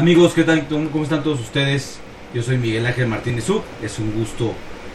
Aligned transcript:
Amigos, 0.00 0.32
¿qué 0.32 0.44
tal? 0.44 0.66
¿Cómo 0.66 1.04
están 1.04 1.22
todos 1.22 1.40
ustedes? 1.40 1.98
Yo 2.32 2.42
soy 2.42 2.56
Miguel 2.56 2.86
Ángel 2.86 3.06
Martínez 3.06 3.50
Uc. 3.50 3.62
Es 3.84 3.98
un 3.98 4.12
gusto 4.12 4.54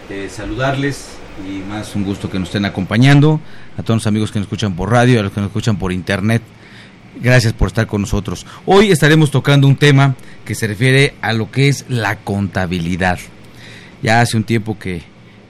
eh, 0.10 0.30
saludarles 0.32 1.10
y 1.48 1.60
más 1.60 1.96
un 1.96 2.04
gusto 2.04 2.28
que 2.28 2.40
nos 2.40 2.48
estén 2.48 2.66
acompañando. 2.66 3.40
A 3.78 3.84
todos 3.84 3.98
los 3.98 4.08
amigos 4.08 4.32
que 4.32 4.40
nos 4.40 4.48
escuchan 4.48 4.76
por 4.76 4.90
radio, 4.90 5.20
a 5.20 5.22
los 5.24 5.32
que 5.32 5.42
nos 5.42 5.50
escuchan 5.50 5.78
por 5.78 5.92
internet. 5.92 6.42
Gracias 7.22 7.54
por 7.54 7.68
estar 7.68 7.86
con 7.86 8.02
nosotros. 8.02 8.48
Hoy 8.66 8.92
estaremos 8.92 9.30
tocando 9.30 9.68
un 9.68 9.76
tema 9.76 10.16
que 10.44 10.56
se 10.56 10.66
refiere 10.66 11.14
a 11.22 11.34
lo 11.34 11.52
que 11.52 11.68
es 11.68 11.86
la 11.88 12.16
contabilidad. 12.16 13.20
Ya 14.02 14.22
hace 14.22 14.38
un 14.38 14.44
tiempo 14.44 14.80
que, 14.80 15.04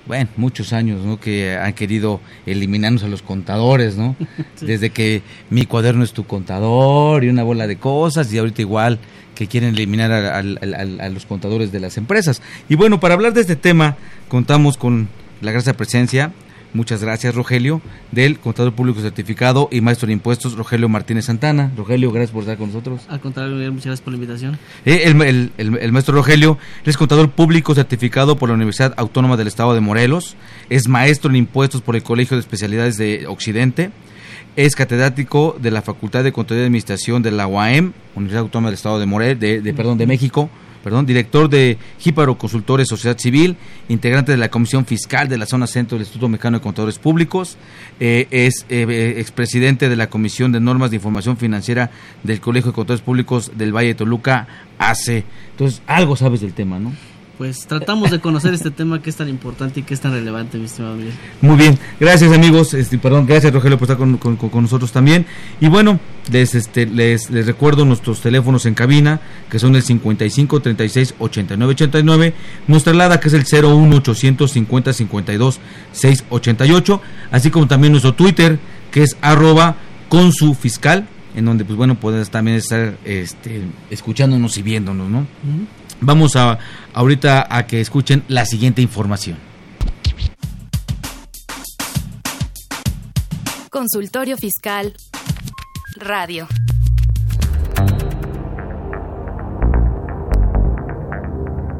bueno, 0.05 0.29
muchos 0.35 0.73
años, 0.73 1.05
¿no? 1.05 1.17
Que 1.17 1.55
han 1.55 1.71
querido 1.71 2.19
eliminarnos 2.45 3.03
a 3.03 3.07
los 3.07 3.21
contadores, 3.21 3.95
¿no? 3.95 4.17
Desde 4.59 4.89
que 4.89 5.21
mi 5.49 5.65
cuaderno 5.65 6.03
es 6.03 6.11
tu 6.11 6.25
contador 6.25 7.23
y 7.23 7.29
una 7.29 7.43
bola 7.43 7.67
de 7.67 7.77
cosas 7.77 8.33
y 8.33 8.37
ahorita 8.37 8.61
igual 8.61 8.99
que 9.35 9.47
quieren 9.47 9.75
eliminar 9.75 10.11
a, 10.11 10.39
a 10.39 11.09
los 11.09 11.25
contadores 11.25 11.71
de 11.71 11.79
las 11.79 11.97
empresas. 11.97 12.41
Y 12.69 12.75
bueno, 12.75 12.99
para 12.99 13.13
hablar 13.13 13.33
de 13.33 13.41
este 13.41 13.55
tema 13.55 13.97
contamos 14.29 14.77
con 14.77 15.07
la 15.41 15.51
gracia 15.51 15.75
presencia, 15.75 16.31
muchas 16.73 17.01
gracias 17.01 17.35
Rogelio, 17.35 17.81
del 18.11 18.39
contador 18.39 18.73
público 18.73 18.99
certificado 19.01 19.69
y 19.71 19.81
maestro 19.81 20.07
de 20.07 20.13
impuestos 20.13 20.55
Rogelio 20.57 20.89
Martínez 20.89 21.25
Santana. 21.25 21.71
Rogelio, 21.77 22.11
gracias 22.11 22.31
por 22.31 22.41
estar 22.43 22.57
con 22.57 22.67
nosotros. 22.67 23.01
Al 23.07 23.19
contrario, 23.19 23.55
muchas 23.71 23.85
gracias 23.85 24.01
por 24.01 24.13
la 24.13 24.17
invitación. 24.17 24.57
Eh, 24.85 25.03
el, 25.05 25.21
el- 25.21 25.51
el- 25.57 25.77
el 25.77 25.91
maestro 25.91 26.15
Rogelio 26.15 26.57
es 26.85 26.97
contador 26.97 27.29
público 27.31 27.75
certificado 27.75 28.37
por 28.37 28.49
la 28.49 28.55
Universidad 28.55 28.93
Autónoma 28.97 29.37
del 29.37 29.47
Estado 29.47 29.73
de 29.73 29.81
Morelos, 29.81 30.35
es 30.69 30.87
maestro 30.87 31.29
en 31.29 31.35
impuestos 31.37 31.81
por 31.81 31.95
el 31.95 32.03
Colegio 32.03 32.35
de 32.37 32.41
Especialidades 32.41 32.97
de 32.97 33.25
Occidente, 33.27 33.91
es 34.55 34.75
catedrático 34.75 35.55
de 35.61 35.71
la 35.71 35.81
Facultad 35.81 36.23
de 36.23 36.31
Contaduría 36.31 36.63
y 36.63 36.67
Administración 36.67 37.21
de 37.21 37.31
la 37.31 37.47
UAM, 37.47 37.93
Universidad 38.15 38.41
Autónoma 38.43 38.69
del 38.69 38.75
Estado 38.75 38.99
de 38.99 39.05
Morelos, 39.05 39.39
de, 39.39 39.61
de- 39.61 39.73
perdón, 39.73 39.97
de 39.97 40.07
México, 40.07 40.49
perdón, 40.83 41.05
director 41.07 41.49
de 41.49 41.77
Jíparo 41.99 42.37
Consultores 42.37 42.87
Sociedad 42.87 43.17
Civil, 43.17 43.57
integrante 43.89 44.31
de 44.31 44.37
la 44.37 44.49
Comisión 44.49 44.85
Fiscal 44.85 45.27
de 45.27 45.37
la 45.37 45.45
Zona 45.47 45.65
Centro 45.67 45.97
del 45.97 46.03
Instituto 46.03 46.29
Mexicano 46.29 46.59
de 46.59 46.63
Contadores 46.63 46.99
Públicos, 46.99 47.57
eh, 47.99 48.27
es 48.29 48.65
eh, 48.69 48.85
eh, 48.87 49.15
expresidente 49.17 49.89
de 49.89 49.95
la 49.95 50.07
Comisión 50.11 50.51
de 50.51 50.59
Normas 50.59 50.91
de 50.91 50.97
Información 50.97 51.37
Financiera 51.37 51.89
del 52.23 52.39
Colegio 52.39 52.71
de 52.71 52.75
Contadores 52.75 53.03
Públicos 53.03 53.51
del 53.55 53.75
Valle 53.75 53.89
de 53.89 53.95
Toluca, 53.95 54.47
AC. 54.77 55.23
Entonces, 55.51 55.81
algo 55.87 56.15
sabes 56.15 56.41
del 56.41 56.53
tema, 56.53 56.77
¿no? 56.77 56.93
Pues 57.37 57.67
tratamos 57.67 58.11
de 58.11 58.21
conocer 58.21 58.53
este 58.53 58.71
tema 58.71 59.01
que 59.01 59.09
es 59.09 59.17
tan 59.17 59.27
importante 59.27 59.81
y 59.81 59.83
que 59.83 59.93
es 59.93 59.99
tan 59.99 60.13
relevante, 60.13 60.57
mi 60.57 60.65
estimado 60.65 60.95
Miguel. 60.95 61.11
Muy 61.41 61.57
bien, 61.57 61.77
gracias 61.99 62.31
amigos, 62.31 62.73
este, 62.73 62.97
perdón, 62.97 63.25
gracias 63.25 63.51
Rogelio 63.51 63.77
por 63.77 63.87
estar 63.87 63.97
con, 63.97 64.15
con- 64.17 64.37
con 64.37 64.61
nosotros 64.63 64.93
también. 64.93 65.25
Y 65.59 65.67
bueno, 65.67 65.99
les, 66.31 66.55
este, 66.55 66.85
les, 66.85 67.29
les 67.29 67.45
recuerdo 67.45 67.83
nuestros 67.83 68.21
teléfonos 68.21 68.65
en 68.65 68.73
cabina, 68.73 69.19
que 69.49 69.59
son 69.59 69.75
el 69.75 69.83
55 69.83 70.61
36 70.61 71.15
89 71.19 71.71
89, 71.73 72.33
nuestra 72.67 72.93
alada 72.93 73.19
que 73.19 73.27
es 73.27 73.33
el 73.33 73.43
01 73.43 73.97
850 73.97 74.93
52 74.93 75.59
688, 75.91 77.01
así 77.31 77.49
como 77.51 77.67
también 77.67 77.91
nuestro 77.91 78.13
Twitter, 78.13 78.59
que 78.91 79.03
es 79.03 79.17
arroba 79.21 79.75
con 80.07 80.31
su 80.31 80.53
fiscal, 80.53 81.05
en 81.35 81.43
donde 81.43 81.65
pues 81.65 81.75
bueno, 81.75 81.95
puedes 81.95 82.29
también 82.29 82.55
estar 82.55 82.95
este, 83.03 83.61
escuchándonos 83.89 84.57
y 84.57 84.61
viéndonos, 84.61 85.09
¿no? 85.09 85.27
Vamos 86.01 86.35
a 86.35 86.59
ahorita 86.93 87.47
a 87.49 87.65
que 87.67 87.81
escuchen 87.81 88.23
la 88.27 88.45
siguiente 88.45 88.81
información. 88.81 89.37
Consultorio 93.69 94.37
Fiscal. 94.37 94.93
Radio. 95.97 96.47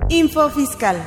Info 0.09 0.49
Fiscal. 0.49 0.97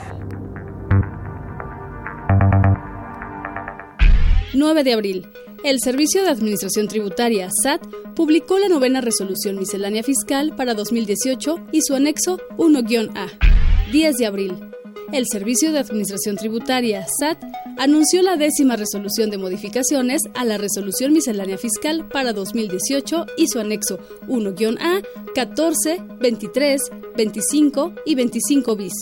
9 4.55 4.85
de 4.85 4.93
abril. 4.93 5.29
El 5.65 5.81
Servicio 5.81 6.23
de 6.23 6.31
Administración 6.31 6.87
Tributaria, 6.87 7.49
SAT, 7.51 7.83
publicó 8.15 8.59
la 8.59 8.69
novena 8.69 9.01
resolución 9.01 9.59
miscelánea 9.59 10.05
fiscal 10.05 10.55
para 10.55 10.75
2018 10.75 11.67
y 11.73 11.83
su 11.83 11.95
anexo 11.95 12.39
1-A. 12.57 13.27
10 13.91 14.17
de 14.17 14.27
abril. 14.27 14.55
El 15.13 15.27
Servicio 15.27 15.73
de 15.73 15.81
Administración 15.81 16.37
Tributaria, 16.37 17.05
SAT, 17.19 17.43
anunció 17.77 18.23
la 18.23 18.37
décima 18.37 18.77
resolución 18.77 19.31
de 19.31 19.39
modificaciones 19.39 20.23
a 20.35 20.45
la 20.45 20.59
resolución 20.59 21.13
miscelánea 21.13 21.59
fiscal 21.59 22.07
para 22.09 22.33
2018 22.33 23.27
y 23.37 23.49
su 23.49 23.59
anexo 23.59 23.99
1-A, 24.29 25.03
14, 25.35 26.03
23, 26.21 26.83
25 27.17 27.95
y 28.07 28.15
25 28.15 28.77
bis. 28.77 28.93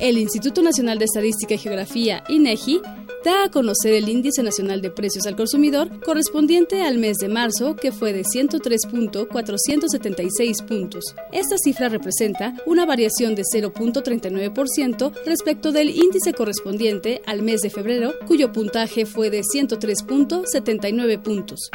El 0.00 0.18
Instituto 0.18 0.62
Nacional 0.62 0.98
de 0.98 1.06
Estadística 1.06 1.54
y 1.54 1.58
Geografía, 1.58 2.22
INEGI, 2.28 2.80
da 3.24 3.44
a 3.44 3.50
conocer 3.50 3.94
el 3.94 4.08
Índice 4.08 4.42
Nacional 4.42 4.80
de 4.80 4.90
Precios 4.90 5.26
al 5.26 5.36
Consumidor 5.36 6.00
correspondiente 6.04 6.82
al 6.82 6.98
mes 6.98 7.18
de 7.18 7.28
marzo, 7.28 7.76
que 7.76 7.92
fue 7.92 8.12
de 8.12 8.22
103.476 8.22 10.66
puntos. 10.66 11.04
Esta 11.32 11.56
cifra 11.58 11.88
representa 11.88 12.54
una 12.66 12.86
variación 12.86 13.34
de 13.34 13.42
0.39% 13.42 15.12
respecto 15.24 15.72
del 15.72 15.90
índice 15.90 16.32
correspondiente 16.32 17.22
al 17.26 17.42
mes 17.42 17.60
de 17.60 17.70
febrero, 17.70 18.14
cuyo 18.26 18.52
puntaje 18.52 19.06
fue 19.06 19.30
de 19.30 19.42
103.79 19.42 21.22
puntos. 21.22 21.70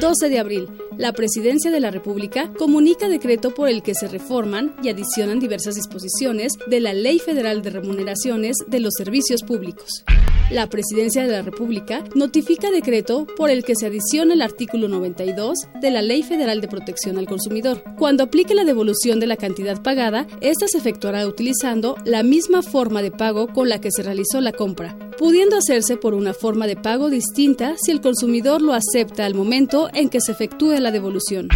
12 0.00 0.28
de 0.28 0.38
abril. 0.38 0.68
La 0.98 1.12
Presidencia 1.12 1.70
de 1.70 1.80
la 1.80 1.90
República 1.90 2.52
comunica 2.58 3.08
decreto 3.08 3.54
por 3.54 3.68
el 3.68 3.82
que 3.82 3.94
se 3.94 4.08
reforman 4.08 4.76
y 4.82 4.90
adicionan 4.90 5.40
diversas 5.40 5.74
disposiciones 5.74 6.52
de 6.66 6.80
la 6.80 6.92
Ley 6.92 7.18
Federal 7.18 7.62
de 7.62 7.70
Remuneraciones 7.70 8.56
de 8.66 8.80
los 8.80 8.92
Servicios 8.96 9.42
Públicos. 9.42 10.04
La 10.50 10.68
Presidencia 10.68 11.26
de 11.26 11.32
la 11.32 11.42
República 11.42 12.04
notifica 12.14 12.70
decreto 12.70 13.26
por 13.36 13.50
el 13.50 13.64
que 13.64 13.74
se 13.74 13.86
adiciona 13.86 14.32
el 14.32 14.42
artículo 14.42 14.86
92 14.86 15.58
de 15.80 15.90
la 15.90 16.02
Ley 16.02 16.22
Federal 16.22 16.60
de 16.60 16.68
Protección 16.68 17.18
al 17.18 17.26
Consumidor. 17.26 17.82
Cuando 17.98 18.22
aplique 18.22 18.54
la 18.54 18.64
devolución 18.64 19.18
de 19.18 19.26
la 19.26 19.36
cantidad 19.36 19.82
pagada, 19.82 20.28
esta 20.40 20.68
se 20.68 20.78
efectuará 20.78 21.26
utilizando 21.26 21.96
la 22.04 22.22
misma 22.22 22.62
forma 22.62 23.02
de 23.02 23.10
pago 23.10 23.48
con 23.48 23.68
la 23.68 23.80
que 23.80 23.90
se 23.90 24.04
realizó 24.04 24.40
la 24.40 24.52
compra, 24.52 24.96
pudiendo 25.18 25.56
hacerse 25.56 25.96
por 25.96 26.14
una 26.14 26.32
forma 26.32 26.68
de 26.68 26.76
pago 26.76 27.10
distinta 27.10 27.74
si 27.82 27.90
el 27.90 28.00
consumidor 28.00 28.62
lo 28.62 28.72
acepta 28.72 29.26
al 29.26 29.34
momento 29.34 29.88
en 29.94 30.08
que 30.08 30.20
se 30.20 30.30
efectúe 30.30 30.78
la 30.78 30.92
devolución. 30.92 31.48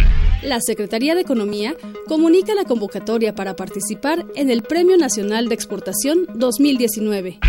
La 0.43 0.59
Secretaría 0.59 1.15
de 1.15 1.21
Economía 1.21 1.77
comunica 2.07 2.55
la 2.55 2.65
convocatoria 2.65 3.33
para 3.35 3.55
participar 3.55 4.25
en 4.35 4.51
el 4.51 4.63
Premio 4.63 4.97
Nacional 4.97 5.47
de 5.47 5.55
Exportación 5.55 6.27
2019. 6.33 7.39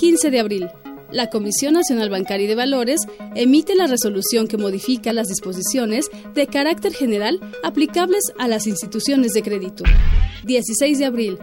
15 0.00 0.30
de 0.30 0.40
abril. 0.40 0.70
La 1.12 1.28
Comisión 1.28 1.74
Nacional 1.74 2.08
Bancaria 2.08 2.46
y 2.46 2.48
de 2.48 2.54
Valores 2.54 3.02
emite 3.34 3.74
la 3.74 3.86
resolución 3.86 4.48
que 4.48 4.56
modifica 4.56 5.12
las 5.12 5.28
disposiciones 5.28 6.06
de 6.32 6.46
carácter 6.46 6.94
general 6.94 7.38
aplicables 7.62 8.22
a 8.38 8.48
las 8.48 8.66
instituciones 8.66 9.32
de 9.32 9.42
crédito. 9.42 9.84
16 10.44 10.98
de 10.98 11.04
abril. 11.04 11.38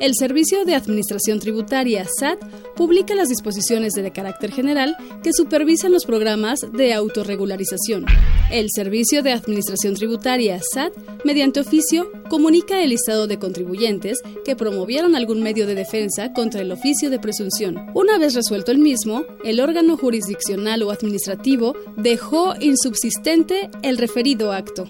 El 0.00 0.14
Servicio 0.14 0.64
de 0.64 0.76
Administración 0.76 1.40
Tributaria, 1.40 2.06
SAT, 2.06 2.38
publica 2.76 3.16
las 3.16 3.28
disposiciones 3.28 3.94
de 3.94 4.12
carácter 4.12 4.52
general 4.52 4.96
que 5.24 5.32
supervisan 5.32 5.90
los 5.90 6.04
programas 6.06 6.60
de 6.72 6.94
autorregularización. 6.94 8.06
El 8.52 8.68
Servicio 8.72 9.24
de 9.24 9.32
Administración 9.32 9.94
Tributaria, 9.94 10.60
SAT, 10.62 10.92
mediante 11.24 11.58
oficio, 11.58 12.12
comunica 12.30 12.80
el 12.80 12.90
listado 12.90 13.26
de 13.26 13.40
contribuyentes 13.40 14.20
que 14.44 14.54
promovieron 14.54 15.16
algún 15.16 15.42
medio 15.42 15.66
de 15.66 15.74
defensa 15.74 16.32
contra 16.32 16.62
el 16.62 16.70
oficio 16.70 17.10
de 17.10 17.18
presunción. 17.18 17.86
Una 17.92 18.18
vez 18.18 18.34
resuelto 18.34 18.70
el 18.70 18.78
mismo, 18.78 19.24
el 19.42 19.58
órgano 19.58 19.96
jurisdiccional 19.96 20.80
o 20.84 20.92
administrativo 20.92 21.74
dejó 21.96 22.54
insubsistente 22.60 23.68
el 23.82 23.98
referido 23.98 24.52
acto. 24.52 24.84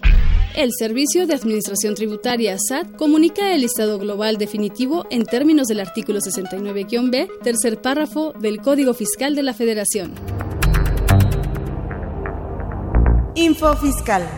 El 0.55 0.73
Servicio 0.77 1.27
de 1.27 1.35
Administración 1.35 1.95
Tributaria 1.95 2.57
SAT 2.59 2.97
comunica 2.97 3.53
el 3.53 3.61
listado 3.61 3.99
global 3.99 4.39
definitivo 4.39 5.07
en 5.11 5.25
términos 5.25 5.69
del 5.69 5.81
artículo 5.81 6.19
69-B, 6.21 7.29
tercer 7.43 7.81
párrafo 7.81 8.33
del 8.33 8.61
Código 8.61 8.95
Fiscal 8.95 9.35
de 9.35 9.43
la 9.43 9.53
Federación. 9.53 10.15
Info 13.35 13.77
Fiscal. 13.77 14.29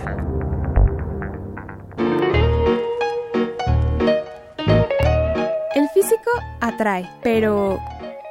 El 5.74 5.88
físico 5.94 6.30
atrae, 6.60 7.08
pero 7.22 7.78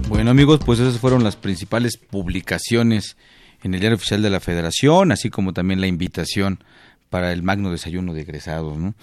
Bueno 0.08 0.30
amigos, 0.30 0.60
pues 0.64 0.80
esas 0.80 0.98
fueron 0.98 1.22
las 1.22 1.36
principales 1.36 1.98
publicaciones 1.98 3.18
en 3.62 3.74
el 3.74 3.80
diario 3.80 3.96
oficial 3.96 4.22
de 4.22 4.30
la 4.30 4.40
Federación, 4.40 5.12
así 5.12 5.28
como 5.28 5.52
también 5.52 5.82
la 5.82 5.86
invitación 5.86 6.64
para 7.10 7.32
el 7.32 7.42
magno 7.42 7.70
desayuno 7.70 8.14
de 8.14 8.22
egresados, 8.22 8.76
¿no? 8.78 8.94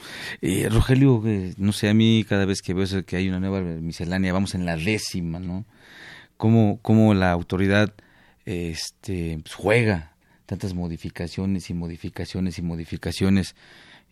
Eh, 0.41 0.69
Rogelio, 0.69 1.21
eh, 1.25 1.53
no 1.57 1.71
sé, 1.71 1.89
a 1.89 1.93
mí 1.93 2.25
cada 2.27 2.45
vez 2.45 2.61
que 2.61 2.73
veo 2.73 2.85
que 3.05 3.17
hay 3.17 3.29
una 3.29 3.39
nueva 3.39 3.61
miscelánea, 3.61 4.33
vamos 4.33 4.55
en 4.55 4.65
la 4.65 4.77
décima, 4.77 5.39
¿no? 5.39 5.65
Cómo, 6.37 6.79
cómo 6.81 7.13
la 7.13 7.31
autoridad 7.31 7.93
este, 8.45 9.39
pues, 9.41 9.55
juega 9.55 10.13
tantas 10.45 10.73
modificaciones 10.73 11.69
y 11.69 11.73
modificaciones 11.73 12.59
y 12.59 12.61
modificaciones. 12.61 13.55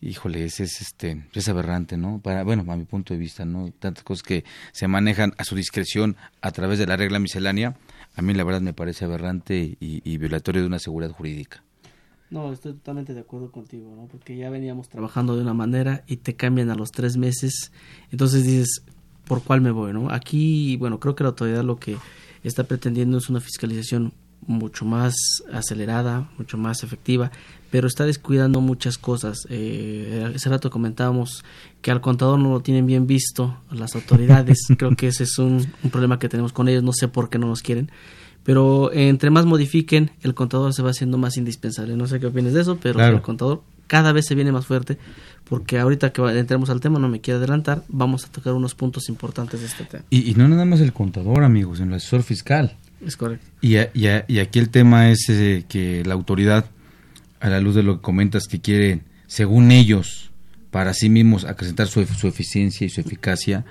Híjole, 0.01 0.44
es, 0.44 0.60
es, 0.60 0.81
este, 0.81 1.24
es 1.34 1.48
aberrante, 1.48 1.95
¿no? 1.95 2.19
Para, 2.19 2.44
bueno, 2.44 2.69
a 2.69 2.75
mi 2.75 2.84
punto 2.84 3.13
de 3.13 3.19
vista, 3.19 3.45
¿no? 3.45 3.72
Tantas 3.72 4.04
cosas 4.04 4.24
que 4.24 4.44
se 4.74 4.88
manejan 4.88 5.34
a 5.38 5.45
su 5.45 5.56
discreción 5.56 6.18
a 6.42 6.51
través 6.51 6.80
de 6.80 6.88
la 6.88 6.98
regla 6.98 7.19
miscelánea, 7.19 7.78
a 8.16 8.22
mí 8.22 8.34
la 8.34 8.44
verdad 8.44 8.62
me 8.62 8.74
parece 8.74 9.06
aberrante 9.06 9.56
y, 9.57 9.78
y 9.80 10.18
violatorio 10.18 10.62
de 10.62 10.68
una 10.68 10.80
seguridad 10.80 11.12
jurídica. 11.12 11.63
No, 12.33 12.51
estoy 12.51 12.74
totalmente 12.74 13.13
de 13.13 13.19
acuerdo 13.19 13.51
contigo, 13.51 13.94
¿no? 13.95 14.07
Porque 14.07 14.35
ya 14.35 14.50
veníamos 14.50 14.89
trabajando 14.89 15.35
de 15.35 15.44
una 15.44 15.53
manera 15.53 16.03
y 16.07 16.18
te 16.18 16.35
cambian 16.35 16.71
a 16.71 16.75
los 16.75 16.91
tres 16.91 17.15
meses. 17.15 17.71
Entonces 18.09 18.44
dices, 18.44 18.81
¿por 19.25 19.44
cuál 19.44 19.62
me 19.62 19.69
voy, 19.69 19.94
no? 19.94 20.09
Aquí, 20.09 20.75
bueno, 20.77 21.00
creo 21.00 21.15
que 21.15 21.24
la 21.24 21.30
autoridad 21.30 21.63
lo 21.63 21.77
que 21.77 21.95
está 22.44 22.63
pretendiendo 22.63 23.19
es 23.19 23.30
una 23.30 23.39
fiscalización 23.39 24.13
mucho 24.47 24.83
más 24.83 25.13
acelerada, 25.53 26.27
mucho 26.39 26.57
más 26.57 26.83
efectiva, 26.83 27.31
pero 27.69 27.85
está 27.88 28.03
descuidando 28.03 28.62
muchas 28.62 28.97
cosas. 28.97 29.45
Eh, 29.51 30.31
hace 30.35 30.50
rato 30.50 30.71
comentábamos 30.71 31.45
que 31.83 31.91
al 31.91 32.01
contador 32.01 32.39
no 32.39 32.50
lo 32.50 32.62
tienen 32.62 32.88
bien 32.88 33.06
visto 33.06 33.59
las 33.69 33.94
autoridades. 33.94 34.57
creo 34.80 34.95
que 34.95 35.09
ese 35.09 35.25
es 35.25 35.38
un, 35.38 35.71
un 35.83 35.91
problema 35.91 36.18
que 36.18 36.30
tenemos 36.30 36.51
con 36.51 36.68
ellos. 36.68 36.81
No 36.81 36.94
sé 36.94 37.07
por 37.07 37.30
qué 37.30 37.38
no 37.38 37.45
nos 37.45 37.62
quieren 37.62 37.91
pero 38.44 38.92
entre 38.94 39.30
más 39.30 39.45
modifiquen, 39.45 40.12
el 40.22 40.34
contador 40.34 40.74
se 40.74 40.81
va 40.81 40.92
haciendo 40.92 41.18
más 41.18 41.38
indispensable. 41.38 41.95
No 41.95 42.07
sé 42.07 42.19
qué 42.19 42.28
opinas 42.28 42.54
de 42.54 42.62
eso, 42.62 42.78
pero 42.81 43.04
el 43.04 43.22
contador 43.22 43.62
cada 43.88 44.12
vez 44.12 44.25
se 44.25 44.36
viene 44.36 44.51
más 44.51 44.66
fuerte, 44.66 44.98
porque 45.44 45.80
ahorita 45.80 46.12
que 46.12 46.22
entremos 46.38 46.69
al 46.69 46.80
tema, 46.80 47.00
no 47.00 47.10
me 47.10 47.22
quiero 47.22 47.38
adelantar, 47.38 47.84
vamos 47.88 48.25
a 48.25 48.31
tocar 48.31 48.54
unos 48.54 48.75
puntos 48.75 49.07
importantes 49.10 49.60
de 49.60 49.68
este 49.68 49.84
tema. 49.86 50.04
Y, 50.10 50.34
no 50.36 50.48
nada 50.48 50.66
más 50.66 50.81
el 50.81 50.94
contador, 50.94 51.44
amigos, 51.44 51.80
en 51.80 51.90
el 51.90 51.95
asesor 51.95 52.24
fiscal. 52.24 52.75
Es 53.06 53.18
correcto. 53.18 53.45
Y, 53.62 53.75
y, 53.94 54.40
aquí 54.40 54.60
el 54.60 54.69
tema 54.69 55.10
es 55.10 55.30
eh, 55.30 55.66
que 55.68 56.04
la 56.06 56.13
autoridad, 56.13 56.66
a 57.40 57.50
la 57.50 57.60
luz 57.60 57.75
de 57.75 57.84
lo 57.84 57.98
que 57.98 58.01
comentas, 58.01 58.48
que 58.48 58.60
quiere, 58.60 59.01
según 59.28 59.72
ellos, 59.72 60.31
para 60.72 60.94
sí 60.94 61.10
mismos 61.10 61.45
acrecentar 61.45 61.88
su, 61.88 62.04
su 62.06 62.28
eficiencia 62.28 62.88
y 62.88 62.90
su 62.90 63.01
eficacia, 63.01 63.66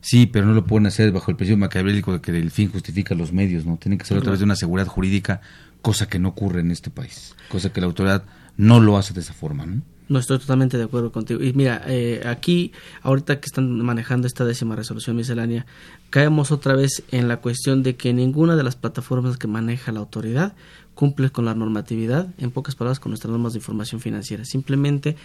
Sí, 0.00 0.26
pero 0.26 0.46
no 0.46 0.52
lo 0.52 0.64
pueden 0.64 0.86
hacer 0.86 1.12
bajo 1.12 1.30
el 1.30 1.36
principio 1.36 1.58
maquiavélico 1.58 2.12
de 2.12 2.20
que 2.20 2.30
el 2.30 2.50
fin 2.50 2.70
justifica 2.70 3.14
los 3.14 3.32
medios, 3.32 3.66
¿no? 3.66 3.76
Tienen 3.76 3.98
que 3.98 4.04
ser 4.04 4.18
a 4.18 4.20
través 4.20 4.40
de 4.40 4.44
una 4.44 4.56
seguridad 4.56 4.86
jurídica, 4.86 5.40
cosa 5.82 6.08
que 6.08 6.18
no 6.18 6.30
ocurre 6.30 6.60
en 6.60 6.70
este 6.70 6.90
país, 6.90 7.34
cosa 7.48 7.72
que 7.72 7.80
la 7.80 7.86
autoridad 7.86 8.24
no 8.56 8.80
lo 8.80 8.96
hace 8.96 9.14
de 9.14 9.20
esa 9.20 9.32
forma, 9.32 9.66
¿no? 9.66 9.82
No 10.08 10.18
estoy 10.18 10.38
totalmente 10.38 10.78
de 10.78 10.84
acuerdo 10.84 11.12
contigo. 11.12 11.42
Y 11.42 11.52
mira, 11.52 11.82
eh, 11.86 12.22
aquí, 12.26 12.72
ahorita 13.02 13.40
que 13.40 13.46
están 13.46 13.78
manejando 13.80 14.26
esta 14.26 14.44
décima 14.44 14.74
resolución 14.74 15.16
miscelánea, 15.16 15.66
caemos 16.08 16.50
otra 16.50 16.74
vez 16.74 17.02
en 17.10 17.28
la 17.28 17.38
cuestión 17.38 17.82
de 17.82 17.96
que 17.96 18.14
ninguna 18.14 18.56
de 18.56 18.62
las 18.62 18.74
plataformas 18.74 19.36
que 19.36 19.48
maneja 19.48 19.92
la 19.92 20.00
autoridad 20.00 20.54
cumple 20.94 21.30
con 21.30 21.44
la 21.44 21.54
normatividad, 21.54 22.28
en 22.38 22.50
pocas 22.50 22.74
palabras, 22.74 23.00
con 23.00 23.10
nuestras 23.10 23.30
normas 23.30 23.52
de 23.52 23.58
información 23.58 24.00
financiera. 24.00 24.46
Simplemente 24.46 25.16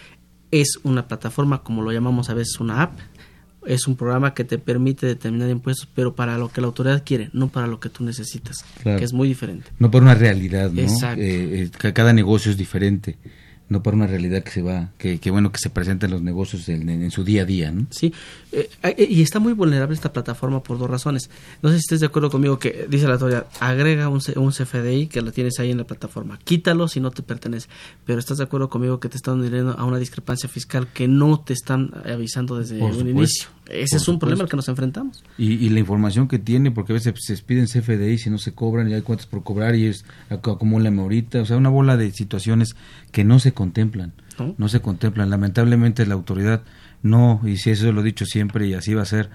es 0.51 0.79
una 0.83 1.07
plataforma, 1.07 1.63
como 1.63 1.81
lo 1.81 1.91
llamamos 1.91 2.29
a 2.29 2.33
veces 2.33 2.59
una 2.59 2.83
app, 2.83 2.99
es 3.65 3.87
un 3.87 3.95
programa 3.95 4.33
que 4.33 4.43
te 4.43 4.57
permite 4.57 5.05
determinar 5.05 5.49
impuestos, 5.49 5.87
pero 5.93 6.15
para 6.15 6.37
lo 6.37 6.49
que 6.49 6.61
la 6.61 6.67
autoridad 6.67 7.03
quiere, 7.05 7.29
no 7.33 7.49
para 7.49 7.67
lo 7.67 7.79
que 7.79 7.89
tú 7.89 8.03
necesitas, 8.03 8.65
que 8.83 9.03
es 9.03 9.13
muy 9.13 9.27
diferente. 9.27 9.69
No 9.79 9.89
para 9.91 10.03
una 10.03 10.15
realidad, 10.15 10.71
¿no? 10.71 10.81
Exacto. 10.81 11.21
Eh, 11.21 11.69
eh, 11.83 11.93
cada 11.93 12.13
negocio 12.13 12.51
es 12.51 12.57
diferente 12.57 13.17
no 13.69 13.81
para 13.81 13.95
una 13.95 14.07
realidad 14.07 14.43
que 14.43 14.51
se 14.51 14.61
va, 14.61 14.91
que, 14.97 15.19
que 15.19 15.31
bueno 15.31 15.51
que 15.51 15.57
se 15.57 15.69
presenta 15.69 16.05
en 16.05 16.11
los 16.11 16.21
negocios 16.21 16.67
en, 16.69 17.11
su 17.11 17.23
día 17.23 17.43
a 17.43 17.45
día, 17.45 17.71
¿no? 17.71 17.87
Sí, 17.89 18.13
eh, 18.51 18.69
eh, 18.83 19.07
y 19.09 19.21
está 19.21 19.39
muy 19.39 19.53
vulnerable 19.53 19.95
esta 19.95 20.13
plataforma 20.13 20.61
por 20.61 20.77
dos 20.77 20.89
razones. 20.89 21.29
No 21.61 21.69
sé 21.69 21.75
si 21.75 21.79
estés 21.79 21.99
de 22.01 22.07
acuerdo 22.07 22.29
conmigo 22.29 22.59
que 22.59 22.87
dice 22.89 23.07
la 23.07 23.13
autoridad, 23.13 23.47
agrega 23.59 24.09
un, 24.09 24.21
un 24.35 24.51
CFDI 24.51 25.07
que 25.07 25.21
lo 25.21 25.31
tienes 25.31 25.59
ahí 25.59 25.71
en 25.71 25.77
la 25.77 25.85
plataforma, 25.85 26.39
quítalo 26.43 26.87
si 26.87 26.99
no 26.99 27.11
te 27.11 27.23
pertenece, 27.23 27.67
pero 28.05 28.19
estás 28.19 28.37
de 28.37 28.43
acuerdo 28.43 28.69
conmigo 28.69 28.99
que 28.99 29.09
te 29.09 29.17
están 29.17 29.41
dirigiendo 29.41 29.73
a 29.77 29.85
una 29.85 29.97
discrepancia 29.97 30.49
fiscal 30.49 30.87
que 30.93 31.07
no 31.07 31.39
te 31.39 31.53
están 31.53 31.91
avisando 32.05 32.57
desde 32.57 32.81
un 32.81 33.07
inicio. 33.07 33.47
Ese 33.69 33.97
es 33.97 34.07
un 34.07 34.19
problema 34.19 34.43
al 34.43 34.49
que 34.49 34.55
nos 34.55 34.67
enfrentamos. 34.67 35.23
Y, 35.37 35.69
la 35.69 35.79
información 35.79 36.27
que 36.27 36.39
tiene, 36.39 36.71
porque 36.71 36.93
a 36.93 36.95
veces 36.95 37.13
se 37.17 37.37
piden 37.37 37.65
CFDI 37.65 38.17
si 38.17 38.29
no 38.29 38.37
se 38.37 38.53
cobran 38.53 38.89
y 38.89 38.93
hay 38.93 39.01
cuentas 39.01 39.25
por 39.25 39.43
cobrar 39.43 39.75
y 39.75 39.87
es 39.87 40.05
acumulan 40.29 40.99
ahorita, 40.99 41.41
o 41.41 41.45
sea, 41.45 41.57
una 41.57 41.69
bola 41.69 41.97
de 41.97 42.11
situaciones 42.11 42.75
que 43.11 43.23
no 43.23 43.39
se 43.39 43.53
contemplan, 43.53 44.13
¿No? 44.57 44.67
se 44.67 44.81
contemplan. 44.81 45.29
Lamentablemente 45.29 46.05
la 46.05 46.13
autoridad 46.13 46.63
no, 47.03 47.41
y 47.45 47.57
si 47.57 47.69
eso 47.69 47.91
lo 47.91 48.01
he 48.01 48.03
dicho 48.03 48.25
siempre 48.25 48.67
y 48.67 48.73
así 48.73 48.93
va 48.93 49.03
a 49.03 49.05
ser, 49.05 49.29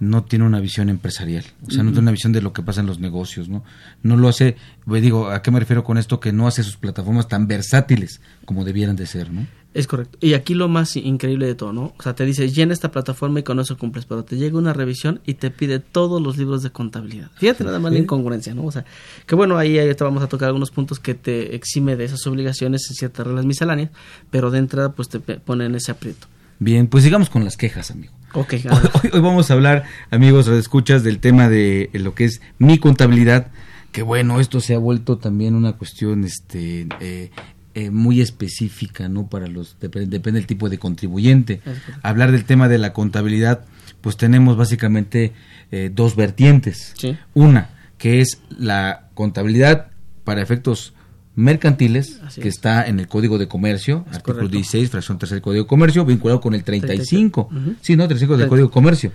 no 0.00 0.24
tiene 0.24 0.44
una 0.44 0.58
visión 0.58 0.88
empresarial, 0.88 1.44
o 1.64 1.70
sea, 1.70 1.84
no 1.84 1.90
tiene 1.90 2.02
una 2.02 2.10
visión 2.10 2.32
de 2.32 2.42
lo 2.42 2.52
que 2.52 2.62
pasa 2.62 2.80
en 2.80 2.88
los 2.88 2.98
negocios, 2.98 3.48
¿no? 3.48 3.62
No 4.02 4.16
lo 4.16 4.28
hace, 4.28 4.56
pues, 4.84 5.00
digo, 5.00 5.30
¿a 5.30 5.42
qué 5.42 5.52
me 5.52 5.60
refiero 5.60 5.84
con 5.84 5.96
esto? 5.96 6.18
Que 6.18 6.32
no 6.32 6.48
hace 6.48 6.64
sus 6.64 6.76
plataformas 6.76 7.28
tan 7.28 7.46
versátiles 7.46 8.20
como 8.44 8.64
debieran 8.64 8.96
de 8.96 9.06
ser, 9.06 9.30
¿no? 9.30 9.46
Es 9.74 9.86
correcto. 9.86 10.18
Y 10.20 10.34
aquí 10.34 10.54
lo 10.54 10.68
más 10.68 10.96
increíble 10.96 11.46
de 11.46 11.54
todo, 11.54 11.72
¿no? 11.72 11.94
O 11.98 12.02
sea, 12.02 12.14
te 12.14 12.26
dice, 12.26 12.50
llena 12.50 12.74
esta 12.74 12.90
plataforma 12.90 13.40
y 13.40 13.42
con 13.42 13.58
eso 13.58 13.78
cumples, 13.78 14.04
pero 14.04 14.22
te 14.22 14.36
llega 14.36 14.58
una 14.58 14.74
revisión 14.74 15.20
y 15.24 15.34
te 15.34 15.50
pide 15.50 15.78
todos 15.78 16.20
los 16.20 16.36
libros 16.36 16.62
de 16.62 16.70
contabilidad. 16.70 17.30
Fíjate 17.36 17.64
nada 17.64 17.78
más 17.78 17.92
la 17.92 17.98
incongruencia, 17.98 18.54
¿no? 18.54 18.64
O 18.64 18.72
sea, 18.72 18.84
que 19.26 19.34
bueno, 19.34 19.56
ahí, 19.56 19.74
te 19.94 20.04
vamos 20.04 20.22
a 20.22 20.28
tocar 20.28 20.48
algunos 20.48 20.70
puntos 20.70 20.98
que 21.00 21.14
te 21.14 21.54
exime 21.54 21.96
de 21.96 22.04
esas 22.04 22.26
obligaciones 22.26 22.86
en 22.90 22.96
ciertas 22.96 23.26
reglas 23.26 23.46
misceláneas, 23.46 23.90
pero 24.30 24.50
de 24.50 24.58
entrada 24.58 24.92
pues 24.92 25.08
te 25.08 25.20
ponen 25.20 25.74
ese 25.74 25.90
aprieto. 25.90 26.26
Bien, 26.58 26.86
pues 26.86 27.02
sigamos 27.02 27.30
con 27.30 27.44
las 27.44 27.56
quejas, 27.56 27.90
amigo. 27.90 28.12
Ok. 28.34 28.54
Hoy, 29.02 29.10
hoy 29.12 29.20
vamos 29.20 29.50
a 29.50 29.54
hablar, 29.54 29.84
amigos, 30.10 30.48
escuchas 30.48 31.02
del 31.02 31.18
tema 31.18 31.48
de 31.48 31.88
lo 31.94 32.14
que 32.14 32.24
es 32.24 32.42
mi 32.58 32.78
contabilidad, 32.78 33.48
que 33.90 34.02
bueno, 34.02 34.38
esto 34.38 34.60
se 34.60 34.74
ha 34.74 34.78
vuelto 34.78 35.18
también 35.18 35.54
una 35.54 35.72
cuestión 35.72 36.24
este 36.24 36.86
eh, 37.00 37.30
eh, 37.74 37.90
muy 37.90 38.20
específica, 38.20 39.08
¿no? 39.08 39.28
Para 39.28 39.46
los, 39.46 39.76
depende, 39.80 40.08
depende 40.08 40.40
del 40.40 40.46
tipo 40.46 40.68
de 40.68 40.78
contribuyente. 40.78 41.60
Hablar 42.02 42.32
del 42.32 42.44
tema 42.44 42.68
de 42.68 42.78
la 42.78 42.92
contabilidad, 42.92 43.64
pues 44.00 44.16
tenemos 44.16 44.56
básicamente 44.56 45.32
eh, 45.70 45.90
dos 45.94 46.16
vertientes. 46.16 46.92
Sí. 46.96 47.16
Una, 47.34 47.70
que 47.98 48.20
es 48.20 48.40
la 48.58 49.08
contabilidad 49.14 49.88
para 50.24 50.42
efectos 50.42 50.92
mercantiles, 51.34 52.20
Así 52.24 52.40
que 52.42 52.48
es. 52.48 52.56
está 52.56 52.86
en 52.86 53.00
el 53.00 53.08
Código 53.08 53.38
de 53.38 53.48
Comercio, 53.48 54.04
Es 54.10 54.16
artículo 54.16 54.36
correcto. 54.36 54.56
16, 54.56 54.90
fracción 54.90 55.18
tercera 55.18 55.36
del 55.36 55.42
Código 55.42 55.64
de 55.64 55.68
Comercio, 55.68 56.04
vinculado 56.04 56.40
con 56.40 56.54
el 56.54 56.62
35. 56.62 57.48
Ujú. 57.50 57.74
Sí, 57.80 57.96
¿no? 57.96 58.06
35 58.06 58.36
del. 58.36 58.48
Código 58.48 58.68
de 58.68 58.72
Comercio. 58.72 59.12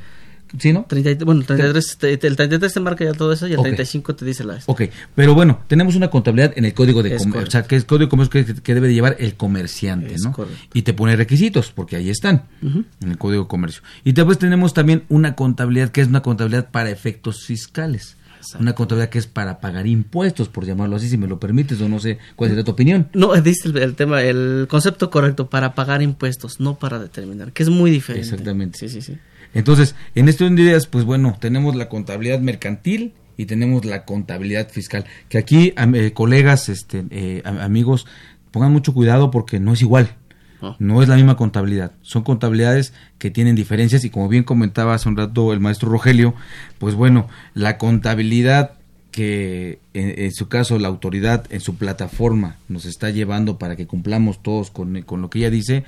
¿Sí, 0.59 0.71
no? 0.71 0.85
30, 0.87 1.25
bueno, 1.25 1.43
33, 1.45 1.97
te- 1.97 2.13
el 2.27 2.35
33 2.35 2.73
te 2.73 2.79
marca 2.79 3.03
ya 3.03 3.13
todo 3.13 3.33
eso 3.33 3.47
y 3.47 3.51
el 3.53 3.59
Ok. 3.59 3.65
35 3.65 4.15
te 4.15 4.25
dice 4.25 4.43
la... 4.43 4.59
Ok, 4.65 4.83
pero 5.13 5.35
bueno, 5.35 5.59
tenemos 5.67 5.95
una 5.95 6.09
contabilidad 6.09 6.53
en 6.55 6.65
el 6.65 6.73
Código 6.73 7.03
de 7.03 7.17
Comercio, 7.17 7.47
o 7.47 7.51
sea, 7.51 7.63
que 7.63 7.75
es 7.75 7.83
Código 7.85 8.05
de 8.05 8.09
Comercio 8.09 8.45
que, 8.45 8.61
que 8.61 8.73
debe 8.73 8.87
de 8.87 8.93
llevar 8.93 9.17
el 9.19 9.35
comerciante, 9.35 10.13
Es 10.13 10.23
¿no? 10.23 10.31
correcto. 10.31 10.57
Y 10.73 10.83
te 10.83 10.93
pone 10.93 11.15
requisitos, 11.15 11.71
porque 11.71 11.95
ahí 11.97 12.09
están, 12.09 12.43
en 12.61 12.85
el 13.01 13.17
Código 13.17 13.43
de 13.43 13.47
Comercio. 13.49 13.81
Y 14.03 14.13
después 14.13 14.37
tenemos 14.37 14.73
también 14.73 15.03
una 15.09 15.35
contabilidad 15.35 15.89
que 15.89 16.01
es 16.01 16.07
una 16.07 16.21
contabilidad 16.21 16.69
para 16.71 16.89
efectos 16.89 17.43
fiscales. 17.45 18.15
Exacto. 18.37 18.61
Una 18.61 18.73
contabilidad 18.75 19.09
que 19.09 19.17
es 19.17 19.27
para 19.27 19.59
pagar 19.59 19.87
impuestos, 19.87 20.47
por 20.47 20.63
llamarlo 20.65 20.95
así, 20.95 21.09
si 21.09 21.17
me 21.17 21.27
lo 21.27 21.39
permites, 21.39 21.81
o 21.81 21.89
no 21.89 21.99
sé 21.99 22.19
cuál 22.35 22.51
sería 22.51 22.63
tu 22.63 22.71
opinión. 22.71 23.09
No, 23.13 23.33
diste 23.41 23.67
el, 23.67 23.77
el 23.77 23.95
tema, 23.95 24.21
el 24.21 24.67
concepto 24.69 25.09
correcto, 25.09 25.49
para 25.49 25.73
pagar 25.75 26.01
impuestos, 26.01 26.59
no 26.59 26.75
para 26.75 26.99
determinar, 26.99 27.51
que 27.51 27.63
es 27.63 27.69
muy 27.69 27.91
diferente. 27.91 28.29
Exactamente. 28.29 28.77
Sí, 28.77 28.87
sí, 28.89 29.01
sí. 29.01 29.17
Entonces, 29.53 29.95
en 30.15 30.29
de 30.55 30.61
ideas, 30.63 30.87
pues 30.87 31.05
bueno, 31.05 31.37
tenemos 31.39 31.75
la 31.75 31.89
contabilidad 31.89 32.39
mercantil 32.39 33.13
y 33.37 33.45
tenemos 33.45 33.85
la 33.85 34.05
contabilidad 34.05 34.69
fiscal. 34.69 35.05
Que 35.29 35.37
aquí, 35.37 35.73
eh, 35.77 36.11
colegas, 36.13 36.69
este, 36.69 37.03
eh, 37.11 37.41
am- 37.45 37.59
amigos, 37.59 38.05
pongan 38.51 38.71
mucho 38.71 38.93
cuidado 38.93 39.31
porque 39.31 39.59
no 39.59 39.73
es 39.73 39.81
igual. 39.81 40.15
No. 40.61 40.75
No 40.79 41.03
es 41.03 41.07
la 41.07 41.15
misma 41.15 41.37
contabilidad. 41.37 41.91
Son 42.01 42.23
contabilidades 42.23 42.91
que 43.19 43.29
tienen 43.29 43.55
diferencias 43.55 44.03
y 44.05 44.09
como 44.09 44.27
bien 44.27 44.43
comentaba 44.43 44.95
hace 44.95 45.07
un 45.07 45.15
rato 45.15 45.53
el 45.53 45.59
maestro 45.59 45.89
Rogelio, 45.89 46.33
pues 46.79 46.95
bueno, 46.95 47.27
la 47.53 47.77
contabilidad 47.77 48.71
que 49.11 49.79
en, 49.93 50.17
en 50.19 50.31
su 50.33 50.47
caso 50.47 50.79
la 50.79 50.87
autoridad 50.87 51.45
en 51.51 51.59
su 51.61 51.75
plataforma 51.75 52.55
nos 52.69 52.85
está 52.85 53.09
llevando 53.11 53.57
para 53.59 53.75
que 53.75 53.85
cumplamos 53.87 54.41
todos 54.41 54.71
con, 54.71 54.99
con 55.03 55.21
lo 55.21 55.29
que 55.29 55.39
ella 55.39 55.49
dice, 55.51 55.83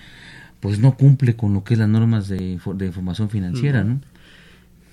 pues 0.60 0.80
no 0.80 0.96
cumple 0.98 1.36
con 1.36 1.54
lo 1.54 1.64
que 1.64 1.74
es 1.76 1.80
las 1.80 1.90
normas 1.90 2.28
de, 2.28 2.60
de 2.76 2.86
información 2.86 3.30
financiera, 3.30 3.84
¿no? 3.84 4.02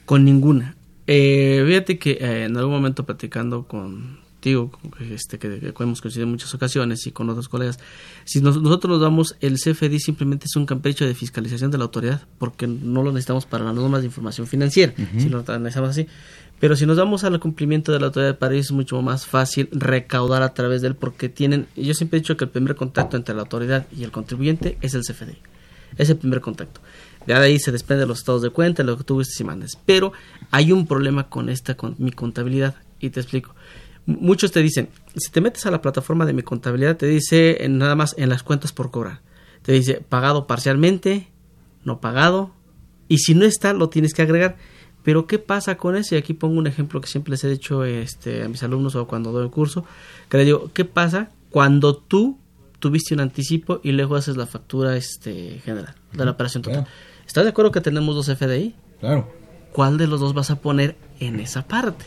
Con 0.05 0.25
ninguna. 0.25 0.77
Eh, 1.09 1.65
fíjate 1.67 1.99
que 1.99 2.13
eh, 2.21 2.45
en 2.45 2.57
algún 2.57 2.73
momento 2.75 3.05
platicando 3.07 3.65
contigo, 3.65 4.71
con- 4.71 4.93
este, 5.13 5.39
que, 5.39 5.59
que 5.61 5.83
hemos 5.83 6.01
coincidido 6.01 6.25
en 6.27 6.31
muchas 6.33 6.55
ocasiones 6.55 7.07
y 7.07 7.13
con 7.13 7.29
otros 7.31 7.49
colegas, 7.49 7.79
si 8.25 8.41
nos- 8.41 8.61
nosotros 8.63 8.91
nos 8.93 9.01
damos 9.01 9.37
el 9.41 9.57
CFDI 9.59 9.99
simplemente 10.01 10.47
es 10.47 10.55
un 10.57 10.67
capricho 10.67 11.05
de 11.07 11.15
fiscalización 11.15 11.71
de 11.71 11.79
la 11.79 11.85
autoridad, 11.85 12.23
porque 12.39 12.67
no 12.67 13.03
lo 13.03 13.13
necesitamos 13.13 13.47
para 13.47 13.65
las 13.65 13.75
normas 13.75 14.01
de 14.03 14.07
información 14.07 14.47
financiera, 14.47 14.93
si 15.19 15.29
lo 15.29 15.45
analizamos 15.49 15.91
así. 15.91 16.07
Pero 16.59 16.75
si 16.75 16.87
nos 16.87 16.97
damos 16.97 17.23
al 17.25 17.39
cumplimiento 17.39 17.93
de 17.93 18.01
la 18.01 18.07
autoridad, 18.07 18.39
para 18.39 18.55
ellos 18.55 18.67
es 18.67 18.73
mucho 18.73 19.03
más 19.03 19.27
fácil 19.27 19.69
recaudar 19.73 20.43
a 20.43 20.55
través 20.55 20.81
de 20.81 20.89
él, 20.89 20.95
porque 20.95 21.29
tienen, 21.29 21.67
yo 21.77 21.93
siempre 21.93 22.19
he 22.19 22.21
dicho 22.23 22.37
que 22.37 22.45
el 22.45 22.51
primer 22.51 22.77
contacto 22.77 23.17
entre 23.17 23.35
la 23.35 23.43
autoridad 23.43 23.87
y 23.95 24.05
el 24.05 24.11
contribuyente 24.11 24.79
es 24.81 24.95
el 24.95 25.03
CFDI. 25.03 25.37
Es 25.97 26.11
el 26.11 26.17
primer 26.17 26.41
contacto. 26.41 26.81
De 27.27 27.35
ahí 27.35 27.59
se 27.59 27.73
desprende 27.73 28.07
los 28.07 28.19
estados 28.19 28.43
de 28.43 28.51
cuenta, 28.51 28.83
lo 28.83 28.97
que 28.97 29.05
tú 29.05 29.15
gustes 29.15 29.41
y 29.41 29.45
mandes. 29.45 29.79
Pero 29.85 30.13
hay 30.51 30.73
un 30.73 30.87
problema 30.87 31.29
con 31.29 31.49
esta, 31.49 31.77
con 31.77 31.97
mi 31.99 32.13
contabilidad. 32.13 32.77
Y 33.01 33.11
te 33.11 33.21
explico. 33.21 33.55
Muchos 34.07 34.53
te 34.53 34.63
dicen, 34.63 34.89
si 35.17 35.33
te 35.33 35.41
metes 35.41 35.67
a 35.67 35.73
la 35.73 35.83
plataforma 35.83 36.25
de 36.25 36.33
mi 36.33 36.43
contabilidad, 36.43 36.97
te 36.97 37.07
dice 37.07 37.65
en, 37.65 37.79
nada 37.79 37.97
más 37.97 38.15
en 38.17 38.29
las 38.29 38.45
cuentas 38.45 38.73
por 38.73 38.93
cobrar. 38.93 39.21
Te 39.63 39.73
dice 39.73 40.05
pagado 40.09 40.47
parcialmente, 40.47 41.29
no 41.83 42.01
pagado. 42.01 42.53
Y 43.09 43.19
si 43.19 43.35
no 43.35 43.45
está, 43.45 43.73
lo 43.73 43.89
tienes 43.89 44.15
que 44.15 44.23
agregar. 44.23 44.57
Pero 45.03 45.27
¿qué 45.27 45.41
pasa 45.41 45.77
con 45.77 45.97
eso? 45.97 46.15
Y 46.15 46.19
aquí 46.19 46.35
pongo 46.35 46.59
un 46.59 46.69
ejemplo 46.69 47.01
que 47.01 47.09
siempre 47.09 47.33
les 47.33 47.43
he 47.43 47.49
dicho 47.49 47.85
este, 47.85 48.45
a 48.45 48.49
mis 48.49 48.63
alumnos 48.63 48.95
o 48.95 49.09
cuando 49.09 49.33
doy 49.33 49.45
el 49.45 49.51
curso. 49.51 49.85
Que 50.29 50.37
les 50.37 50.47
digo, 50.47 50.71
¿qué 50.73 50.85
pasa 50.85 51.31
cuando 51.51 51.97
tú 51.97 52.39
tuviste 52.79 53.15
un 53.15 53.21
anticipo 53.21 53.81
y 53.83 53.93
luego 53.93 54.17
haces 54.17 54.37
la 54.37 54.47
factura 54.47 54.97
este, 54.97 55.61
general 55.65 55.95
de 56.13 56.25
la 56.25 56.31
operación 56.33 56.63
total? 56.63 56.85
Claro. 56.85 56.97
¿Estás 57.27 57.45
de 57.45 57.51
acuerdo 57.51 57.73
que 57.73 57.81
tenemos 57.81 58.15
dos 58.15 58.27
FDI? 58.37 58.75
Claro. 59.01 59.31
¿Cuál 59.73 59.99
de 59.99 60.07
los 60.07 60.21
dos 60.21 60.33
vas 60.35 60.51
a 60.51 60.57
poner 60.61 60.97
en 61.21 61.41
esa 61.41 61.67
parte? 61.67 62.05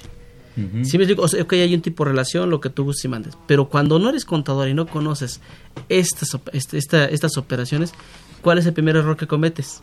Si 0.83 0.97
me 0.97 1.05
explico, 1.05 1.21
o 1.21 1.27
sea, 1.29 1.41
ok, 1.41 1.53
hay 1.53 1.73
un 1.73 1.81
tipo 1.81 2.03
de 2.03 2.09
relación, 2.11 2.49
lo 2.49 2.59
que 2.59 2.69
tú 2.69 2.83
gustes 2.83 3.05
y 3.05 3.07
mandes, 3.07 3.37
pero 3.47 3.69
cuando 3.69 3.97
no 3.97 4.09
eres 4.09 4.25
contador 4.25 4.67
y 4.67 4.73
no 4.73 4.87
conoces 4.87 5.39
estas, 5.87 6.37
este- 6.51 6.77
esta- 6.77 7.05
estas 7.05 7.37
operaciones, 7.37 7.93
¿cuál 8.41 8.57
es 8.57 8.65
el 8.65 8.73
primer 8.73 8.97
error 8.97 9.15
que 9.15 9.25
cometes? 9.25 9.81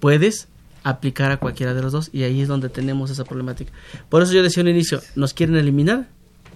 Puedes 0.00 0.48
aplicar 0.84 1.30
a 1.32 1.38
cualquiera 1.38 1.72
de 1.72 1.80
los 1.80 1.92
dos 1.92 2.10
y 2.12 2.24
ahí 2.24 2.40
es 2.42 2.48
donde 2.48 2.68
tenemos 2.68 3.10
esa 3.10 3.24
problemática. 3.24 3.72
Por 4.10 4.22
eso 4.22 4.32
yo 4.34 4.42
decía 4.42 4.62
al 4.62 4.68
inicio, 4.68 5.00
nos 5.16 5.32
quieren 5.32 5.56
eliminar, 5.56 6.08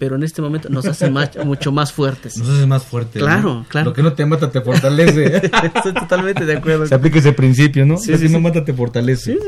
pero 0.03 0.17
en 0.17 0.25
este 0.25 0.43
momento 0.43 0.69
nos 0.69 0.85
hace 0.87 1.09
más- 1.13 1.31
mucho 1.45 1.71
más 1.71 1.93
fuertes. 1.93 2.37
Nos 2.37 2.49
hace 2.49 2.67
más 2.67 2.85
fuerte. 2.85 3.21
Claro, 3.21 3.55
¿no? 3.61 3.67
claro. 3.69 3.91
Lo 3.91 3.95
que 3.95 4.03
no 4.03 4.13
te 4.15 4.27
mata 4.27 4.51
te 4.51 4.61
fortalece. 4.61 5.37
Estoy 5.77 5.95
totalmente 5.95 6.45
de 6.45 6.57
acuerdo. 6.57 6.89
Se 6.89 6.95
aplica 6.97 7.21
ese 7.21 7.33
principio, 7.33 7.87
¿no? 7.87 7.97
Sí, 7.99 8.11
Lo 8.11 8.17
sí, 8.19 8.25
que 8.25 8.29
no 8.31 8.39
sí. 8.39 8.43
mata 8.43 8.65
te 8.65 8.75
fortalece. 8.75 9.39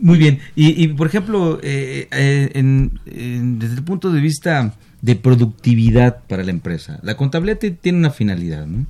Muy 0.00 0.16
bien. 0.16 0.38
Y, 0.56 0.82
y, 0.82 0.88
por 0.88 1.06
ejemplo, 1.06 1.60
eh, 1.62 2.08
eh, 2.12 2.50
en- 2.54 2.98
en- 3.04 3.58
desde 3.58 3.74
el 3.74 3.82
punto 3.84 4.10
de 4.10 4.22
vista 4.22 4.72
de 5.00 5.14
productividad 5.14 6.24
para 6.28 6.42
la 6.42 6.50
empresa, 6.50 6.98
la 7.02 7.16
contabilidad 7.16 7.58
tiene 7.80 7.98
una 7.98 8.10
finalidad, 8.10 8.66
¿no? 8.66 8.86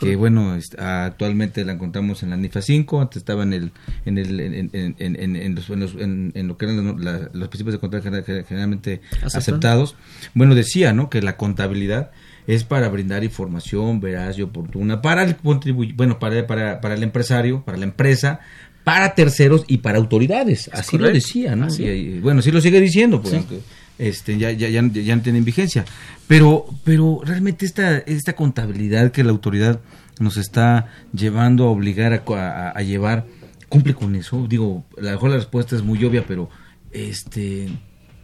Que 0.00 0.16
bueno, 0.16 0.56
est- 0.56 0.78
actualmente 0.78 1.64
la 1.64 1.72
encontramos 1.72 2.22
en 2.24 2.30
la 2.30 2.36
NIFA 2.36 2.62
5, 2.62 3.00
antes 3.00 3.18
estaba 3.18 3.44
en 3.44 3.52
el 3.52 3.72
en 4.04 4.18
el 4.18 4.40
en, 4.40 4.70
en- 4.72 4.94
en- 4.98 5.36
en- 5.36 5.54
los, 5.54 5.70
en 5.70 5.80
los- 5.80 5.94
en- 5.94 6.32
en 6.34 6.48
lo 6.48 6.56
que 6.56 6.64
eran 6.64 6.84
los, 6.84 7.00
la- 7.00 7.30
los 7.32 7.48
principios 7.48 7.74
de 7.74 7.78
contabilidad 7.78 8.24
gener- 8.26 8.44
generalmente 8.46 9.00
Aceptado. 9.12 9.38
aceptados. 9.38 9.96
Bueno, 10.34 10.54
decía, 10.56 10.92
¿no? 10.92 11.08
Que 11.10 11.22
la 11.22 11.36
contabilidad 11.36 12.10
es 12.48 12.64
para 12.64 12.88
brindar 12.88 13.22
información 13.24 14.00
veraz 14.00 14.38
y 14.38 14.42
oportuna 14.42 15.00
para 15.02 15.22
el 15.22 15.36
bueno, 15.42 16.18
para, 16.18 16.46
para, 16.46 16.80
para 16.80 16.94
el 16.94 17.02
empresario, 17.04 17.62
para 17.64 17.78
la 17.78 17.84
empresa, 17.84 18.40
para 18.84 19.14
terceros 19.14 19.64
y 19.68 19.78
para 19.78 19.98
autoridades. 19.98 20.70
Así 20.72 20.96
lo 20.98 21.08
decía, 21.10 21.56
¿no? 21.56 21.66
Así 21.66 21.84
Y, 21.84 22.20
bueno, 22.20 22.42
sí 22.42 22.50
lo 22.52 22.60
sigue 22.60 22.80
diciendo, 22.80 23.20
pues, 23.20 23.30
Sí. 23.32 23.36
aunque, 23.38 23.60
este, 23.98 24.38
ya, 24.38 24.50
ya, 24.50 24.68
ya, 24.68 24.82
ya 24.82 25.16
no 25.16 25.22
tienen 25.22 25.44
vigencia. 25.44 25.84
Pero, 26.28 26.66
pero 26.84 27.20
realmente 27.24 27.66
esta, 27.66 27.98
esta 27.98 28.34
contabilidad 28.34 29.12
que 29.12 29.24
la 29.24 29.30
autoridad 29.30 29.80
nos 30.18 30.36
está 30.36 30.88
llevando 31.12 31.64
a 31.64 31.70
obligar 31.70 32.12
a, 32.12 32.82
llevar, 32.82 33.26
cumple 33.68 33.94
con 33.94 34.16
eso. 34.16 34.46
Digo, 34.48 34.84
a 34.98 35.02
mejor 35.02 35.30
la 35.30 35.36
respuesta 35.36 35.76
es 35.76 35.82
muy 35.82 36.02
obvia, 36.04 36.24
pero 36.26 36.48
este, 36.90 37.68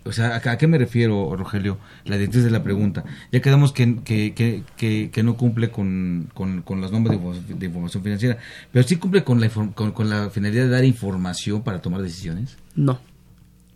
o 0.05 0.13
sea, 0.13 0.37
¿a, 0.37 0.59
qué 0.59 0.67
me 0.67 0.79
refiero, 0.79 1.37
Rogelio? 1.37 1.79
La 2.05 2.17
directriz 2.17 2.45
de 2.45 2.51
la 2.51 2.63
pregunta. 2.63 3.05
Ya 3.31 3.41
quedamos 3.41 3.73
que, 3.73 4.01
que, 4.03 4.35
que, 4.77 5.11
que, 5.11 5.23
no 5.23 5.37
cumple 5.37 5.71
con, 5.71 6.31
con, 6.35 6.63
con 6.63 6.81
las 6.81 6.91
normas 6.91 7.13
de, 7.13 7.19
inform- 7.19 7.59
de 7.59 7.67
información 7.67 8.03
financiera, 8.03 8.39
pero 8.73 8.87
sí 8.87 8.97
cumple 8.97 9.23
con 9.23 9.41
la, 9.41 9.49
con 9.49 10.11
la 10.11 10.31
finalidad 10.31 10.65
de 10.65 10.71
dar 10.71 10.85
información 10.85 11.63
para 11.63 11.81
tomar 11.81 12.03
decisiones. 12.03 12.57
No, 12.75 12.99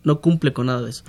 no 0.07 0.21
cumple 0.21 0.53
con 0.53 0.65
nada 0.65 0.81
de 0.81 0.89
eso. 0.89 1.03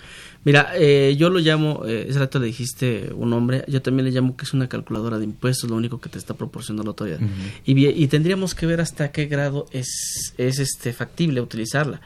Mira, 0.44 0.72
eh, 0.74 1.14
yo 1.18 1.30
lo 1.30 1.38
llamo, 1.38 1.84
eh, 1.86 2.06
ese 2.08 2.18
rato 2.18 2.38
le 2.38 2.46
dijiste 2.46 3.10
un 3.14 3.30
nombre, 3.30 3.64
yo 3.68 3.80
también 3.80 4.04
le 4.06 4.10
llamo 4.12 4.36
que 4.36 4.44
es 4.44 4.52
una 4.52 4.68
calculadora 4.68 5.18
de 5.18 5.24
impuestos, 5.24 5.70
lo 5.70 5.76
único 5.76 6.00
que 6.00 6.08
te 6.08 6.18
está 6.18 6.34
proporcionando 6.34 6.82
la 6.84 6.90
autoridad. 6.90 7.20
y, 7.64 8.06
tendríamos 8.08 8.54
que 8.54 8.66
ver 8.66 8.80
hasta 8.80 9.10
qué 9.12 9.26
grado 9.26 9.66
es, 9.72 10.34
es 10.36 10.58
este 10.58 10.92
factible 10.92 11.40
utilizarla. 11.40 12.00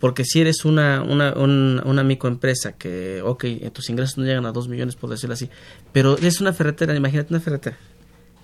Porque 0.00 0.24
si 0.24 0.40
eres 0.40 0.64
una, 0.64 1.02
una, 1.02 1.32
un- 1.32 1.82
una 1.84 2.04
microempresa 2.04 2.72
que, 2.72 3.20
ok, 3.24 3.44
tus 3.72 3.90
ingresos 3.90 4.16
no 4.16 4.24
llegan 4.24 4.46
a 4.46 4.52
2 4.52 4.68
millones, 4.68 4.94
por 4.94 5.10
decirlo 5.10 5.34
así, 5.34 5.50
pero 5.92 6.16
es 6.18 6.40
una 6.40 6.52
ferretera, 6.52 6.94
imagínate 6.94 7.32
una 7.34 7.40
ferretera. 7.40 7.76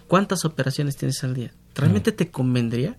¿Cuántas 0.08 0.44
operaciones 0.44 0.96
tienes 0.96 1.22
al 1.22 1.34
día? 1.34 1.52
¿Realmente 1.76 2.10
te 2.12 2.28
convendría? 2.28 2.96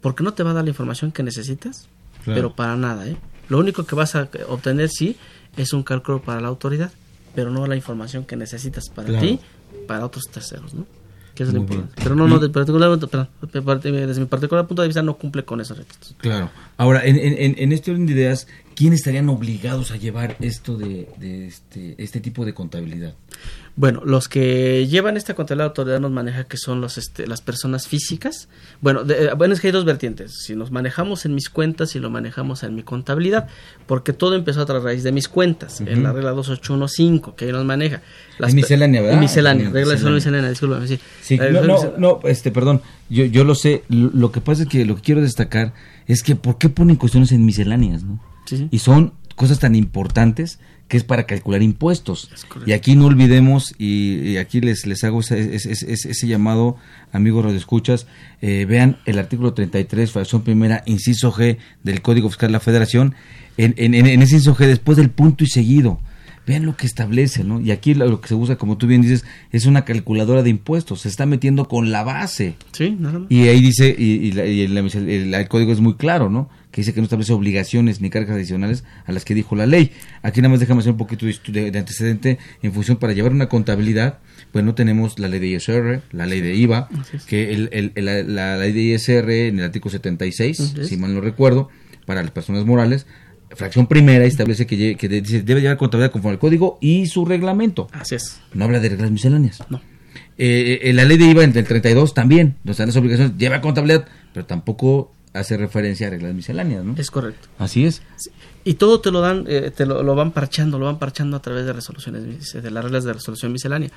Porque 0.00 0.24
no 0.24 0.32
te 0.32 0.42
va 0.42 0.50
a 0.52 0.54
dar 0.54 0.64
la 0.64 0.70
información 0.70 1.12
que 1.12 1.22
necesitas. 1.22 1.88
Claro. 2.24 2.36
pero 2.40 2.54
para 2.56 2.74
nada, 2.76 3.06
¿eh? 3.06 3.16
Lo 3.48 3.58
único 3.58 3.84
que 3.84 3.94
vas 3.94 4.14
a 4.14 4.28
obtener, 4.48 4.88
sí, 4.88 5.16
es 5.56 5.72
un 5.72 5.82
cálculo 5.82 6.22
para 6.22 6.40
la 6.40 6.48
autoridad, 6.48 6.92
pero 7.34 7.50
no 7.50 7.66
la 7.66 7.76
información 7.76 8.24
que 8.24 8.36
necesitas 8.36 8.88
para 8.88 9.08
Claro. 9.08 9.26
ti, 9.26 9.40
para 9.86 10.04
otros 10.06 10.24
terceros, 10.32 10.74
¿no? 10.74 10.86
Que 11.34 11.42
es 11.42 11.52
lo 11.52 11.58
importante. 11.60 11.94
Pero 12.00 12.14
no, 12.14 12.28
no, 12.28 12.38
de 12.38 12.48
particular, 12.48 12.96
perdón, 13.00 13.28
desde 13.82 14.20
mi 14.20 14.26
particular 14.26 14.68
punto 14.68 14.82
de 14.82 14.88
vista 14.88 15.02
no 15.02 15.16
cumple 15.18 15.44
con 15.44 15.60
esos 15.60 15.76
requisitos. 15.76 16.14
Claro. 16.18 16.48
Ahora, 16.76 17.04
en, 17.04 17.16
en- 17.18 17.72
este 17.72 17.90
orden 17.90 18.06
de 18.06 18.12
ideas, 18.12 18.46
¿quién 18.76 18.92
estarían 18.92 19.28
obligados 19.28 19.90
a 19.90 19.96
llevar 19.96 20.36
esto 20.40 20.76
de, 20.76 21.08
de 21.18 21.48
este, 21.48 21.96
este 21.98 22.20
tipo 22.20 22.44
de 22.44 22.54
contabilidad? 22.54 23.14
Bueno, 23.76 24.02
los 24.04 24.28
que 24.28 24.86
llevan 24.86 25.16
esta 25.16 25.34
contabilidad 25.34 25.64
de 25.64 25.68
autoridad 25.70 25.98
nos 26.00 26.12
maneja 26.12 26.44
que 26.44 26.56
son 26.56 26.80
los, 26.80 26.96
este, 26.96 27.26
las 27.26 27.40
personas 27.40 27.88
físicas. 27.88 28.48
Bueno, 28.80 29.02
de- 29.02 29.24
eh, 29.24 29.30
bueno, 29.36 29.52
es 29.52 29.60
que 29.60 29.66
hay 29.66 29.72
dos 29.72 29.84
vertientes. 29.84 30.42
Si 30.44 30.54
nos 30.54 30.70
manejamos 30.70 31.24
en 31.26 31.34
mis 31.34 31.48
cuentas 31.48 31.96
y 31.96 31.98
lo 31.98 32.08
manejamos 32.08 32.62
en 32.62 32.76
mi 32.76 32.84
contabilidad, 32.84 33.48
porque 33.86 34.12
todo 34.12 34.36
empezó 34.36 34.60
a 34.62 34.78
raíz 34.78 35.02
de 35.02 35.10
mis 35.10 35.26
cuentas, 35.26 35.80
en 35.80 36.04
la 36.04 36.12
regla 36.12 36.30
2815, 36.30 37.32
que 37.36 37.46
ahí 37.46 37.52
nos 37.52 37.64
maneja. 37.64 38.00
En 38.38 38.46
pe- 38.46 38.52
miscelánea, 38.54 39.00
¿verdad? 39.00 39.14
En 39.16 39.20
miscelánea, 39.20 39.66
En 39.66 39.72
regla 39.72 39.88
de 39.88 39.94
miscelánea. 39.96 40.14
miscelánea, 40.14 40.50
discúlpame, 40.50 40.86
sí. 40.86 41.00
Sí, 41.20 41.34
Eh, 41.34 41.50
no, 41.50 41.62
no, 41.62 41.92
no, 41.98 42.20
este, 42.28 42.52
perdón, 42.52 42.80
yo, 43.10 43.24
yo 43.24 43.42
lo 43.42 43.56
sé, 43.56 43.82
lo, 43.88 44.08
lo 44.14 44.30
que 44.30 44.40
pasa 44.40 44.62
es 44.62 44.68
que 44.68 44.84
lo 44.84 44.94
que 44.94 45.02
quiero 45.02 45.20
destacar 45.20 45.72
es 46.06 46.22
que 46.22 46.36
¿por 46.36 46.58
qué 46.58 46.68
ponen 46.68 46.94
cuestiones 46.94 47.32
en 47.32 47.44
misceláneas, 47.44 48.04
no? 48.04 48.20
Sí, 48.46 48.56
sí. 48.56 48.68
Y 48.70 48.78
son 48.78 49.14
cosas 49.34 49.58
tan 49.58 49.74
importantes 49.74 50.60
que 50.88 50.96
es 50.98 51.04
para 51.04 51.24
calcular 51.24 51.62
impuestos. 51.62 52.30
Y 52.66 52.72
aquí 52.72 52.94
no 52.94 53.06
olvidemos, 53.06 53.74
y, 53.78 54.18
y 54.30 54.36
aquí 54.36 54.60
les, 54.60 54.86
les 54.86 55.02
hago 55.04 55.20
ese, 55.20 55.54
ese- 55.54 55.72
ese- 55.72 56.10
ese 56.10 56.26
llamado, 56.26 56.76
amigos 57.12 57.44
radioescuchas, 57.44 58.06
eh, 58.42 58.66
vean 58.68 58.98
el 59.06 59.18
artículo 59.18 59.54
33, 59.54 60.10
fracción 60.12 60.42
primera, 60.42 60.82
inciso 60.86 61.32
G 61.32 61.56
del 61.82 62.02
Código 62.02 62.28
Fiscal 62.28 62.48
de 62.48 62.52
la 62.52 62.60
Federación, 62.60 63.14
en, 63.56 63.74
en, 63.78 63.94
en 63.94 64.22
ese 64.22 64.34
inciso 64.36 64.54
G, 64.54 64.66
después 64.66 64.96
del 64.98 65.10
punto 65.10 65.42
y 65.44 65.46
seguido, 65.46 66.00
vean 66.46 66.66
lo 66.66 66.76
que 66.76 66.86
establece, 66.86 67.42
¿no? 67.44 67.58
Y 67.62 67.70
aquí 67.70 67.94
lo, 67.94 68.04
lo 68.06 68.20
que 68.20 68.28
se 68.28 68.34
usa, 68.34 68.56
como 68.56 68.76
tú 68.76 68.86
bien 68.86 69.00
dices, 69.00 69.24
es 69.52 69.64
una 69.64 69.86
calculadora 69.86 70.42
de 70.42 70.50
impuestos, 70.50 71.00
se 71.00 71.08
está 71.08 71.24
metiendo 71.24 71.66
con 71.66 71.90
la 71.92 72.02
base. 72.04 72.56
Sí, 72.72 72.94
nada 73.00 73.20
más. 73.20 73.30
Y 73.30 73.48
ahí 73.48 73.62
dice, 73.62 73.94
y, 73.98 74.16
y 74.26 74.32
la- 74.32 74.44
y 74.44 74.68
la- 74.68 74.80
el, 74.80 75.32
el 75.34 75.48
código 75.48 75.72
es 75.72 75.80
muy 75.80 75.94
claro, 75.94 76.28
¿no? 76.28 76.50
Que 76.74 76.80
dice 76.80 76.92
que 76.92 77.00
no 77.00 77.04
establece 77.04 77.32
obligaciones 77.32 78.00
ni 78.00 78.10
cargas 78.10 78.34
adicionales 78.34 78.82
a 79.06 79.12
las 79.12 79.24
que 79.24 79.32
dijo 79.32 79.54
la 79.54 79.64
ley. 79.64 79.92
Aquí 80.22 80.40
nada 80.40 80.48
más 80.50 80.58
déjame 80.58 80.80
hacer 80.80 80.90
un 80.90 80.98
poquito 80.98 81.24
de, 81.24 81.66
antecedente 81.78 82.38
en 82.64 82.72
función 82.72 82.96
para 82.96 83.12
llevar 83.12 83.30
una 83.30 83.48
contabilidad. 83.48 84.18
Pues 84.50 84.64
no 84.64 84.74
tenemos 84.74 85.20
la 85.20 85.28
ley 85.28 85.38
de 85.38 85.46
ISR, 85.50 86.02
la 86.10 86.26
ley 86.26 86.40
de 86.40 86.56
IVA, 86.56 86.88
es. 87.12 87.24
que 87.26 87.52
el, 87.54 87.68
el- 87.72 87.92
el- 87.94 88.04
la, 88.06 88.22
la 88.24 88.56
ley 88.58 88.72
de 88.72 88.80
ISR 88.80 89.30
en 89.46 89.60
el 89.60 89.64
artículo 89.66 89.92
76, 89.92 90.58
Así 90.58 90.80
es. 90.80 90.88
si 90.88 90.96
mal 90.96 91.14
no 91.14 91.20
recuerdo, 91.20 91.68
para 92.06 92.22
las 92.22 92.32
personas 92.32 92.64
morales, 92.66 93.06
fracción 93.50 93.86
primera 93.86 94.24
establece 94.24 94.66
que, 94.66 94.96
debe 95.44 95.60
llevar 95.60 95.76
contabilidad 95.76 96.10
conforme 96.10 96.32
al 96.34 96.38
código 96.40 96.78
y 96.80 97.06
su 97.06 97.24
reglamento. 97.24 97.86
Así 97.92 98.16
es. 98.16 98.40
No 98.52 98.64
habla 98.64 98.80
de 98.80 98.88
reglas 98.88 99.12
misceláneas. 99.12 99.62
No. 99.70 99.80
Eh, 100.38 100.80
eh, 100.82 100.92
la 100.92 101.04
ley 101.04 101.18
de 101.18 101.26
IVA 101.26 101.44
entre 101.44 101.60
el 101.60 101.68
32 101.68 102.14
también, 102.14 102.56
no 102.64 102.72
están 102.72 102.88
las 102.88 102.96
obligaciones, 102.96 103.36
lleva 103.38 103.60
contabilidad, 103.60 104.06
pero 104.32 104.44
tampoco 104.44 105.12
hace 105.34 105.56
referencia 105.58 106.06
a 106.06 106.10
reglas 106.10 106.32
misceláneas, 106.32 106.84
¿no? 106.84 106.94
Es 106.96 107.10
correcto. 107.10 107.48
Así 107.58 107.84
es. 107.84 108.00
Y 108.64 108.74
todo 108.74 109.00
te 109.00 109.10
lo 109.10 109.20
dan, 109.20 109.44
eh, 109.46 109.70
te 109.76 109.84
lo, 109.84 110.02
lo 110.02 110.14
van 110.14 110.30
parchando, 110.32 110.78
lo 110.78 110.86
van 110.86 110.98
parchando 110.98 111.36
a 111.36 111.42
través 111.42 111.66
de 111.66 111.72
resoluciones, 111.74 112.52
de 112.54 112.70
las 112.70 112.82
reglas 112.84 113.04
de 113.04 113.12
resolución 113.12 113.52
miscelánea. 113.52 113.90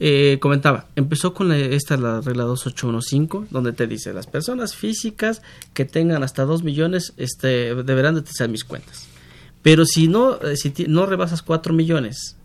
Eh, 0.00 0.38
comentaba, 0.40 0.86
empezó 0.96 1.34
con 1.34 1.48
la- 1.50 1.58
esta, 1.58 1.96
la 1.96 2.20
regla 2.20 2.42
2815, 2.44 3.46
donde 3.52 3.72
te 3.72 3.86
dice, 3.86 4.12
las 4.12 4.26
personas 4.26 4.74
físicas 4.74 5.42
que 5.74 5.84
tengan 5.84 6.24
hasta 6.24 6.44
2 6.44 6.64
millones 6.64 7.12
este, 7.16 7.74
deberán 7.76 8.14
de 8.14 8.20
utilizar 8.20 8.48
mis 8.48 8.64
cuentas. 8.64 9.06
Pero 9.62 9.84
si 9.84 10.08
no, 10.08 10.40
eh, 10.40 10.56
si 10.56 10.70
ti- 10.70 10.86
no 10.88 11.06
rebasas 11.06 11.42
4 11.42 11.72
millones, 11.74 12.36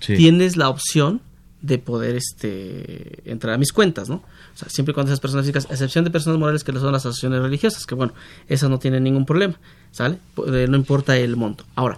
Sí. 0.00 0.16
tienes 0.16 0.56
la 0.56 0.68
opción 0.68 1.20
de 1.64 1.78
poder 1.78 2.14
este 2.14 3.22
entrar 3.30 3.54
a 3.54 3.58
mis 3.58 3.72
cuentas, 3.72 4.10
¿no? 4.10 4.16
O 4.16 4.56
sea, 4.56 4.68
siempre 4.68 4.92
y 4.92 4.94
cuando 4.94 5.10
esas 5.10 5.20
personas 5.20 5.46
físicas, 5.46 5.66
a 5.70 5.72
excepción 5.72 6.04
de 6.04 6.10
personas 6.10 6.38
morales 6.38 6.62
que 6.62 6.72
son 6.72 6.92
las 6.92 7.06
asociaciones 7.06 7.40
religiosas, 7.40 7.86
que 7.86 7.94
bueno, 7.94 8.12
esas 8.48 8.68
no 8.68 8.78
tienen 8.78 9.02
ningún 9.02 9.24
problema, 9.24 9.54
¿sale? 9.90 10.18
No 10.36 10.76
importa 10.76 11.16
el 11.16 11.36
monto. 11.36 11.64
Ahora, 11.74 11.96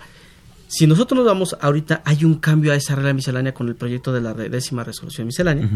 si 0.68 0.86
nosotros 0.86 1.18
nos 1.18 1.26
vamos 1.26 1.56
ahorita, 1.60 2.02
hay 2.04 2.24
un 2.24 2.36
cambio 2.36 2.72
a 2.72 2.76
esa 2.76 2.94
regla 2.94 3.12
miscelánea 3.12 3.54
con 3.54 3.66
el 3.68 3.74
proyecto 3.74 4.12
de 4.12 4.20
la 4.20 4.34
décima 4.34 4.84
resolución 4.84 5.26
miscelánea, 5.26 5.68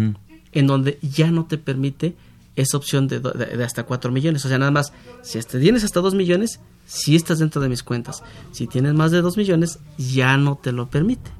en 0.52 0.66
donde 0.66 0.98
ya 1.02 1.32
no 1.32 1.46
te 1.46 1.58
permite 1.58 2.14
esa 2.56 2.76
opción 2.76 3.08
de, 3.08 3.20
do- 3.20 3.32
de- 3.32 3.56
de 3.56 3.64
hasta 3.64 3.84
4 3.84 4.10
millones. 4.12 4.44
O 4.44 4.48
sea, 4.48 4.58
nada 4.58 4.70
más, 4.70 4.92
si 5.22 5.38
hasta 5.38 5.58
tienes 5.58 5.84
hasta 5.84 6.00
2 6.00 6.14
millones, 6.14 6.60
si 6.86 7.14
estás 7.16 7.38
dentro 7.38 7.60
de 7.62 7.68
mis 7.68 7.82
cuentas. 7.82 8.22
Si 8.52 8.66
tienes 8.66 8.94
más 8.94 9.10
de 9.12 9.20
2 9.22 9.36
millones, 9.36 9.78
ya 9.98 10.36
no 10.36 10.56
te 10.62 10.72
lo 10.72 10.88
permite. 10.90 11.30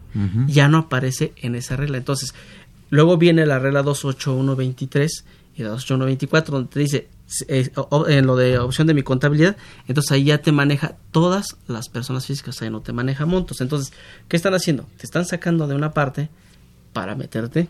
Ya 0.49 0.69
no 0.69 0.79
aparece 0.79 1.33
en 1.37 1.55
esa 1.55 1.77
regla. 1.77 1.97
Entonces, 1.99 2.35
luego 2.91 3.17
viene 3.17 3.47
la 3.47 3.59
regla 3.59 3.83
28123 3.83 5.25
y 5.57 5.63
la 5.63 5.71
28124, 5.71 6.55
donde 6.55 6.71
te 6.71 6.81
dice, 6.81 7.09
eh, 7.49 7.71
o- 7.77 8.09
en 8.09 8.27
lo 8.27 8.37
de 8.37 8.59
opción 8.59 8.87
de 8.87 8.95
mi 8.95 9.03
contabilidad, 9.03 9.57
entonces 9.87 10.11
ahí 10.13 10.25
ya 10.25 10.39
te 10.39 10.53
maneja 10.53 10.97
todas 11.13 11.57
las 11.69 11.89
personas 11.89 12.27
físicas, 12.27 12.61
ahí 12.63 12.71
no 12.71 12.81
te 12.81 12.93
maneja 12.93 13.27
montos. 13.27 13.61
Entonces, 13.61 13.93
¿qué 14.29 14.37
están 14.37 14.55
haciendo? 14.55 14.87
Te 14.97 15.05
están 15.07 15.25
sacando 15.27 15.67
de 15.67 15.75
una 15.75 15.93
parte 15.93 16.29
para 16.93 17.15
meterte 17.15 17.69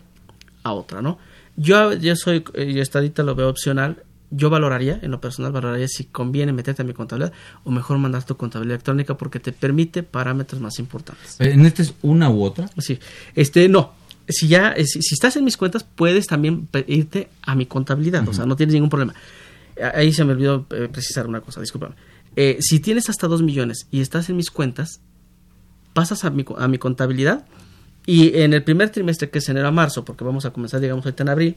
a 0.63 0.73
otra, 0.73 1.01
¿no? 1.01 1.17
Yo, 1.55 1.93
yo 1.93 2.15
soy, 2.15 2.43
eh, 2.53 2.73
yo 2.73 2.81
esta 2.81 2.99
ahorita 2.99 3.23
lo 3.23 3.35
veo 3.35 3.49
opcional. 3.49 4.03
Yo 4.33 4.49
valoraría, 4.49 4.97
en 5.01 5.11
lo 5.11 5.19
personal, 5.19 5.51
valoraría 5.51 5.89
si 5.89 6.05
conviene 6.05 6.53
meterte 6.53 6.83
a 6.83 6.85
mi 6.85 6.93
contabilidad 6.93 7.33
o 7.65 7.71
mejor 7.71 7.97
mandar 7.97 8.23
tu 8.23 8.37
contabilidad 8.37 8.75
electrónica 8.75 9.17
porque 9.17 9.39
te 9.41 9.51
permite 9.51 10.03
parámetros 10.03 10.61
más 10.61 10.79
importantes. 10.79 11.35
Eh, 11.39 11.51
¿En 11.51 11.65
este 11.65 11.81
es 11.81 11.93
una 12.01 12.29
u 12.29 12.43
otra? 12.43 12.69
Sí, 12.77 12.97
este, 13.35 13.67
no. 13.67 13.93
Si 14.29 14.47
ya, 14.47 14.71
eh, 14.71 14.85
si, 14.85 15.01
si 15.01 15.15
estás 15.15 15.35
en 15.35 15.43
mis 15.43 15.57
cuentas, 15.57 15.83
puedes 15.83 16.27
también 16.27 16.69
irte 16.87 17.29
a 17.41 17.55
mi 17.55 17.65
contabilidad, 17.65 18.25
o 18.27 18.33
sea, 18.33 18.45
no 18.45 18.55
tienes 18.55 18.73
ningún 18.73 18.89
problema. 18.89 19.13
Ahí 19.93 20.13
se 20.13 20.23
me 20.23 20.33
olvidó 20.33 20.65
eh, 20.71 20.87
precisar 20.91 21.27
una 21.27 21.41
cosa, 21.41 21.59
discúlpame. 21.59 21.95
Eh, 22.35 22.57
si 22.61 22.79
tienes 22.79 23.09
hasta 23.09 23.27
2 23.27 23.41
millones 23.41 23.87
y 23.91 24.01
estás 24.01 24.29
en 24.29 24.37
mis 24.37 24.51
cuentas, 24.51 25.01
pasas 25.93 26.23
a 26.23 26.29
mi, 26.29 26.45
a 26.57 26.67
mi 26.67 26.77
contabilidad 26.77 27.45
y 28.05 28.37
en 28.39 28.53
el 28.53 28.63
primer 28.63 28.89
trimestre, 28.89 29.29
que 29.29 29.39
es 29.39 29.49
enero 29.49 29.67
a 29.67 29.71
marzo, 29.71 30.03
porque 30.05 30.23
vamos 30.23 30.45
a 30.45 30.51
comenzar, 30.51 30.79
digamos, 30.81 31.05
ahorita 31.05 31.23
en 31.23 31.29
abril, 31.29 31.55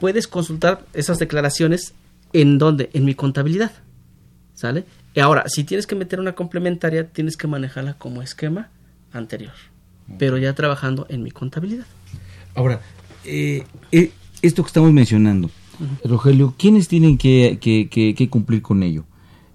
puedes 0.00 0.26
consultar 0.28 0.84
esas 0.92 1.18
declaraciones 1.18 1.94
en 2.32 2.58
donde, 2.58 2.90
en 2.92 3.04
mi 3.04 3.14
contabilidad, 3.14 3.72
¿sale? 4.54 4.84
Y 5.14 5.20
ahora, 5.20 5.44
si 5.48 5.64
tienes 5.64 5.86
que 5.86 5.94
meter 5.94 6.20
una 6.20 6.32
complementaria, 6.34 7.06
tienes 7.08 7.36
que 7.36 7.46
manejarla 7.46 7.94
como 7.94 8.22
esquema 8.22 8.68
anterior, 9.12 9.52
pero 10.18 10.36
ya 10.38 10.54
trabajando 10.54 11.06
en 11.08 11.22
mi 11.22 11.30
contabilidad. 11.30 11.86
Ahora, 12.54 12.80
eh, 13.24 13.64
eh, 13.92 14.10
esto 14.42 14.62
que 14.62 14.68
estamos 14.68 14.92
mencionando, 14.92 15.50
Rogelio, 16.04 16.54
¿quiénes 16.58 16.88
tienen 16.88 17.18
que, 17.18 17.58
que- 17.60 17.88
que- 17.88 18.14
que 18.14 18.28
cumplir 18.28 18.62
con 18.62 18.82
ello? 18.82 19.04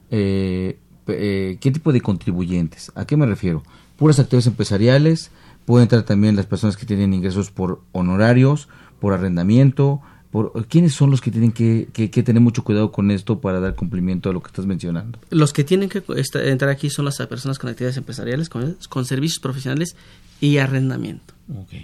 Eh, 0.10 0.78
eh, 1.08 1.58
¿Qué 1.60 1.72
tipo 1.72 1.92
de 1.92 2.02
contribuyentes? 2.02 2.92
¿A 2.96 3.06
qué 3.06 3.18
me 3.18 3.26
refiero? 3.26 3.64
Puras 3.98 4.20
actividades 4.20 4.48
empresariales, 4.48 5.32
pueden 5.66 5.84
entrar 5.84 6.04
también 6.04 6.36
las 6.36 6.46
personas 6.46 6.78
que 6.78 6.86
tienen 6.86 7.14
ingresos 7.14 7.52
por 7.52 7.82
honorarios, 7.92 8.68
por 9.00 9.14
arrendamiento, 9.14 10.02
por, 10.32 10.66
¿quiénes 10.68 10.94
son 10.94 11.12
los 11.12 11.22
que 11.22 11.30
tienen 11.30 11.52
que, 11.52 11.90
que- 11.94 12.10
que 12.10 12.24
tener 12.24 12.42
mucho 12.42 12.64
cuidado 12.64 12.92
con 12.92 13.12
esto 13.12 13.40
para 13.40 13.60
dar 13.60 13.76
cumplimiento 13.76 14.30
a 14.30 14.34
lo 14.34 14.42
que 14.42 14.48
estás 14.48 14.66
mencionando? 14.66 15.20
Los 15.30 15.54
que 15.54 15.64
tienen 15.64 15.90
que 15.90 16.02
entrar 16.46 16.72
aquí 16.72 16.90
son 16.90 17.06
las 17.06 17.18
personas 17.28 17.60
con 17.60 17.70
actividades 17.70 17.98
empresariales, 17.98 18.50
con, 18.50 18.78
con 18.90 19.06
servicios 19.06 19.40
profesionales 19.40 19.96
y 20.42 20.58
arrendamiento. 20.58 21.34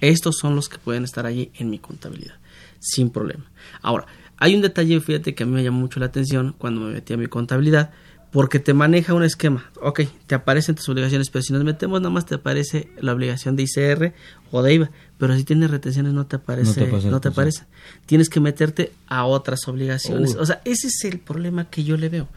Estos 0.02 0.38
son 0.38 0.56
los 0.56 0.68
que 0.70 0.78
pueden 0.80 1.04
estar 1.04 1.26
allí 1.26 1.52
en 1.56 1.70
mi 1.70 1.78
contabilidad, 1.80 2.36
sin 2.80 3.10
problema. 3.12 3.46
Ahora, 3.82 4.06
hay 4.38 4.56
un 4.56 4.62
detalle, 4.62 5.00
fíjate, 5.02 5.36
que 5.36 5.44
a 5.44 5.46
mí 5.46 5.52
me 5.54 5.64
llamó 5.64 5.80
mucho 5.82 6.00
la 6.00 6.06
atención 6.08 6.56
cuando 6.58 6.82
me 6.82 6.94
metí 6.94 7.14
a 7.14 7.18
mi 7.18 7.28
contabilidad, 7.28 7.92
porque 8.32 8.60
te 8.60 8.74
maneja 8.74 9.14
un 9.14 9.24
esquema. 9.24 9.72
Ok, 9.82 10.02
te 10.28 10.36
aparecen 10.36 10.76
tus 10.76 10.88
obligaciones, 10.90 11.30
pero 11.30 11.42
si 11.42 11.54
nos 11.54 11.64
metemos 11.64 12.00
nada 12.00 12.12
más 12.14 12.26
te 12.26 12.36
aparece 12.36 12.90
la 13.02 13.14
obligación 13.14 13.56
de 13.56 13.64
ICR 13.64 14.14
o 14.52 14.62
de 14.62 14.74
IVA, 14.76 14.92
pero 15.18 15.36
si 15.36 15.44
tienes 15.44 15.72
retenciones 15.72 16.14
no 16.14 16.28
te 16.28 16.36
aparece, 16.36 16.70
No 16.70 16.76
te 16.76 16.84
aparece 16.84 17.10
no 17.10 17.22
te 17.22 17.28
aparece. 17.30 17.64
Tienes 18.06 18.30
que 18.30 18.40
meterte 18.40 18.92
a 19.08 19.26
otras 19.26 19.68
obligaciones. 19.68 20.36
Uy. 20.36 20.38
O 20.40 20.46
sea, 20.46 20.62
ese 20.66 20.88
es 20.88 21.04
el 21.06 21.20
problema 21.20 21.70
que 21.70 21.84
yo 21.84 21.98
le 21.98 22.10
veo. 22.10 22.28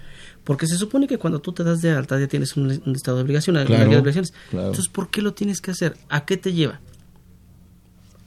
Porque 0.44 0.66
se 0.66 0.76
supone 0.76 1.06
que 1.06 1.18
cuando 1.18 1.40
tú 1.40 1.52
te 1.52 1.62
das 1.62 1.82
de 1.82 1.90
alta 1.90 2.18
ya 2.18 2.26
tienes 2.26 2.56
un, 2.56 2.66
un 2.66 2.92
listado 2.92 3.18
de 3.18 3.24
obligaciones. 3.24 3.66
Claro, 3.66 3.88
de 3.88 3.96
obligaciones. 3.96 4.32
claro. 4.50 4.68
Entonces, 4.68 4.90
¿por 4.90 5.10
qué 5.10 5.22
lo 5.22 5.34
tienes 5.34 5.60
que 5.60 5.70
hacer? 5.70 5.96
¿A 6.08 6.24
qué 6.24 6.36
te 6.36 6.52
lleva? 6.52 6.80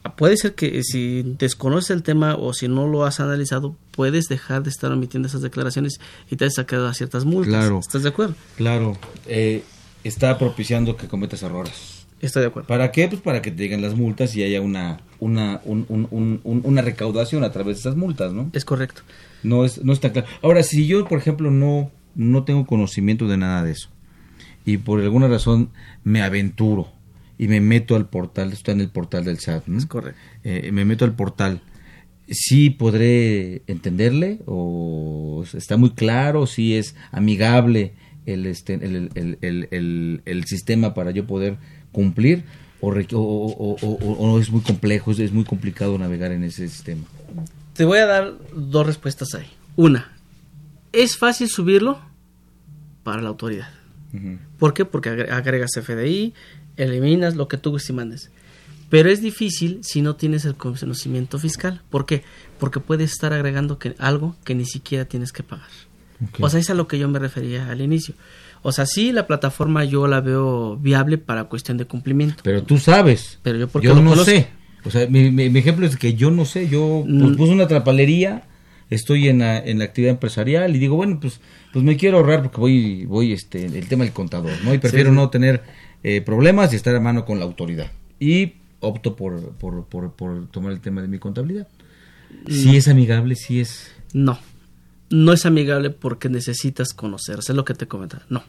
Ah, 0.06 0.15
Puede 0.15 0.38
ser 0.38 0.54
que 0.54 0.84
si 0.84 1.24
desconoces 1.39 1.89
el 1.89 2.04
tema 2.04 2.36
o 2.36 2.54
si 2.54 2.68
no 2.68 2.88
lo 2.88 3.06
has 3.06 3.20
analizado, 3.20 3.76
puedes 3.91 4.26
dejar 4.28 4.62
de 4.63 4.70
estar 4.70 4.91
omitiendo 4.91 5.28
esas 5.28 5.41
declaraciones 5.41 6.00
y 6.30 6.36
te 6.36 6.46
has 6.46 6.54
sacado 6.54 6.88
a 6.88 6.94
ciertas 6.94 7.26
multas. 7.26 7.54
Claro. 7.56 7.80
¿Estás 7.80 8.04
de 8.04 8.10
acuerdo? 8.10 8.36
Claro, 8.56 8.98
eh, 9.26 9.63
está 10.04 10.38
propiciando 10.38 10.96
que 10.96 11.08
cometas 11.08 11.41
errores. 11.41 12.06
Estoy 12.22 12.41
de 12.44 12.48
acuerdo. 12.50 12.68
¿Para 12.68 12.91
qué? 12.91 13.08
Pues 13.08 13.22
para 13.22 13.41
que 13.41 13.50
te 13.52 13.63
lleguen 13.63 13.82
las 13.82 13.96
multas 13.96 14.36
y 14.36 14.44
haya 14.44 14.62
una, 14.62 15.02
una, 15.20 15.60
un- 15.65 15.86
un- 15.89 16.08
un- 16.12 16.39
un- 16.44 16.62
una 16.63 16.82
recaudación 16.82 17.44
a 17.44 17.52
través 17.52 17.78
de 17.78 17.80
esas 17.82 17.96
multas, 17.96 18.32
¿no? 18.32 18.50
Es 18.54 18.63
correcto. 18.63 19.02
No 19.44 19.65
es, 19.65 19.84
no 19.84 19.91
está 19.91 20.12
claro. 20.13 20.28
Ahora, 20.44 20.62
si 20.63 20.86
yo, 20.88 21.06
por 21.08 21.18
ejemplo, 21.18 21.50
no, 21.52 21.91
no 22.15 22.44
tengo 22.44 22.65
conocimiento 22.68 23.28
de 23.28 23.38
nada 23.38 23.63
de 23.63 23.72
eso. 23.72 23.89
Y 24.65 24.78
por 24.78 25.02
alguna 25.02 25.28
razón 25.28 25.70
me 26.04 26.22
aventuro 26.22 26.88
y 27.38 27.48
me 27.48 27.60
meto 27.62 27.95
al 27.95 28.08
portal, 28.10 28.52
está 28.54 28.71
en 28.71 28.82
el 28.82 28.89
portal 28.89 29.26
del 29.26 29.39
SAT. 29.39 29.67
¿no? 29.67 29.78
Es 29.78 29.86
correcto. 29.86 30.19
Eh, 30.43 30.69
me 30.71 30.86
meto 30.86 31.06
al 31.06 31.15
portal. 31.15 31.62
Sí 32.28 32.69
podré 32.71 33.62
entenderle 33.67 34.39
o 34.48 35.43
está 35.54 35.78
muy 35.78 35.91
claro, 35.91 36.48
si 36.48 36.76
es 36.76 36.95
amigable 37.12 37.93
el, 38.26 38.48
este, 38.48 38.74
el, 38.74 40.43
sistema 40.48 40.93
para 40.95 41.12
yo 41.12 41.28
poder 41.28 41.58
cumplir 41.91 42.43
o, 42.82 42.89
re- 42.91 43.08
o, 43.13 43.19
o- 43.19 43.78
o- 43.80 44.13
o 44.13 44.39
es 44.39 44.50
muy 44.50 44.62
complejo, 44.62 45.12
es, 45.12 45.19
es 45.19 45.32
muy 45.32 45.43
complicado 45.43 45.98
navegar 46.00 46.32
en 46.32 46.43
ese 46.43 46.67
sistema. 46.67 47.04
Te 47.74 47.86
voy 47.86 48.00
a 48.00 48.06
dar 48.08 48.34
dos 48.56 48.86
respuestas 48.88 49.36
ahí. 49.36 49.45
Una, 49.76 50.12
es 50.93 51.17
fácil 51.17 51.48
subirlo 51.50 52.00
para 53.04 53.21
la 53.21 53.30
autoridad. 53.30 53.69
¿Por 54.58 54.73
qué? 54.73 54.86
Porque 54.86 55.10
agre- 55.10 55.30
agregas 55.32 55.71
FDI, 55.75 56.34
eliminas 56.78 57.36
lo 57.36 57.47
que 57.47 57.58
tú 57.58 57.75
estimandes. 57.75 58.32
Pero 58.89 59.10
es 59.10 59.21
difícil 59.21 59.80
si 59.82 60.01
no 60.01 60.15
tienes 60.15 60.45
el 60.45 60.56
conocimiento 60.56 61.39
fiscal. 61.39 61.82
¿Por 61.89 62.06
qué? 62.06 62.23
Porque 62.60 62.80
puedes 62.80 63.12
estar 63.12 63.34
agregando 63.34 63.80
que, 63.80 63.95
algo 63.97 64.36
que 64.43 64.54
ni 64.56 64.65
siquiera 64.65 65.06
tienes 65.06 65.32
que 65.32 65.43
pagar. 65.43 65.67
O 66.39 66.49
sea, 66.49 66.60
es 66.60 66.69
a 66.69 66.75
lo 66.75 66.88
que 66.88 66.97
yo 66.99 67.10
me 67.10 67.19
refería 67.19 67.69
al 67.69 67.82
inicio. 67.82 68.15
O 68.62 68.71
sea, 68.71 68.86
sí, 68.86 69.12
la 69.12 69.28
plataforma 69.28 69.84
yo 69.84 70.08
la 70.08 70.21
veo 70.21 70.78
viable 70.78 71.17
para 71.17 71.43
cuestión 71.45 71.78
de 71.78 71.86
cumplimiento. 71.86 72.41
Pero 72.43 72.63
tú 72.63 72.78
sabes. 72.78 73.39
Pero 73.43 73.58
yo 73.58 73.67
porque 73.67 73.88
yo 73.88 73.95
no 73.95 74.01
conozco. 74.12 74.25
sé. 74.25 74.47
O 74.86 74.91
sea, 74.91 75.08
mi, 75.08 75.30
mi- 75.32 75.49
mi 75.49 75.60
ejemplo 75.60 75.86
es 75.86 75.97
que 75.97 76.13
yo 76.13 76.32
no 76.32 76.45
sé. 76.45 76.69
Yo 76.69 77.04
pues, 77.06 77.32
Mm. 77.32 77.36
puse 77.36 77.51
una 77.51 77.67
trapalería, 77.67 78.43
estoy 78.89 79.28
en 79.28 79.39
la, 79.39 79.58
en 79.60 79.80
la 79.80 79.86
actividad 79.86 80.12
empresarial 80.13 80.75
y 80.75 80.80
digo, 80.80 80.95
bueno, 80.95 81.19
pues 81.19 81.41
pues 81.75 81.83
me 81.83 81.97
quiero 81.97 82.19
ahorrar 82.19 82.41
porque 82.41 82.61
voy, 82.61 83.05
voy 83.05 83.33
este, 83.33 83.65
el 83.65 83.89
tema 83.89 84.05
del 84.05 84.13
contador, 84.13 84.53
¿no? 84.63 84.73
Y 84.73 84.77
prefiero 84.77 85.09
sí. 85.09 85.15
no 85.17 85.29
tener 85.29 85.61
eh, 86.03 86.21
problemas 86.21 86.71
y 86.71 86.77
estar 86.77 86.95
a 86.95 87.01
mano 87.01 87.25
con 87.25 87.38
la 87.38 87.43
autoridad. 87.43 87.91
Y 88.17 88.53
opto 88.79 89.17
por, 89.17 89.49
por, 89.57 89.83
por, 89.88 90.13
por 90.13 90.47
tomar 90.47 90.71
el 90.71 90.79
tema 90.79 91.01
de 91.01 91.09
mi 91.09 91.19
contabilidad. 91.19 91.67
Si 92.47 92.67
No. 92.67 92.73
es 92.75 92.88
amigable, 92.88 93.35
si 93.35 93.59
es... 93.59 93.91
No, 94.13 94.39
no 95.09 95.33
es 95.33 95.45
amigable 95.45 95.89
porque 95.89 96.29
necesitas 96.29 96.93
conocer, 96.93 97.39
es 97.39 97.49
lo 97.49 97.65
que 97.65 97.73
te 97.73 97.89
comentaba. 97.89 98.23
No. 98.29 98.45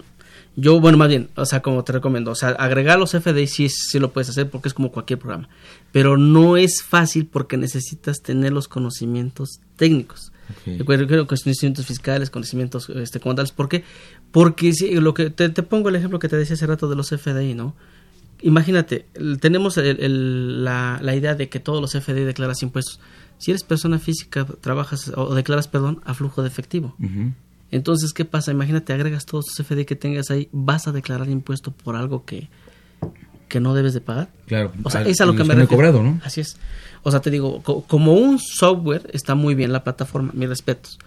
Yo, 0.55 0.79
bueno, 0.79 0.97
más 0.97 1.09
bien, 1.09 1.29
o 1.35 1.47
sea, 1.47 1.63
como 1.63 1.83
te 1.83 1.95
recomiendo, 1.95 2.31
o 2.31 2.37
sea, 2.37 2.51
agregar 2.51 2.97
los 2.97 3.11
FDI 3.11 3.49
sí, 3.49 3.69
sí 3.69 3.99
lo 3.99 4.13
puedes 4.13 4.29
hacer 4.29 4.49
porque 4.51 4.69
es 4.69 4.75
como 4.75 4.93
cualquier 4.93 5.19
programa, 5.19 5.49
pero 5.91 6.17
no 6.17 6.57
es 6.57 6.81
fácil 6.85 7.27
porque 7.27 7.57
necesitas 7.57 8.23
tener 8.23 8.53
los 8.53 8.69
conocimientos 8.69 9.59
técnicos. 9.75 10.31
Ok. 10.51 10.79
Recuerdo 10.79 11.07
que 11.07 11.27
conocimientos 11.27 11.87
fiscales, 11.87 12.31
conocimientos 12.31 12.89
este, 12.91 13.21
contables. 13.21 13.53
¿Por 13.53 13.69
qué? 13.69 13.85
Porque 14.31 14.73
si, 14.73 14.95
lo 14.95 15.15
que 15.15 15.31
te, 15.31 15.49
te 15.49 15.63
pongo 15.63 15.89
el 15.89 15.97
ejemplo 15.97 16.19
que 16.19 16.29
te 16.29 16.37
decía 16.37 16.55
hace 16.55 16.67
rato 16.67 16.89
de 16.89 16.97
los 16.97 17.09
FDI, 17.11 17.55
¿no? 17.55 17.75
Imagínate, 18.43 19.07
tenemos 19.41 19.79
el- 19.79 19.99
el- 20.01 20.65
la, 20.65 20.99
la 21.03 21.15
idea 21.15 21.35
de 21.35 21.49
que 21.49 21.59
todos 21.59 21.81
los 21.81 21.93
FDI 21.95 22.25
declaras 22.25 22.63
impuestos. 22.63 23.01
Si 23.39 23.51
eres 23.51 23.65
persona 23.65 23.99
física, 23.99 24.47
trabajas 24.61 25.11
o 25.17 25.35
declaras, 25.35 25.69
perdón, 25.69 26.01
a 26.05 26.15
flujo 26.15 26.43
de 26.43 26.49
efectivo. 26.49 26.95
Entonces, 27.71 28.13
¿qué 28.13 28.25
pasa? 28.25 28.53
Imagínate, 28.53 28.93
agregas 28.93 29.27
todos 29.27 29.47
tus 29.47 29.67
FDI 29.67 29.85
que 29.87 29.97
tengas 29.97 30.31
ahí, 30.31 30.49
vas 30.53 30.87
a 30.87 30.93
declarar 30.93 31.29
impuesto 31.29 31.73
por 31.73 31.97
algo 31.97 32.25
que, 32.25 32.49
que 33.49 33.59
no 33.61 33.75
debes 33.75 33.95
de 33.95 34.01
pagar. 34.01 34.29
Claro, 34.47 34.73
O 34.85 34.91
sea, 34.91 35.01
al- 35.01 35.07
es 35.09 35.21
a 35.21 35.27
lo 35.27 35.33
que 35.33 35.39
los 35.39 35.49
me 35.49 35.55
refiero. 35.55 35.69
cobrado, 35.77 36.03
¿no? 36.03 36.21
Así 36.25 36.41
es. 36.43 36.57
O 37.07 37.11
sea, 37.13 37.21
te 37.21 37.31
digo, 37.31 37.63
co- 37.63 37.83
como 37.83 38.15
un 38.15 38.41
software 38.41 39.09
está 39.13 39.37
muy 39.37 39.55
bien 39.55 39.73
la 39.73 39.85
plataforma, 39.85 40.33
mis 40.35 40.49
respetos, 40.49 40.99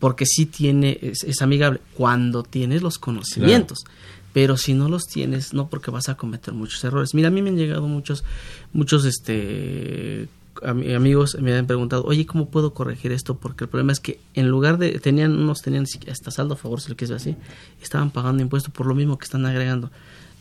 porque 0.00 0.26
sí 0.26 0.46
tiene, 0.46 0.98
es, 1.00 1.22
es 1.22 1.42
amigable 1.42 1.80
cuando 1.94 2.42
tienes 2.42 2.82
los 2.82 2.98
conocimientos. 2.98 3.84
Pero 4.32 4.56
si 4.56 4.74
no 4.74 4.88
los 4.88 5.04
tienes, 5.04 5.54
no 5.54 5.68
porque 5.68 5.92
vas 5.92 6.08
a 6.08 6.16
cometer 6.16 6.54
muchos 6.54 6.82
errores. 6.82 7.14
Mira, 7.14 7.28
a 7.28 7.30
mí 7.30 7.40
me 7.40 7.50
han 7.50 7.56
llegado 7.56 7.86
muchos, 7.86 8.24
muchos, 8.72 9.04
este, 9.04 10.26
ami- 10.62 10.92
amigos 10.96 11.36
me 11.40 11.54
han 11.56 11.66
preguntado, 11.68 12.02
oye, 12.04 12.26
¿cómo 12.26 12.48
puedo 12.48 12.74
corregir 12.74 13.12
esto? 13.12 13.36
Porque 13.36 13.62
el 13.64 13.70
problema 13.70 13.92
es 13.92 14.00
que 14.00 14.18
en 14.34 14.48
lugar 14.48 14.78
de, 14.78 14.98
tenían, 14.98 15.38
unos 15.38 15.62
tenían 15.62 15.84
hasta 16.10 16.32
saldo 16.32 16.54
a 16.54 16.56
favor, 16.56 16.80
si 16.80 16.90
lo 16.90 16.96
quieres 16.96 17.14
así, 17.14 17.36
estaban 17.80 18.10
pagando 18.10 18.42
impuestos 18.42 18.72
por 18.74 18.86
lo 18.86 18.96
mismo 18.96 19.18
que 19.18 19.24
están 19.24 19.46
agregando. 19.46 19.92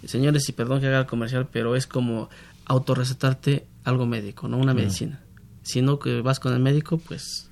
Señores, 0.06 0.50
y 0.50 0.54
perdón 0.54 0.82
que 0.82 0.88
haga 0.88 1.00
el 1.02 1.06
comercial, 1.06 1.48
pero 1.52 1.76
es 1.76 1.86
como 1.88 2.30
autorrecetarte 2.66 3.66
algo 3.84 4.06
médico, 4.06 4.48
no 4.48 4.58
una 4.58 4.74
medicina. 4.74 5.20
Si 5.64 5.82
no 5.82 6.00
que 6.00 6.22
vas 6.22 6.40
con 6.40 6.54
el 6.54 6.60
médico, 6.60 6.98
pues 6.98 7.50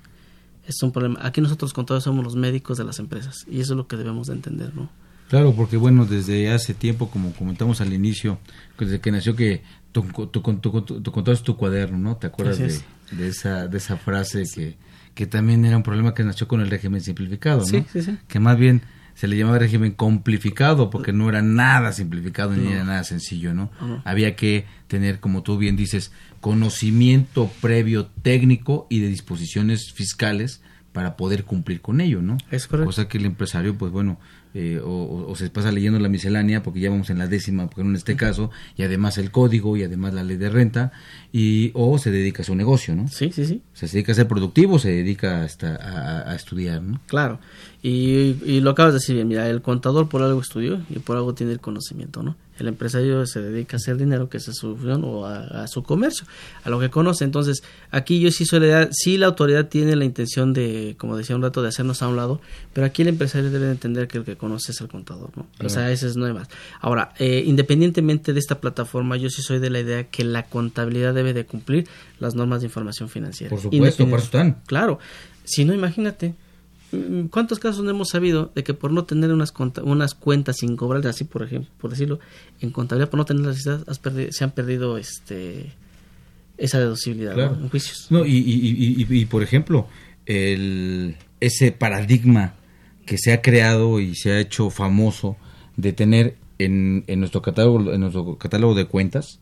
es 0.66 0.82
un 0.82 0.92
problema. 0.92 1.18
Aquí 1.22 1.40
nosotros 1.40 1.72
con 1.72 1.86
todos 1.86 2.04
somos 2.04 2.24
los 2.24 2.36
médicos 2.36 2.78
de 2.78 2.84
las 2.84 2.98
empresas 2.98 3.46
y 3.48 3.60
eso 3.60 3.72
es 3.74 3.76
lo 3.76 3.86
que 3.86 3.96
debemos 3.96 4.28
de 4.28 4.34
entender, 4.34 4.74
¿no? 4.74 4.90
Claro, 5.28 5.54
porque 5.54 5.78
bueno, 5.78 6.04
desde 6.04 6.52
hace 6.52 6.74
tiempo, 6.74 7.08
como 7.08 7.32
comentamos 7.32 7.80
al 7.80 7.92
inicio, 7.94 8.38
desde 8.78 9.00
que 9.00 9.10
nació 9.10 9.34
que 9.34 9.62
tu, 9.90 10.02
tu, 10.02 10.42
tu, 10.42 11.56
cuaderno, 11.56 11.98
¿no? 11.98 12.16
¿Te 12.16 12.26
acuerdas 12.26 12.58
de 12.58 13.28
esa 13.28 13.66
de 13.66 13.78
esa 13.78 13.96
frase 13.96 14.42
que, 14.54 14.76
que 15.14 15.26
también 15.26 15.64
era 15.64 15.76
un 15.76 15.82
problema 15.82 16.12
que 16.12 16.22
nació 16.22 16.46
con 16.48 16.60
el 16.60 16.68
régimen 16.68 17.00
simplificado, 17.00 17.60
¿no? 17.60 17.66
Sí, 17.66 17.84
sí, 17.90 18.02
sí. 18.02 18.18
Que 18.28 18.40
más 18.40 18.58
bien 18.58 18.82
se 19.14 19.28
le 19.28 19.36
llamaba 19.36 19.58
régimen 19.58 19.92
complificado 19.92 20.90
porque 20.90 21.12
no 21.12 21.28
era 21.28 21.42
nada 21.42 21.92
simplificado 21.92 22.52
ni 22.52 22.72
era 22.72 22.84
nada 22.84 23.04
sencillo, 23.04 23.54
¿no? 23.54 23.70
Había 24.04 24.36
que 24.36 24.66
tener, 24.88 25.20
como 25.20 25.42
tú 25.42 25.58
bien 25.58 25.76
dices, 25.76 26.12
conocimiento 26.40 27.50
previo 27.60 28.06
técnico 28.06 28.86
y 28.90 29.00
de 29.00 29.08
disposiciones 29.08 29.92
fiscales 29.92 30.62
para 30.92 31.16
poder 31.16 31.44
cumplir 31.44 31.80
con 31.80 32.00
ello, 32.00 32.20
¿no? 32.20 32.36
Es 32.50 32.66
correcto. 32.66 32.86
Cosa 32.86 33.08
que 33.08 33.18
el 33.18 33.24
empresario, 33.24 33.76
pues 33.76 33.92
bueno, 33.92 34.18
eh, 34.54 34.80
o, 34.84 35.34
se 35.36 35.48
pasa 35.50 35.72
leyendo 35.72 35.98
la 35.98 36.08
miscelánea, 36.08 36.62
porque 36.62 36.80
ya 36.80 36.90
vamos 36.90 37.10
en 37.10 37.18
la 37.18 37.26
décima, 37.26 37.66
porque 37.66 37.82
en 37.82 37.94
este 37.96 38.16
caso, 38.16 38.50
y 38.76 38.82
además 38.82 39.18
el 39.18 39.30
código, 39.30 39.76
y 39.76 39.82
además 39.82 40.14
la 40.14 40.24
ley 40.24 40.36
de 40.36 40.50
renta, 40.50 40.92
y 41.32 41.70
o 41.74 41.98
se 41.98 42.10
dedica 42.10 42.42
a 42.42 42.44
su 42.44 42.54
negocio, 42.54 42.94
¿no? 42.94 43.08
Sí, 43.08 43.32
sí, 43.32 43.46
sí. 43.46 43.62
O 43.72 43.76
sea, 43.76 43.88
se 43.88 43.96
dedica 43.96 44.12
a 44.12 44.14
ser 44.14 44.28
productivo, 44.28 44.78
se 44.78 44.90
dedica 44.90 45.42
hasta 45.44 46.30
a 46.30 46.34
estudiar, 46.34 46.82
¿no? 46.82 47.00
Claro. 47.06 47.40
Y, 47.82 48.36
y 48.44 48.60
lo 48.60 48.70
acabas 48.70 48.92
de 48.92 49.00
decir 49.00 49.14
bien, 49.16 49.28
mira, 49.28 49.48
el 49.48 49.62
contador 49.62 50.08
por 50.08 50.22
algo 50.22 50.40
estudió 50.40 50.82
y 50.88 50.98
por 50.98 51.16
algo 51.16 51.34
tiene 51.34 51.52
el 51.52 51.60
conocimiento, 51.60 52.22
¿no? 52.22 52.36
El 52.62 52.68
empresario 52.68 53.26
se 53.26 53.42
dedica 53.42 53.76
a 53.76 53.78
hacer 53.78 53.96
dinero, 53.96 54.28
que 54.28 54.38
es 54.38 54.44
su 54.44 54.76
función, 54.76 55.02
o 55.04 55.26
a, 55.26 55.64
a 55.64 55.66
su 55.66 55.82
comercio, 55.82 56.26
a 56.64 56.70
lo 56.70 56.78
que 56.78 56.90
conoce. 56.90 57.24
Entonces, 57.24 57.62
aquí 57.90 58.20
yo 58.20 58.30
sí 58.30 58.44
suele 58.44 58.68
dar, 58.68 58.88
sí 58.92 59.18
la 59.18 59.26
autoridad 59.26 59.68
tiene 59.68 59.96
la 59.96 60.04
intención 60.04 60.52
de, 60.52 60.94
como 60.98 61.16
decía 61.16 61.36
un 61.36 61.42
rato, 61.42 61.60
de 61.60 61.68
hacernos 61.68 62.02
a 62.02 62.08
un 62.08 62.16
lado, 62.16 62.40
pero 62.72 62.86
aquí 62.86 63.02
el 63.02 63.08
empresario 63.08 63.50
debe 63.50 63.66
de 63.66 63.72
entender 63.72 64.08
que 64.08 64.18
el 64.18 64.24
que 64.24 64.36
conoce 64.36 64.72
es 64.72 64.80
el 64.80 64.88
contador, 64.88 65.30
¿no? 65.36 65.46
O 65.64 65.68
sea, 65.68 65.90
ese 65.90 66.06
es 66.06 66.16
no 66.16 66.26
hay 66.26 66.32
más. 66.32 66.48
Ahora, 66.80 67.12
eh, 67.18 67.42
independientemente 67.46 68.32
de 68.32 68.38
esta 68.38 68.60
plataforma, 68.60 69.16
yo 69.16 69.28
sí 69.28 69.42
soy 69.42 69.58
de 69.58 69.70
la 69.70 69.80
idea 69.80 70.04
que 70.04 70.24
la 70.24 70.44
contabilidad 70.44 71.14
debe 71.14 71.34
de 71.34 71.44
cumplir 71.44 71.88
las 72.20 72.34
normas 72.34 72.60
de 72.60 72.66
información 72.66 73.08
financiera. 73.08 73.50
Por 73.50 73.60
supuesto, 73.60 74.04
para 74.04 74.16
eso 74.16 74.24
están. 74.24 74.56
Claro. 74.66 74.98
Si 75.44 75.64
no, 75.64 75.74
imagínate. 75.74 76.34
Mm, 76.92 77.26
¿Cuántos 77.26 77.58
casos 77.58 77.84
no 77.84 77.90
hemos 77.90 78.10
sabido 78.10 78.52
de 78.54 78.62
que 78.62 78.74
por 78.74 78.92
no 78.92 79.04
tener 79.04 79.32
unas, 79.32 79.52
unas 79.82 80.14
cuentas 80.14 80.58
sin 80.58 80.76
cobrar, 80.76 81.06
así 81.06 81.24
por 81.24 81.42
ejemplo, 81.42 81.70
por 81.78 81.90
decirlo, 81.90 82.20
en 82.60 82.70
contabilidad, 82.70 83.10
por 83.10 83.18
no 83.18 83.24
tener 83.24 83.44
las 83.44 83.62
se 84.30 84.44
han 84.44 84.50
perdido 84.52 84.98
este 84.98 85.72
esa 86.58 86.78
deducibilidad 86.78 87.34
Claro. 87.34 87.56
¿no? 87.56 87.64
en 87.64 87.68
juicios? 87.70 88.06
No, 88.10 88.24
y, 88.24 88.36
y, 88.36 89.06
y, 89.08 89.24
por 89.26 89.42
ejemplo, 89.42 89.88
el, 90.26 91.16
ese 91.40 91.72
paradigma 91.72 92.54
que 93.04 93.18
se 93.18 93.32
ha 93.32 93.42
creado 93.42 93.98
y 93.98 94.14
se 94.14 94.32
ha 94.32 94.38
hecho 94.38 94.70
famoso 94.70 95.36
de 95.76 95.92
tener 95.92 96.36
en, 96.58 97.04
en 97.08 97.18
nuestro 97.18 97.42
catálogo 97.42 97.92
en 97.92 98.00
nuestro 98.00 98.36
catálogo 98.38 98.74
de 98.74 98.84
cuentas 98.84 99.40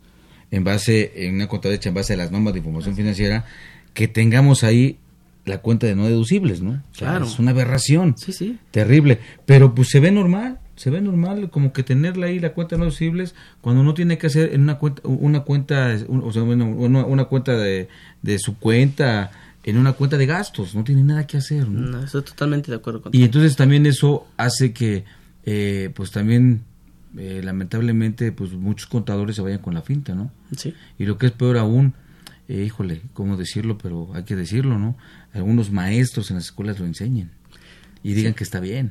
en 0.51 0.65
base 0.65 1.13
en 1.27 1.35
una 1.35 1.49
cuenta 1.49 1.69
hecha 1.69 1.91
en 1.91 1.95
base 1.95 2.15
a 2.15 2.17
las 2.17 2.31
normas 2.31 2.55
de 2.55 2.61
información 2.61 2.97
financiera 2.97 3.45
que 3.93 4.09
tengamos 4.09 4.65
ahí 4.65 4.99
la 5.51 5.59
cuenta 5.59 5.87
de 5.87 5.95
no 5.95 6.07
deducibles, 6.07 6.63
¿no? 6.63 6.71
O 6.71 6.95
sea, 6.95 7.09
Claro. 7.11 7.27
Es 7.27 7.39
una 7.39 7.51
aberración. 7.51 8.15
Sí, 8.17 8.33
sí. 8.33 8.59
Terrible. 8.71 9.19
Pero 9.45 9.75
pues 9.75 9.89
se 9.89 10.01
ve 10.01 10.11
normal, 10.11 10.59
se 10.77 10.89
ve 10.89 11.01
normal 11.03 11.51
como 11.51 11.73
que 11.75 11.83
tenerla 11.83 12.27
ahí 12.27 12.39
la 12.41 12.55
cuenta 12.55 12.77
de 12.77 12.79
no 12.79 12.85
deducibles 12.87 13.35
cuando 13.61 13.83
no 13.83 13.93
tiene 13.93 14.17
que 14.17 14.29
hacer 14.29 14.55
en 14.55 14.63
una 14.63 14.79
cuenta, 14.79 15.03
una 15.05 15.41
cuenta, 15.41 15.95
un- 16.09 16.23
o 16.25 16.33
sea, 16.33 16.43
bueno, 16.43 16.67
una, 16.67 17.05
una 17.05 17.25
cuenta 17.27 17.53
de, 17.57 17.89
de 18.23 18.39
su 18.39 18.57
cuenta, 18.59 19.31
en 19.65 19.77
una 19.77 19.93
cuenta 19.93 20.17
de 20.17 20.25
gastos, 20.25 20.75
no 20.75 20.83
tiene 20.85 21.03
nada 21.03 21.27
que 21.27 21.37
hacer, 21.37 21.69
¿no? 21.69 21.81
No, 21.99 22.05
estoy 22.05 22.23
totalmente 22.23 22.71
de 22.71 22.79
acuerdo 22.79 23.03
contigo. 23.03 23.21
Y 23.21 23.25
entonces 23.27 23.57
también 23.57 23.85
eso 23.85 24.27
hace 24.39 24.73
que, 24.73 25.05
eh, 25.45 25.91
pues 25.95 26.11
también, 26.13 26.63
eh, 27.19 27.43
lamentablemente, 27.45 28.33
pues 28.33 28.53
muchos 28.53 28.87
contadores 28.89 29.37
se 29.37 29.43
vayan 29.43 29.59
con 29.59 29.75
la 29.75 29.83
finta, 29.83 30.15
¿no? 30.15 30.31
Sí. 30.57 30.73
Y 30.99 31.05
lo 31.05 31.19
que 31.19 31.27
es 31.27 31.33
peor 31.33 31.59
aún, 31.59 31.93
eh, 32.51 32.65
híjole, 32.65 33.03
¿cómo 33.13 33.37
decirlo? 33.37 33.79
Pero 33.79 34.11
hay 34.13 34.25
que 34.25 34.35
decirlo, 34.35 34.77
¿no? 34.77 34.97
Algunos 35.33 35.71
maestros 35.71 36.31
en 36.31 36.37
las 36.37 36.47
escuelas 36.47 36.81
lo 36.81 36.87
enseñen 36.87 37.31
y 38.03 38.15
digan 38.15 38.35
que 38.35 38.43
está 38.43 38.59
bien. 38.59 38.91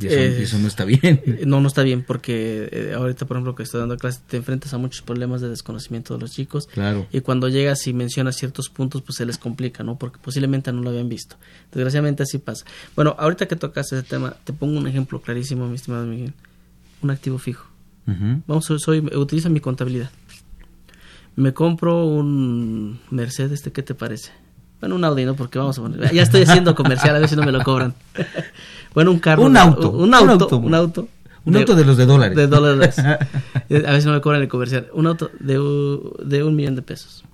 Y 0.00 0.06
eso, 0.06 0.16
Eh, 0.16 0.36
y 0.40 0.42
eso 0.44 0.58
no 0.58 0.66
está 0.66 0.86
bien. 0.86 1.22
No, 1.46 1.60
no 1.60 1.68
está 1.68 1.82
bien 1.82 2.02
porque 2.02 2.70
eh, 2.72 2.94
ahorita, 2.96 3.26
por 3.26 3.36
ejemplo, 3.36 3.54
que 3.54 3.64
estoy 3.64 3.80
dando 3.80 3.98
clases, 3.98 4.22
te 4.22 4.38
enfrentas 4.38 4.72
a 4.72 4.78
muchos 4.78 5.02
problemas 5.02 5.42
de 5.42 5.50
desconocimiento 5.50 6.14
de 6.14 6.20
los 6.20 6.32
chicos. 6.32 6.68
Claro. 6.68 7.06
Y 7.12 7.20
cuando 7.20 7.50
llegas 7.50 7.86
y 7.86 7.92
mencionas 7.92 8.36
ciertos 8.36 8.70
puntos, 8.70 9.02
pues 9.02 9.16
se 9.16 9.26
les 9.26 9.36
complica, 9.36 9.84
¿no? 9.84 9.98
Porque 9.98 10.18
posiblemente 10.18 10.72
no 10.72 10.80
lo 10.80 10.88
habían 10.88 11.10
visto. 11.10 11.36
Desgraciadamente 11.72 12.22
así 12.22 12.38
pasa. 12.38 12.64
Bueno, 12.94 13.14
ahorita 13.18 13.46
que 13.46 13.56
tocas 13.56 13.92
ese 13.92 14.02
tema, 14.02 14.36
te 14.44 14.54
pongo 14.54 14.78
un 14.78 14.86
ejemplo 14.86 15.20
clarísimo, 15.20 15.68
mi 15.68 15.74
estimado 15.74 16.06
Miguel. 16.06 16.32
Un 17.02 17.10
activo 17.10 17.36
fijo. 17.36 17.66
Vamos, 18.46 18.64
soy, 18.64 19.00
utilizo 19.00 19.50
mi 19.50 19.60
contabilidad. 19.60 20.10
Me 21.36 21.52
compro 21.52 22.06
un 22.06 22.98
Mercedes, 23.10 23.52
¿este 23.52 23.72
qué 23.72 23.82
te 23.82 23.94
parece? 23.94 24.32
Bueno, 24.80 24.94
un 24.94 25.04
Audi, 25.04 25.24
¿no? 25.24 25.34
Porque 25.36 25.58
vamos 25.58 25.78
a 25.78 25.82
poner... 25.82 26.12
Ya 26.12 26.22
estoy 26.22 26.42
haciendo 26.42 26.74
comercial, 26.74 27.14
a 27.16 27.18
ver 27.18 27.28
si 27.28 27.36
no 27.36 27.42
me 27.42 27.52
lo 27.52 27.62
cobran. 27.62 27.94
bueno, 28.94 29.10
un 29.10 29.18
carro. 29.18 29.42
Un 29.44 29.52
de- 29.54 29.58
auto, 29.60 29.90
Un 29.90 30.14
auto. 30.14 30.24
un 30.26 30.30
auto. 30.42 30.56
Un 30.58 30.74
auto. 30.74 31.08
Un 31.44 31.56
auto 31.56 31.74
de 31.76 31.84
los 31.84 31.96
de 31.96 32.06
dólares. 32.06 32.36
De 32.36 32.46
dólares. 32.46 32.98
a 32.98 33.18
ver 33.68 34.00
si 34.00 34.06
no 34.08 34.14
me 34.14 34.20
cobran 34.20 34.42
el 34.42 34.48
comercial. 34.48 34.88
Un 34.92 35.06
auto 35.06 35.30
de, 35.38 35.54
de 36.24 36.42
un 36.42 36.56
millón 36.56 36.74
de 36.74 36.82
pesos. 36.82 37.24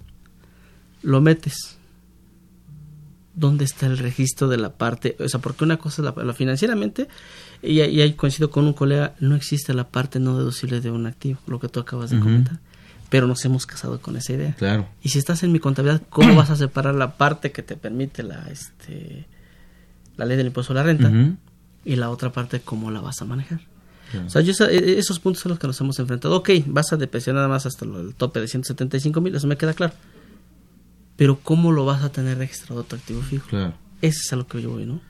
Lo 1.02 1.20
metes. 1.20 1.78
¿Dónde 3.34 3.64
está 3.64 3.86
el 3.86 3.96
registro 3.98 4.48
de 4.48 4.58
la 4.58 4.74
parte? 4.74 5.16
O 5.18 5.28
sea, 5.28 5.40
porque 5.40 5.64
una 5.64 5.78
cosa 5.78 6.02
es 6.02 6.14
la, 6.16 6.22
la 6.24 6.34
financieramente, 6.34 7.08
y, 7.62 7.80
y 7.80 8.00
ahí 8.02 8.12
coincido 8.12 8.50
con 8.50 8.66
un 8.66 8.74
colega, 8.74 9.14
no 9.20 9.34
existe 9.36 9.72
la 9.72 9.88
parte 9.88 10.20
no 10.20 10.36
deducible 10.36 10.80
de 10.82 10.90
un 10.90 11.06
activo, 11.06 11.38
lo 11.46 11.58
que 11.58 11.68
tú 11.68 11.80
acabas 11.80 12.10
de 12.10 12.18
comentar. 12.20 12.58
Pero 13.12 13.26
nos 13.26 13.44
hemos 13.44 13.66
casado 13.66 14.00
con 14.00 14.16
esa 14.16 14.32
idea. 14.32 14.54
Claro. 14.56 14.88
Y 15.02 15.10
si 15.10 15.18
estás 15.18 15.42
en 15.42 15.52
mi 15.52 15.58
contabilidad, 15.60 16.02
¿cómo 16.08 16.34
vas 16.34 16.48
a 16.50 16.56
separar 16.56 16.94
la 16.94 17.18
parte 17.18 17.52
que 17.52 17.62
te 17.62 17.76
permite 17.76 18.22
la, 18.22 18.48
este, 18.50 19.26
la 20.16 20.24
ley 20.24 20.36
del 20.38 20.46
impuesto 20.46 20.72
a 20.72 20.76
la 20.76 20.82
renta 20.82 21.12
y 21.84 21.96
la 21.96 22.08
otra 22.08 22.32
parte 22.32 22.60
cómo 22.60 22.90
la 22.90 23.02
vas 23.02 23.20
a 23.20 23.26
manejar? 23.26 23.60
Claro. 24.10 24.26
O 24.26 24.30
sea, 24.30 24.40
yo 24.40 24.52
esa- 24.52 24.70
e- 24.70 24.98
esos 24.98 25.20
puntos 25.20 25.42
son 25.42 25.50
los 25.50 25.58
que 25.58 25.66
nos 25.66 25.78
hemos 25.82 25.98
enfrentado. 25.98 26.34
Ok, 26.36 26.48
vas 26.66 26.90
a 26.94 26.96
depreciar 26.96 27.36
nada 27.36 27.48
más 27.48 27.66
hasta 27.66 27.84
el 27.84 28.14
tope 28.16 28.40
de 28.40 28.48
175 28.48 29.20
mil, 29.20 29.34
eso 29.34 29.46
me 29.46 29.56
queda 29.58 29.74
claro. 29.74 29.92
Pero 31.16 31.38
¿cómo 31.42 31.70
lo 31.72 31.84
vas 31.84 32.02
a 32.02 32.10
tener 32.10 32.38
registrado 32.38 32.82
tu 32.84 32.96
activo 32.96 33.20
fijo? 33.22 33.46
Claro. 33.48 33.74
Ese 34.00 34.20
es 34.24 34.32
a 34.32 34.36
lo 34.36 34.46
que 34.46 34.60
yo 34.62 34.70
voy, 34.70 34.86
¿no? 34.86 35.00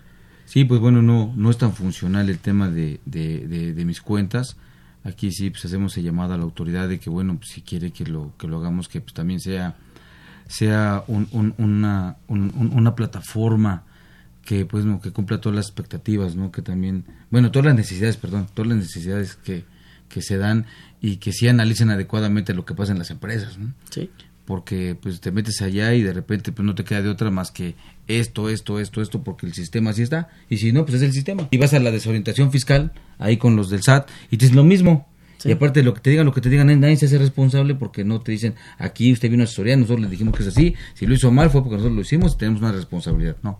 Sí, 0.45 0.65
pues 0.65 0.81
bueno, 0.81 1.01
no, 1.03 1.33
no 1.37 1.51
es 1.51 1.57
tan 1.57 1.73
funcional 1.73 2.29
el 2.29 2.38
tema 2.38 2.69
de, 2.69 3.01
de, 3.07 3.47
de- 3.47 3.73
de 3.73 3.85
mis 3.85 4.01
cuentas. 4.03 4.57
Aquí 5.05 5.33
sí, 5.33 5.51
pues 5.51 5.65
hacemos 5.65 5.97
el 5.97 6.05
llamado 6.05 6.35
a 6.35 6.37
la 6.37 6.45
autoridad 6.45 6.88
de 6.88 6.99
que, 7.01 7.11
bueno, 7.11 7.37
pues, 7.37 7.51
si 7.51 7.62
quiere 7.62 7.91
que 7.91 8.05
lo, 8.07 8.37
que 8.38 8.47
lo 8.47 8.59
hagamos, 8.59 8.88
que 8.88 9.01
pues 9.01 9.12
también 9.15 9.41
sea, 9.41 9.75
sea 10.47 11.03
un- 11.09 11.29
un- 11.33 11.55
una, 11.59 12.17
un- 12.29 12.53
un- 12.57 12.73
una 12.73 12.95
plataforma 12.95 13.85
que 14.45 14.67
pues 14.67 14.85
no, 14.85 15.01
que 15.01 15.12
cumpla 15.12 15.41
todas 15.41 15.57
las 15.57 15.67
expectativas, 15.67 16.35
¿no? 16.37 16.51
Que 16.51 16.62
también, 16.62 17.05
bueno, 17.31 17.51
todas 17.51 17.67
las 17.67 17.75
necesidades, 17.77 18.17
perdón, 18.17 18.47
todas 18.55 18.69
las 18.69 18.79
necesidades 18.79 19.37
que, 19.37 19.65
que 20.09 20.21
se 20.21 20.37
dan 20.37 20.67
y 21.01 21.17
que 21.17 21.33
sí 21.33 21.49
analicen 21.49 21.91
adecuadamente 21.91 22.53
lo 22.55 22.65
que 22.65 22.75
pasa 22.75 22.93
en 22.93 22.99
las 22.99 23.11
empresas, 23.11 23.57
¿no? 23.59 23.73
Sí. 23.91 24.11
Porque 24.53 24.95
pues 25.01 25.19
te 25.23 25.33
metes 25.33 25.62
allá 25.62 25.95
y 25.95 26.03
de 26.03 26.12
repente 26.12 26.53
pues 26.53 26.67
no 26.67 26.75
te 26.75 26.85
queda 26.85 27.01
de 27.01 27.09
otra 27.09 27.31
más 27.31 27.51
que 27.51 27.75
esto, 28.07 28.51
esto, 28.51 28.81
esto, 28.81 29.01
esto, 29.01 29.25
porque 29.25 29.47
el 29.47 29.55
sistema 29.55 29.93
así 29.93 30.03
está, 30.03 30.29
y 30.51 30.59
si 30.59 30.73
no, 30.73 30.85
pues 30.85 30.97
es 30.97 31.03
el 31.05 31.15
sistema. 31.15 31.49
Y 31.51 31.57
vas 31.57 31.73
a 31.73 31.79
la 31.79 31.91
desorientación 31.91 32.53
fiscal, 32.53 32.93
ahí 33.17 33.38
con 33.38 33.57
los 33.57 33.71
del 33.71 33.83
SAT, 33.83 34.11
y 34.31 34.37
te 34.37 34.45
es 34.45 34.53
lo 34.53 34.62
mismo. 34.62 35.09
Sí. 35.38 35.49
Y 35.49 35.53
aparte 35.53 35.83
lo 35.83 35.95
que 35.95 36.01
te 36.01 36.11
digan, 36.11 36.27
lo 36.27 36.35
que 36.35 36.43
te 36.43 36.51
digan, 36.51 36.67
nadie 36.79 36.99
se 36.99 37.07
hace 37.07 37.17
responsable 37.17 37.75
porque 37.77 38.05
no 38.05 38.21
te 38.21 38.31
dicen, 38.33 38.55
aquí 38.77 39.11
usted 39.11 39.31
vino 39.31 39.43
a 39.43 39.45
asesoría, 39.45 39.75
nosotros 39.75 40.01
le 40.01 40.09
dijimos 40.09 40.37
que 40.37 40.43
es 40.43 40.51
así, 40.51 40.75
si 40.93 41.07
lo 41.07 41.15
hizo 41.15 41.33
mal 41.33 41.49
fue 41.49 41.62
porque 41.62 41.77
nosotros 41.77 41.97
lo 41.97 42.03
hicimos 42.03 42.35
y 42.35 42.37
tenemos 42.37 42.61
una 42.61 42.73
responsabilidad. 42.73 43.38
No, 43.43 43.59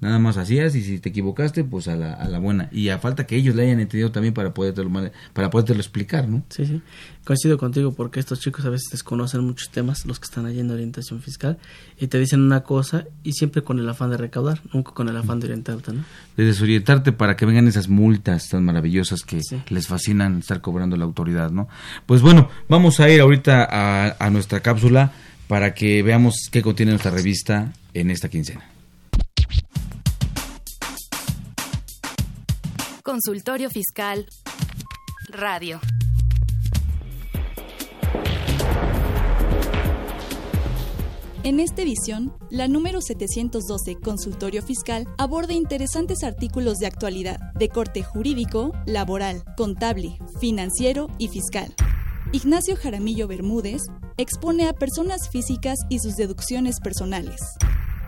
nada 0.00 0.18
más 0.18 0.36
así 0.36 0.58
es, 0.58 0.74
y 0.74 0.82
si 0.82 0.98
te 0.98 1.08
equivocaste, 1.08 1.64
pues 1.64 1.88
a 1.88 1.96
la, 1.96 2.12
a 2.14 2.28
la 2.28 2.38
buena. 2.38 2.68
Y 2.72 2.88
a 2.90 2.98
falta 2.98 3.26
que 3.26 3.36
ellos 3.36 3.54
le 3.54 3.62
hayan 3.64 3.80
entendido 3.80 4.10
también 4.12 4.32
para 4.34 4.54
podértelo, 4.54 4.90
para 5.32 5.50
podértelo 5.50 5.80
explicar, 5.80 6.28
¿no? 6.28 6.42
Sí, 6.50 6.66
sí. 6.66 6.80
Coincido 7.24 7.58
contigo 7.58 7.92
porque 7.92 8.20
estos 8.20 8.40
chicos 8.40 8.64
a 8.64 8.70
veces 8.70 8.88
desconocen 8.90 9.42
muchos 9.44 9.70
temas, 9.70 10.06
los 10.06 10.18
que 10.18 10.24
están 10.24 10.46
allí 10.46 10.60
en 10.60 10.70
orientación 10.70 11.20
fiscal, 11.20 11.58
y 11.98 12.06
te 12.06 12.18
dicen 12.18 12.40
una 12.40 12.62
cosa 12.62 13.04
y 13.22 13.32
siempre 13.32 13.62
con 13.62 13.78
el 13.78 13.88
afán 13.88 14.10
de 14.10 14.16
recaudar, 14.16 14.60
nunca 14.72 14.92
con 14.92 15.08
el 15.08 15.16
afán 15.16 15.40
de 15.40 15.46
orientarte, 15.48 15.92
¿no? 15.92 16.04
de 16.36 16.44
desorientarte 16.44 17.12
para 17.12 17.36
que 17.36 17.44
vengan 17.44 17.68
esas 17.68 17.88
multas 17.88 18.48
tan 18.48 18.64
maravillosas 18.64 19.20
que 19.22 19.42
Sí. 19.42 19.60
les 19.68 19.88
fascinan 19.88 20.38
estar 20.38 20.60
cobrando 20.60 20.96
la 20.96 21.04
autoridad, 21.04 21.50
¿no? 21.50 21.68
Pues 22.06 22.22
bueno, 22.22 22.48
vamos 22.68 23.00
a 23.00 23.10
ir 23.10 23.20
ahorita 23.20 23.66
a, 23.70 24.16
a 24.24 24.30
nuestra 24.30 24.60
cápsula 24.60 25.12
para 25.48 25.74
que 25.74 26.02
veamos 26.02 26.48
qué 26.50 26.62
contiene 26.62 26.92
nuestra 26.92 27.10
revista 27.10 27.72
en 27.94 28.10
esta 28.10 28.28
quincena. 28.28 28.62
Consultorio 33.08 33.70
Fiscal 33.70 34.26
Radio. 35.30 35.80
En 41.42 41.58
esta 41.58 41.80
edición, 41.80 42.34
la 42.50 42.68
número 42.68 43.00
712 43.00 43.96
Consultorio 44.04 44.62
Fiscal 44.62 45.06
aborda 45.16 45.54
interesantes 45.54 46.22
artículos 46.22 46.76
de 46.76 46.86
actualidad 46.86 47.38
de 47.54 47.70
corte 47.70 48.02
jurídico, 48.02 48.72
laboral, 48.84 49.42
contable, 49.56 50.18
financiero 50.38 51.08
y 51.16 51.28
fiscal. 51.28 51.74
Ignacio 52.32 52.76
Jaramillo 52.76 53.26
Bermúdez 53.26 53.80
expone 54.18 54.68
a 54.68 54.74
personas 54.74 55.30
físicas 55.30 55.78
y 55.88 56.00
sus 56.00 56.16
deducciones 56.16 56.78
personales. 56.78 57.40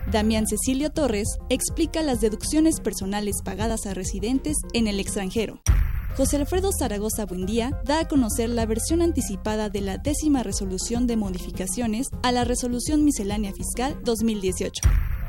Damián 0.09 0.47
Cecilio 0.47 0.91
Torres 0.91 1.27
explica 1.49 2.01
las 2.01 2.21
deducciones 2.21 2.79
personales 2.79 3.41
pagadas 3.43 3.85
a 3.85 3.93
residentes 3.93 4.57
en 4.73 4.87
el 4.87 4.99
extranjero. 4.99 5.61
José 6.17 6.37
Alfredo 6.37 6.71
Zaragoza 6.77 7.25
Buendía 7.25 7.79
da 7.85 8.01
a 8.01 8.07
conocer 8.07 8.49
la 8.49 8.65
versión 8.65 9.01
anticipada 9.01 9.69
de 9.69 9.81
la 9.81 9.97
décima 9.97 10.43
resolución 10.43 11.07
de 11.07 11.15
modificaciones 11.15 12.09
a 12.23 12.31
la 12.31 12.43
Resolución 12.43 13.05
Miscelánea 13.05 13.53
Fiscal 13.53 13.97
2018. 14.03 14.81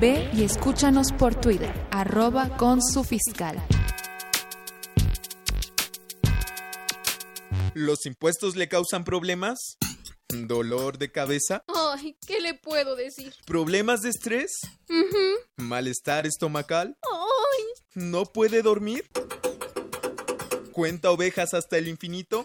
Ve 0.00 0.28
y 0.34 0.44
escúchanos 0.44 1.06
por 1.12 1.34
Twitter, 1.34 1.72
arroba 1.90 2.56
con 2.56 2.82
su 2.82 3.02
fiscal. 3.02 3.56
¿Los 7.72 8.04
impuestos 8.04 8.56
le 8.56 8.68
causan 8.68 9.04
problemas? 9.04 9.78
¿Dolor 10.28 10.98
de 10.98 11.10
cabeza? 11.12 11.62
Ay, 11.68 12.16
¿qué 12.26 12.40
le 12.40 12.54
puedo 12.54 12.96
decir? 12.96 13.32
¿Problemas 13.46 14.02
de 14.02 14.10
estrés? 14.10 14.52
¿Malestar 15.56 16.26
estomacal? 16.26 16.96
Ay, 17.02 17.62
¿No 17.94 18.24
puede 18.26 18.60
dormir? 18.60 19.08
¿Cuenta 20.72 21.10
ovejas 21.10 21.54
hasta 21.54 21.78
el 21.78 21.88
infinito? 21.88 22.44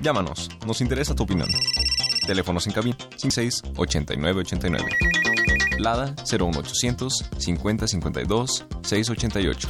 Llámanos, 0.00 0.50
nos 0.66 0.82
interesa 0.82 1.14
tu 1.14 1.22
opinión. 1.22 1.48
Teléfonos 2.26 2.66
en 2.66 2.72
cabina 2.72 2.96
56 3.16 3.62
89 3.76 4.40
89. 4.40 4.84
Lada 5.78 6.14
01800 6.30 7.30
50 7.38 7.86
52 7.88 8.66
688. 8.82 9.68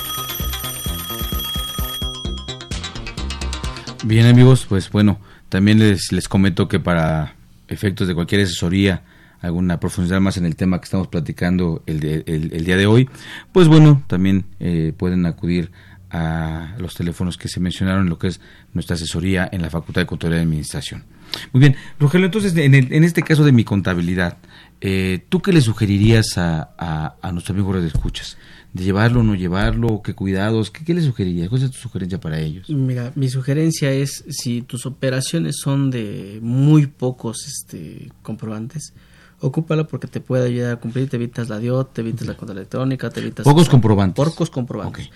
Bien 4.04 4.26
amigos, 4.26 4.66
pues 4.68 4.90
bueno, 4.90 5.18
también 5.48 5.78
les, 5.78 6.12
les 6.12 6.28
comento 6.28 6.68
que 6.68 6.78
para 6.78 7.34
efectos 7.68 8.06
de 8.06 8.14
cualquier 8.14 8.42
asesoría, 8.42 9.02
alguna 9.40 9.80
profundidad 9.80 10.20
más 10.20 10.36
en 10.36 10.44
el 10.44 10.56
tema 10.56 10.78
que 10.78 10.84
estamos 10.84 11.08
platicando 11.08 11.82
el, 11.86 12.00
de- 12.00 12.22
el- 12.26 12.64
día 12.64 12.76
de 12.76 12.86
hoy, 12.86 13.08
pues 13.52 13.66
bueno, 13.68 14.02
también 14.06 14.44
eh, 14.60 14.92
pueden 14.96 15.24
acudir 15.26 15.72
a 16.10 16.74
los 16.78 16.94
teléfonos 16.94 17.36
que 17.38 17.48
se 17.48 17.60
mencionaron 17.60 18.02
en 18.02 18.10
lo 18.10 18.18
que 18.18 18.28
es 18.28 18.40
nuestra 18.74 18.94
asesoría 18.94 19.48
en 19.50 19.62
la 19.62 19.70
Facultad 19.70 20.02
de 20.02 20.06
Contaduría 20.06 20.40
y 20.40 20.42
Administración. 20.44 21.04
Muy 21.52 21.60
bien, 21.60 21.76
Rogelio, 21.98 22.26
entonces 22.26 22.56
en, 22.56 22.74
el- 22.74 22.92
en 22.92 23.04
este 23.04 23.22
caso 23.22 23.44
de 23.44 23.52
mi 23.52 23.64
contabilidad, 23.64 24.38
eh, 24.80 25.24
¿tú 25.28 25.40
qué 25.40 25.52
le 25.52 25.60
sugerirías 25.60 26.36
a, 26.38 26.74
a, 26.78 27.16
a 27.22 27.32
nuestro 27.32 27.54
amigo 27.54 27.72
de 27.80 27.86
escuchas? 27.88 28.36
¿De 28.72 28.82
llevarlo 28.82 29.20
o 29.20 29.22
no 29.22 29.34
llevarlo? 29.36 30.02
¿Qué 30.02 30.14
cuidados? 30.14 30.70
¿Qué, 30.72 30.84
qué 30.84 30.94
le 30.94 31.00
sugerirías? 31.02 31.48
¿Cuál 31.48 31.62
es 31.62 31.70
tu 31.70 31.78
sugerencia 31.78 32.18
para 32.20 32.40
ellos? 32.40 32.68
Mira, 32.68 33.12
mi 33.14 33.28
sugerencia 33.28 33.92
es 33.92 34.24
si 34.28 34.62
tus 34.62 34.84
operaciones 34.84 35.56
son 35.62 35.90
de 35.92 36.40
muy 36.42 36.86
pocos 36.88 37.46
este, 37.46 38.10
comprobantes, 38.22 38.92
ocúpala 39.38 39.86
porque 39.86 40.08
te 40.08 40.20
puede 40.20 40.46
ayudar 40.48 40.72
a 40.72 40.76
cumplir, 40.76 41.08
te 41.08 41.16
evitas 41.16 41.48
la 41.48 41.58
DIOT, 41.60 41.92
te 41.94 42.00
evitas 42.00 42.26
la 42.26 42.34
cuenta 42.34 42.52
electrónica, 42.52 43.10
te 43.10 43.20
evitas... 43.20 43.44
Pocos 43.44 43.68
comprobantes. 43.68 44.24
Pocos 44.24 44.50
comprobantes. 44.50 45.08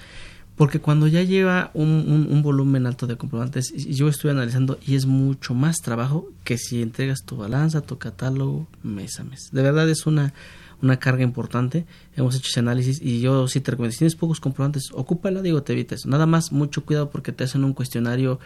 Porque 0.59 0.81
cuando 0.81 1.07
ya 1.07 1.23
lleva 1.23 1.71
un, 1.73 1.89
un- 1.89 2.27
un 2.31 2.43
volumen 2.43 2.85
alto 2.87 3.07
de 3.07 3.17
comprobantes, 3.17 3.73
y- 3.75 3.95
yo 3.95 4.09
estoy 4.09 4.33
analizando 4.33 4.79
y 4.87 4.97
es 4.97 5.07
mucho 5.07 5.55
más 5.55 5.77
trabajo 5.77 6.29
que 6.45 6.59
si 6.59 6.83
entregas 6.83 7.23
tu 7.25 7.37
balanza, 7.37 7.81
tu 7.81 7.97
catálogo 7.97 8.67
mes 8.83 9.19
a 9.21 9.25
mes. 9.25 9.49
De 9.53 9.63
verdad 9.63 9.89
es 9.89 10.05
una, 10.07 10.35
una 10.83 10.99
carga 10.99 11.23
importante. 11.23 11.87
Hemos 12.17 12.35
hecho 12.35 12.49
ese 12.51 12.61
análisis 12.61 13.01
y 13.01 13.21
yo 13.21 13.47
sí 13.49 13.61
te 13.61 13.71
recomiendo, 13.71 13.93
si 13.93 13.99
tienes 13.99 14.17
pocos 14.17 14.41
comprobantes, 14.41 14.89
ocúpala, 14.93 15.43
digo, 15.43 15.63
te 15.63 15.73
evitas. 15.75 16.07
Nada 16.07 16.27
más, 16.27 16.51
mucho 16.53 16.85
cuidado 16.85 17.09
porque 17.09 17.31
te 17.33 17.45
hacen 17.45 17.63
un 17.65 17.73
cuestionario 17.73 18.41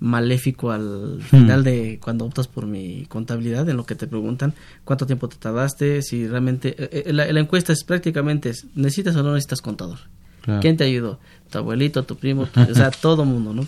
maléfico 0.00 0.70
al 0.70 1.20
final 1.22 1.64
de 1.64 1.98
cuando 2.02 2.24
optas 2.24 2.46
por 2.48 2.66
mi 2.66 3.04
contabilidad, 3.06 3.68
en 3.68 3.76
lo 3.76 3.84
que 3.84 3.94
te 3.94 4.06
preguntan 4.06 4.54
cuánto 4.84 5.06
tiempo 5.06 5.28
te 5.28 5.36
tardaste, 5.36 6.02
si 6.02 6.26
realmente... 6.26 6.74
eh, 6.78 7.04
eh, 7.06 7.12
la, 7.12 7.30
la 7.30 7.40
encuesta 7.40 7.72
es 7.72 7.84
prácticamente, 7.84 8.50
es, 8.50 8.66
¿necesitas 8.74 9.16
o 9.16 9.22
no 9.22 9.32
necesitas 9.34 9.60
contador? 9.60 9.98
Claro. 10.48 10.60
¿Quién 10.62 10.76
te 10.78 10.84
ayudó? 10.84 11.18
Tu 11.50 11.58
abuelito, 11.58 12.02
tu 12.04 12.16
primo, 12.16 12.46
tu- 12.46 12.60
o 12.60 12.74
sea, 12.74 12.90
todo 13.02 13.24
mundo, 13.26 13.52
¿no? 13.52 13.66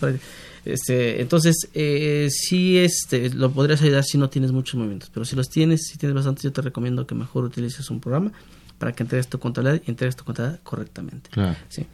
Este, 0.64 1.20
entonces, 1.22 1.68
eh, 1.74 2.28
sí, 2.30 2.78
este, 2.78 3.30
lo 3.30 3.50
podrías 3.50 3.80
ayudar 3.82 4.04
si 4.04 4.18
no 4.18 4.28
tienes 4.28 4.52
muchos 4.52 4.74
movimientos, 4.76 5.10
pero 5.12 5.24
si 5.24 5.34
los 5.36 5.48
tienes, 5.48 5.86
si 5.86 5.96
tienes 5.98 6.14
bastantes, 6.14 6.42
yo 6.44 6.52
te 6.52 6.60
recomiendo 6.62 7.06
que 7.06 7.14
mejor 7.14 7.44
utilices 7.44 7.88
un 7.90 8.00
programa 8.00 8.32
para 8.78 8.92
que 8.92 9.02
entregues 9.02 9.28
tu 9.28 9.38
contabilidad 9.38 9.82
y 9.86 9.90
entregues 9.90 10.16
tu 10.16 10.24
contabilidad 10.24 10.60
correctamente. 10.62 11.30
Claro. 11.30 11.56
Sí. 11.68 11.86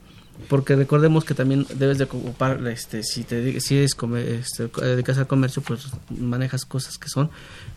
Porque 0.48 0.76
recordemos 0.76 1.24
que 1.24 1.34
también 1.34 1.66
debes 1.76 1.98
de 1.98 2.04
ocupar, 2.04 2.64
este, 2.66 3.02
si 3.02 3.24
te 3.24 3.58
si 3.60 3.78
es 3.78 3.92
este, 3.94 4.68
co- 4.68 4.80
dedicas 4.82 5.16
al 5.18 5.26
comercio, 5.26 5.62
pues 5.62 5.86
manejas 6.10 6.64
cosas 6.66 6.98
que 6.98 7.08
son 7.08 7.30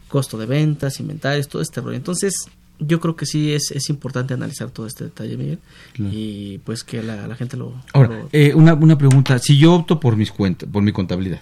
costo 0.09 0.37
de 0.37 0.45
ventas, 0.47 0.99
inventarios, 0.99 1.47
todo 1.47 1.61
este 1.61 1.79
rollo. 1.81 1.95
Entonces, 1.97 2.33
yo 2.79 2.99
creo 2.99 3.15
que 3.15 3.25
sí 3.25 3.51
es, 3.53 3.71
es 3.71 3.89
importante 3.89 4.33
analizar 4.33 4.71
todo 4.71 4.87
este 4.87 5.03
detalle, 5.05 5.37
Miguel, 5.37 5.59
Claro. 5.93 6.11
y 6.13 6.59
pues 6.65 6.83
que 6.83 7.03
la, 7.03 7.27
la 7.27 7.35
gente 7.35 7.57
lo... 7.57 7.73
Ahora, 7.93 8.09
lo- 8.19 8.29
eh, 8.31 8.53
una, 8.53 8.73
una 8.73 8.97
pregunta. 8.97 9.37
Si 9.39 9.57
yo 9.57 9.73
opto 9.73 9.99
por 9.99 10.15
mis 10.15 10.31
cuentas, 10.31 10.69
por 10.71 10.81
mi 10.83 10.91
contabilidad, 10.91 11.41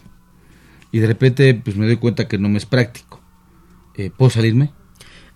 y 0.91 0.99
de 0.99 1.07
repente 1.07 1.53
pues 1.53 1.75
me 1.77 1.85
doy 1.85 1.97
cuenta 1.97 2.27
que 2.27 2.37
no 2.37 2.49
me 2.49 2.57
es 2.57 2.65
práctico, 2.65 3.21
eh, 3.95 4.09
¿puedo 4.15 4.29
salirme? 4.31 4.71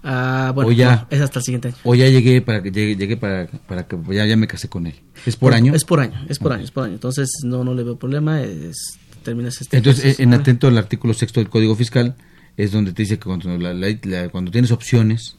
Ah, 0.04 0.52
bueno, 0.56 0.70
o 0.70 0.72
ya, 0.72 0.96
no, 0.96 1.08
es 1.16 1.22
hasta 1.22 1.38
el 1.40 1.46
siguiente 1.46 1.68
año. 1.68 1.78
O 1.84 1.94
ya 1.94 2.08
llegué 2.10 2.42
para 2.42 2.64
que 2.64 2.72
llegue, 2.72 2.96
llegué 2.96 3.18
para, 3.18 3.46
para 3.68 3.88
que 3.88 3.96
ya, 4.10 4.26
ya 4.26 4.36
me 4.36 4.48
casé 4.48 4.68
con 4.68 4.88
él. 4.88 4.96
¿Es 5.28 5.36
por 5.36 5.52
Bueno, 5.52 5.58
año? 5.68 5.76
Es 5.76 5.86
por 5.86 6.00
año, 6.00 6.26
es 6.28 6.40
por 6.40 6.48
Ok. 6.52 6.56
año, 6.56 6.64
es 6.66 6.72
por 6.72 6.84
año. 6.86 6.94
Entonces, 6.94 7.30
no, 7.44 7.64
no 7.64 7.76
le 7.76 7.84
veo 7.84 8.00
problema, 8.00 8.42
es, 8.42 8.98
terminas 9.24 9.62
este 9.62 9.78
Entonces, 9.78 10.20
en 10.20 10.34
atento 10.34 10.66
al 10.68 10.78
artículo 10.80 11.14
sexto 11.14 11.40
del 11.40 11.50
Código 11.50 11.76
Fiscal, 11.76 12.16
es 12.58 12.72
donde 12.72 12.94
te 12.94 13.04
dice 13.04 13.20
que 13.20 13.26
cuando, 13.26 13.56
la- 13.60 13.76
la- 13.76 13.96
la- 14.04 14.30
cuando 14.30 14.50
tienes 14.50 14.72
opciones, 14.72 15.38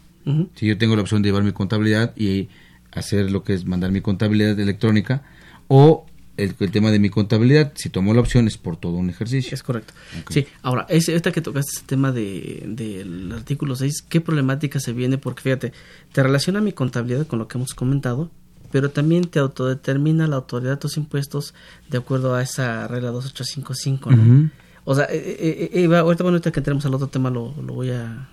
Si 0.55 0.67
yo 0.67 0.79
tengo 0.79 0.95
la 0.97 1.03
opción 1.03 1.23
de 1.23 1.29
llevar 1.29 1.43
mi 1.45 1.53
contabilidad 1.53 2.17
y 2.17 2.49
hacer 2.93 3.31
lo 3.31 3.43
que 3.43 3.55
es 3.55 3.65
mandar 3.67 3.91
mi 3.91 4.01
contabilidad 4.01 4.59
electrónica, 4.61 5.23
o 5.69 6.07
el, 6.37 6.55
el 6.61 6.71
tema 6.71 6.91
de 6.91 6.99
mi 6.99 7.11
contabilidad, 7.11 7.73
si 7.75 7.91
tomo 7.91 8.15
la 8.15 8.21
opción, 8.21 8.47
es 8.47 8.57
por 8.57 8.77
todo 8.77 8.95
un 8.95 9.11
ejercicio. 9.11 9.53
Es 9.55 9.63
correcto. 9.63 9.93
Sí, 10.31 10.47
ahora, 10.63 10.87
es, 10.89 11.09
ahorita 11.09 11.31
que 11.33 11.41
tocaste 11.41 11.71
ese 11.77 11.87
tema 11.87 12.11
de- 12.13 12.65
del 12.67 13.33
artículo 13.33 13.77
6, 13.77 14.03
¿qué 14.09 14.21
problemática 14.21 14.81
se 14.81 14.93
viene? 14.93 15.19
Porque 15.19 15.43
fíjate, 15.43 15.73
te 16.13 16.23
relaciona 16.23 16.61
mi 16.61 16.73
contabilidad 16.73 17.27
con 17.27 17.39
lo 17.39 17.49
que 17.49 17.59
hemos 17.59 17.75
comentado, 17.75 18.31
pero 18.71 18.91
también 18.91 19.25
te 19.25 19.39
autodetermina 19.41 20.27
la 20.27 20.37
autoridad 20.37 20.73
de 20.73 20.77
tus 20.79 20.97
impuestos 20.97 21.53
de 21.91 21.99
acuerdo 21.99 22.35
a 22.35 22.43
esa 22.43 22.89
regla 22.89 23.11
2855, 23.11 24.11
¿no? 24.13 24.23
Ujú. 24.23 24.49
O 24.85 24.95
sea, 24.95 25.05
eh, 25.05 25.37
eh, 25.39 25.71
eh, 25.75 25.87
va- 25.87 26.01
ahorita, 26.01 26.25
bueno, 26.25 26.37
ahorita 26.37 26.51
que 26.51 26.61
entremos 26.61 26.85
al 26.87 26.95
otro 26.95 27.09
tema 27.09 27.31
lo, 27.31 27.55
lo 27.63 27.75
voy 27.75 27.91
a, 27.91 28.29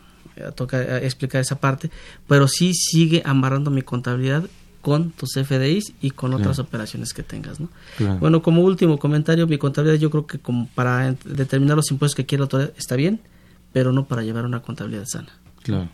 a 0.47 0.51
tocar, 0.51 0.81
a 0.81 0.97
explicar 0.99 1.41
esa 1.41 1.59
parte, 1.59 1.89
pero 2.27 2.47
sí 2.47 2.73
sigue 2.73 3.21
amarrando 3.25 3.71
mi 3.71 3.81
contabilidad 3.81 4.45
con 4.81 5.11
tus 5.11 5.31
FDIs 5.35 5.93
y 6.01 6.11
con 6.11 6.33
otras 6.33 6.55
Claro. 6.55 6.67
operaciones 6.69 7.13
que 7.13 7.21
tengas, 7.23 7.59
¿no? 7.59 7.67
Claro. 7.97 8.17
Bueno, 8.19 8.41
como 8.41 8.61
último 8.61 8.97
comentario, 8.97 9.45
mi 9.45 9.57
contabilidad 9.57 9.99
yo 9.99 10.09
creo 10.09 10.25
que 10.25 10.39
como 10.39 10.67
para 10.73 11.15
determinar 11.25 11.75
los 11.75 11.91
impuestos 11.91 12.15
que 12.15 12.25
quiere 12.25 12.45
la 12.51 12.69
está 12.77 12.95
bien, 12.95 13.19
pero 13.73 13.91
no 13.91 14.07
para 14.07 14.23
llevar 14.23 14.45
una 14.45 14.61
contabilidad 14.61 15.05
sana. 15.05 15.29
Claro. 15.63 15.89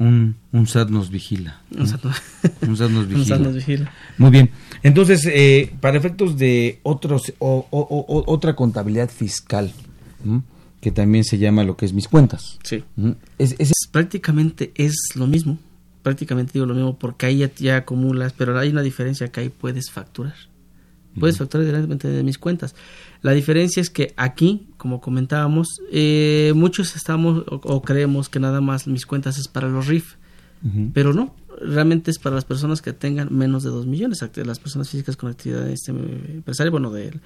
Un, 0.00 0.36
un 0.52 0.66
SAT 0.66 0.90
nos 0.90 1.10
vigila. 1.10 1.60
Un 1.76 1.86
SAT 1.88 2.04
no- 2.04 2.12
Un 2.68 2.76
SAT 2.76 2.90
nos 2.90 3.02
Un 3.06 3.08
vigila. 3.08 3.36
SAT 3.36 3.40
nos 3.40 3.54
vigila. 3.54 3.92
Muy 4.18 4.30
bien. 4.30 4.50
Entonces, 4.82 5.24
eh, 5.26 5.72
para 5.80 5.96
efectos 5.98 6.36
de 6.36 6.80
otros 6.82 7.32
o, 7.38 7.66
o- 7.70 7.78
o- 7.80 8.32
otra 8.32 8.54
contabilidad 8.54 9.10
fiscal, 9.10 9.72
¿m? 10.24 10.42
Que 10.80 10.90
también 10.92 11.24
se 11.24 11.38
llama 11.38 11.64
lo 11.64 11.76
que 11.76 11.86
es 11.86 11.92
mis 11.92 12.08
cuentas. 12.08 12.58
Sí. 12.62 12.84
Es, 13.38 13.54
es- 13.58 13.72
Prácticamente 13.90 14.72
es 14.76 14.94
lo 15.14 15.26
mismo, 15.26 15.58
prácticamente 16.02 16.52
digo 16.54 16.66
lo 16.66 16.74
mismo 16.74 16.98
porque 16.98 17.26
ahí 17.26 17.38
ya, 17.38 17.50
ya 17.56 17.76
acumulas, 17.78 18.32
pero 18.32 18.56
hay 18.58 18.68
una 18.70 18.82
diferencia 18.82 19.28
que 19.28 19.40
ahí 19.40 19.48
puedes 19.48 19.90
facturar. 19.90 20.34
Puedes 21.18 21.36
facturar 21.38 21.66
directamente 21.66 22.06
de 22.06 22.22
mis 22.22 22.38
cuentas. 22.38 22.76
La 23.22 23.32
diferencia 23.32 23.80
es 23.80 23.90
que 23.90 24.14
aquí, 24.16 24.68
como 24.76 25.00
comentábamos, 25.00 25.80
eh, 25.90 26.52
muchos 26.54 26.94
estamos 26.94 27.42
o, 27.48 27.56
o 27.56 27.82
creemos 27.82 28.28
que 28.28 28.38
nada 28.38 28.60
más 28.60 28.86
mis 28.86 29.04
cuentas 29.04 29.36
es 29.36 29.48
para 29.48 29.68
los 29.68 29.88
RIF, 29.88 30.14
pero 30.94 31.12
no, 31.12 31.34
realmente 31.60 32.10
es 32.12 32.18
para 32.20 32.36
las 32.36 32.44
personas 32.44 32.82
que 32.82 32.92
tengan 32.92 33.34
menos 33.36 33.64
de 33.64 33.70
2 33.70 33.86
millones, 33.86 34.20
las 34.36 34.58
personas 34.60 34.88
físicas 34.90 35.16
con 35.16 35.28
actividad 35.30 35.68
este, 35.68 35.90
empresaria, 35.90 36.70
bueno, 36.70 36.90
del 36.92 37.20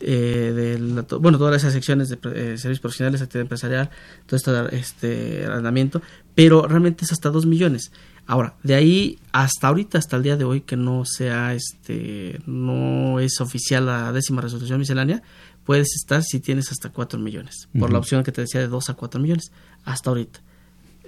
eh, 0.00 0.52
de 0.54 0.78
la- 0.78 1.02
bueno, 1.18 1.38
todas 1.38 1.56
esas 1.56 1.72
secciones 1.72 2.08
de 2.08 2.16
eh, 2.16 2.56
servicios 2.58 2.80
profesionales, 2.80 3.20
actividad 3.22 3.42
empresarial, 3.42 3.90
todo 4.26 4.36
este, 4.36 4.76
este 4.76 5.44
arrendamiento, 5.46 6.02
pero 6.34 6.66
realmente 6.66 7.04
es 7.04 7.12
hasta 7.12 7.30
2 7.30 7.46
millones. 7.46 7.90
Ahora, 8.26 8.56
de 8.62 8.74
ahí 8.74 9.18
hasta 9.32 9.68
ahorita, 9.68 9.98
hasta 9.98 10.16
el 10.16 10.22
día 10.22 10.36
de 10.36 10.44
hoy, 10.44 10.60
que 10.60 10.76
no 10.76 11.04
sea, 11.04 11.54
este, 11.54 12.40
no 12.46 13.20
es 13.20 13.40
oficial 13.40 13.86
la 13.86 14.12
décima 14.12 14.40
resolución 14.42 14.78
miscelánea, 14.78 15.22
puedes 15.64 15.94
estar 15.96 16.22
si 16.22 16.38
tienes 16.40 16.70
hasta 16.70 16.90
4 16.90 17.18
millones, 17.18 17.68
por 17.78 17.90
la 17.92 17.98
opción 17.98 18.22
que 18.24 18.32
te 18.32 18.42
decía 18.42 18.60
de 18.60 18.68
2 18.68 18.90
a 18.90 18.94
4 18.94 19.20
millones, 19.20 19.50
hasta 19.84 20.10
ahorita. 20.10 20.40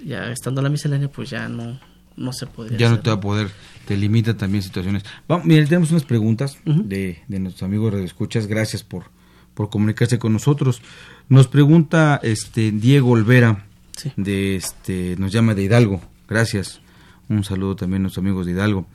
Ya 0.03 0.31
estando 0.31 0.61
la 0.63 0.69
miscelánea, 0.69 1.09
pues 1.11 1.29
ya 1.29 1.47
no, 1.47 1.79
no 2.15 2.33
se 2.33 2.47
podría 2.47 2.77
ya 2.77 2.89
no 2.89 2.99
te 2.99 3.09
va 3.09 3.15
a 3.15 3.21
poder, 3.21 3.51
te 3.87 3.97
limita 3.97 4.35
también 4.35 4.63
situaciones. 4.63 5.03
Vamos, 5.27 5.45
miren, 5.45 5.65
tenemos 5.65 5.91
unas 5.91 6.03
preguntas 6.03 6.57
de, 6.65 7.19
de 7.27 7.39
nuestros 7.39 7.63
amigos 7.63 7.93
de 7.93 8.03
escuchas. 8.03 8.47
Gracias 8.47 8.83
por, 8.83 9.05
por 9.53 9.69
comunicarse 9.69 10.19
con 10.19 10.33
nosotros. 10.33 10.81
Nos 11.29 11.47
pregunta 11.47 12.19
este 12.23 12.71
Diego 12.71 13.11
Olvera, 13.11 13.65
de 14.17 14.55
este, 14.55 15.15
nos 15.17 15.31
llama 15.31 15.53
de 15.53 15.63
Hidalgo. 15.63 16.01
Gracias. 16.27 16.81
Un 17.29 17.45
saludo 17.45 17.77
también 17.77 18.01
a 18.01 18.03
nuestros 18.03 18.23
amigos 18.23 18.45
de 18.45 18.51
Hidalgo. 18.51 18.87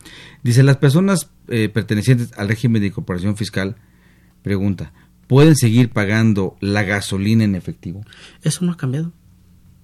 Dice, 0.42 0.62
las 0.62 0.76
personas 0.76 1.30
eh, 1.48 1.70
pertenecientes 1.70 2.32
al 2.36 2.48
régimen 2.48 2.82
de 2.82 2.88
incorporación 2.88 3.36
fiscal, 3.36 3.76
pregunta, 4.42 4.92
¿pueden 5.26 5.56
seguir 5.56 5.90
pagando 5.90 6.56
la 6.60 6.82
gasolina 6.82 7.44
en 7.44 7.54
efectivo? 7.54 8.04
Eso 8.42 8.64
no 8.64 8.72
ha 8.72 8.76
cambiado. 8.76 9.12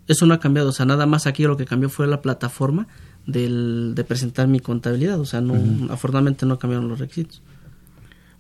Eso 0.07 0.27
no 0.27 0.35
ha 0.35 0.41
cambiado. 0.41 0.69
O 0.69 0.73
sea, 0.73 0.85
nada 0.85 1.07
más 1.07 1.27
aquí 1.27 1.45
lo 1.45 1.57
que 1.57 1.65
cambió 1.65 1.89
fue 1.89 2.07
la 2.07 2.21
plataforma 2.21 2.89
del, 3.27 3.93
de 3.95 4.05
presentar 4.05 4.49
mi 4.49 4.61
contabilidad. 4.61 5.21
O 5.21 5.25
sea, 5.25 5.41
no, 5.41 5.55
afortunadamente 5.93 6.47
no 6.47 6.59
cambiaron 6.59 6.89
los 6.89 6.99
requisitos. 6.99 7.43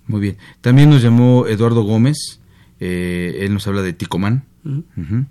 Muy 0.06 0.20
bien. 0.20 0.36
También 0.60 0.90
nos 0.90 1.02
llamó 1.02 1.46
Eduardo 1.46 1.82
Gómez. 1.82 2.40
eh, 2.80 3.38
él 3.46 3.54
nos 3.54 3.66
habla 3.68 3.82
de 3.82 3.92
Ticomán. 3.92 4.44
Ujú. 4.64 4.82
Ujú. 4.96 5.24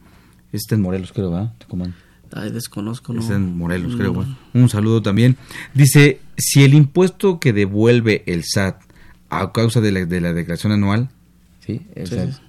Está 0.54 0.76
en 0.76 0.82
Morelos, 0.82 1.12
creo, 1.12 1.32
¿verdad? 1.32 1.54
Ticomán. 1.58 1.94
Ay, 2.34 2.50
desconozco, 2.52 3.12
¿no? 3.14 3.20
Está 3.22 3.36
en 3.36 3.58
Morelos, 3.58 3.92
No. 3.92 3.98
creo. 3.98 4.14
bueno. 4.14 4.38
Un 4.54 4.70
saludo 4.70 5.02
también. 5.02 5.36
Dice, 5.74 6.22
si 6.38 6.64
el 6.64 6.74
impuesto 6.74 7.40
que 7.42 7.52
devuelve 7.52 8.24
el 8.26 8.44
SAT 8.46 8.82
a 9.30 9.52
causa 9.52 9.82
de 9.82 9.92
la, 9.92 10.06
de 10.06 10.22
la 10.22 10.32
declaración 10.34 10.72
anual, 10.72 11.10
¿sí? 11.66 11.82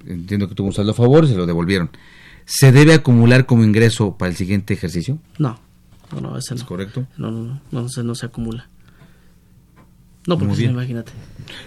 Entiendo 0.06 0.48
que 0.48 0.54
tuvo 0.54 0.68
un 0.68 0.72
saldo 0.72 0.92
a 0.92 0.94
favor 0.94 1.24
y 1.24 1.28
se 1.28 1.36
lo 1.36 1.46
devolvieron. 1.46 1.90
¿se 2.44 2.72
debe 2.72 2.92
acumular 2.94 3.46
como 3.46 3.62
ingreso 3.64 4.16
para 4.18 4.30
el 4.30 4.36
siguiente 4.36 4.74
ejercicio? 4.74 5.18
No, 5.38 5.60
no, 6.14 6.20
no, 6.20 6.38
ese 6.38 6.54
no. 6.54 6.60
¿Es 6.60 6.64
correcto? 6.66 7.06
No, 7.16 7.30
no, 7.30 7.42
no, 7.44 7.60
no, 7.70 7.88
se, 7.88 8.02
no 8.02 8.14
se 8.14 8.26
acumula. 8.26 8.68
No, 10.26 10.38
porque 10.38 10.64
no, 10.66 10.70
imagínate. 10.72 11.10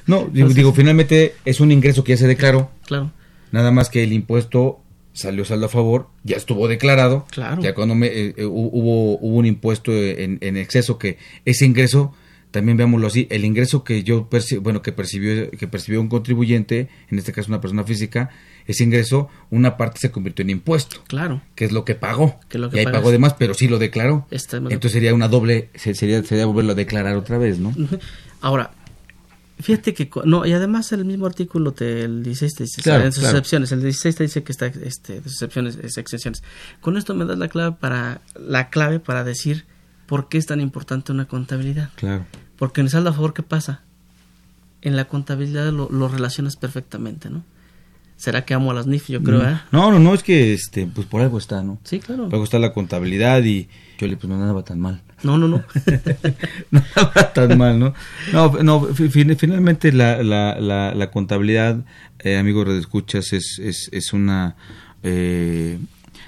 No, 0.07 0.17
digo, 0.19 0.29
Entonces- 0.33 0.55
digo, 0.55 0.73
finalmente 0.73 1.35
es 1.43 1.59
un 1.59 1.71
ingreso 1.71 2.03
que 2.03 2.13
ya 2.13 2.17
se 2.17 2.27
declaró. 2.27 2.71
Claro. 2.85 3.11
Nada 3.51 3.71
más 3.71 3.89
que 3.89 4.03
el 4.03 4.13
impuesto 4.13 4.79
salió 5.11 5.43
saldo 5.45 5.65
a 5.65 5.69
favor, 5.69 6.09
ya 6.23 6.37
estuvo 6.37 6.67
declarado. 6.67 7.25
Claro. 7.31 7.61
Ya 7.61 7.73
cuando 7.73 7.95
me, 7.95 8.07
eh, 8.07 8.33
eh, 8.37 8.43
hu- 8.45 8.69
hubo, 8.71 9.17
hubo 9.19 9.37
un 9.37 9.45
impuesto 9.45 9.91
en, 9.93 10.37
en 10.41 10.57
exceso 10.57 10.97
que 10.97 11.17
ese 11.45 11.65
ingreso, 11.65 12.13
también 12.55 12.77
veámoslo 12.77 13.07
así, 13.07 13.27
el 13.29 13.43
ingreso 13.45 13.83
que 13.83 14.03
yo 14.03 14.29
perci- 14.29 14.59
bueno, 14.61 14.81
que 14.81 14.91
percibió, 14.91 15.51
que 15.51 15.67
percibió 15.67 15.99
un 16.01 16.07
contribuyente, 16.07 16.89
en 17.11 17.19
este 17.19 17.31
caso 17.33 17.49
una 17.49 17.59
persona 17.61 17.83
física, 17.83 18.29
ese 18.65 18.83
ingreso, 18.83 19.27
una 19.51 19.77
parte 19.77 19.99
se 19.99 20.09
convirtió 20.09 20.41
en 20.43 20.49
impuesto. 20.51 21.03
Claro. 21.07 21.41
Que 21.53 21.65
es 21.65 21.71
lo 21.71 21.83
que 21.85 21.95
pagó. 21.95 22.39
Que 22.49 22.57
es 22.57 22.61
lo 22.61 22.69
que 22.69 22.77
y 22.77 22.79
ahí 22.79 22.85
pagas. 22.85 23.01
pagó 23.01 23.11
de 23.11 23.19
más, 23.19 23.33
pero 23.33 23.53
sí 23.53 23.67
lo 23.67 23.77
declaró. 23.77 24.25
Entonces 24.31 24.91
sería 24.93 25.13
una 25.13 25.27
doble, 25.27 25.69
se- 25.75 25.93
sería, 25.93 26.23
sería 26.23 26.45
volverlo 26.45 26.71
a 26.71 26.75
declarar 26.75 27.15
otra 27.17 27.37
vez, 27.37 27.59
¿no? 27.59 27.73
Ahora, 28.41 28.71
fíjate 29.59 29.93
que, 29.93 30.09
no, 30.23 30.45
y 30.45 30.53
además 30.53 30.91
el 30.93 31.05
mismo 31.05 31.25
artículo, 31.25 31.73
te, 31.73 32.03
el 32.03 32.23
16 32.23 32.53
te 32.55 32.63
dice, 32.63 32.81
Claro, 32.81 33.03
en 33.05 33.11
sus 33.11 33.21
claro. 33.21 33.37
excepciones, 33.37 33.71
el 33.71 33.81
16 33.81 34.15
te 34.15 34.23
dice 34.23 34.43
que 34.43 34.51
está, 34.51 34.67
este, 34.67 35.15
de 35.15 35.23
sus 35.23 35.33
excepciones, 35.33 35.77
es 35.83 35.97
exenciones. 35.97 36.41
Con 36.81 36.97
esto 36.97 37.13
me 37.15 37.25
das 37.25 37.37
la 37.37 37.47
clave 37.49 37.75
para, 37.79 38.21
la 38.39 38.69
clave 38.69 38.99
para 38.99 39.23
decir 39.23 39.65
por 40.07 40.29
qué 40.29 40.37
es 40.37 40.45
tan 40.45 40.61
importante 40.61 41.11
una 41.11 41.25
contabilidad. 41.25 41.89
Claro. 41.95 42.25
Porque 42.57 42.81
en 42.81 42.87
el 42.87 42.91
saldo 42.91 43.09
a 43.09 43.13
favor, 43.13 43.33
¿qué 43.33 43.43
pasa? 43.43 43.81
En 44.81 44.95
la 44.95 45.05
contabilidad 45.05 45.71
lo, 45.71 45.89
lo 45.89 46.07
relacionas 46.07 46.55
perfectamente, 46.55 47.29
¿no? 47.29 47.43
¿Será 48.17 48.45
que 48.45 48.53
amo 48.53 48.71
a 48.71 48.73
las 48.73 48.87
NIF? 48.87 49.09
Yo 49.09 49.21
creo, 49.21 49.43
no, 49.43 49.49
¿eh? 49.49 49.59
no, 49.73 49.91
no, 49.91 49.99
no, 49.99 50.13
es 50.13 50.23
que 50.23 50.53
este, 50.53 50.87
pues 50.87 51.05
por 51.05 51.21
algo 51.21 51.37
está, 51.37 51.61
¿no? 51.63 51.79
Sí, 51.83 51.99
claro. 51.99 52.25
Por 52.25 52.35
algo 52.35 52.45
está 52.45 52.59
la 52.59 52.71
contabilidad 52.71 53.43
y 53.43 53.67
yo 53.97 54.07
le 54.07 54.15
pues 54.15 54.29
no 54.29 54.35
andaba 54.35 54.63
tan 54.63 54.79
mal. 54.79 55.01
No, 55.23 55.37
no, 55.37 55.49
no. 55.49 55.63
no 56.71 56.81
andaba 56.95 57.33
tan 57.33 57.57
mal, 57.57 57.77
¿no? 57.77 57.93
No, 58.31 58.51
no 58.63 58.85
fi- 58.93 59.09
fin- 59.09 59.35
finalmente 59.37 59.91
la, 59.91 60.23
la, 60.23 60.57
la, 60.61 60.95
la 60.95 61.11
contabilidad, 61.11 61.83
eh, 62.19 62.37
amigos 62.37 62.65
redescuchas, 62.67 63.33
es, 63.33 63.59
es, 63.61 63.89
es 63.91 64.13
una, 64.13 64.55
eh, 65.03 65.77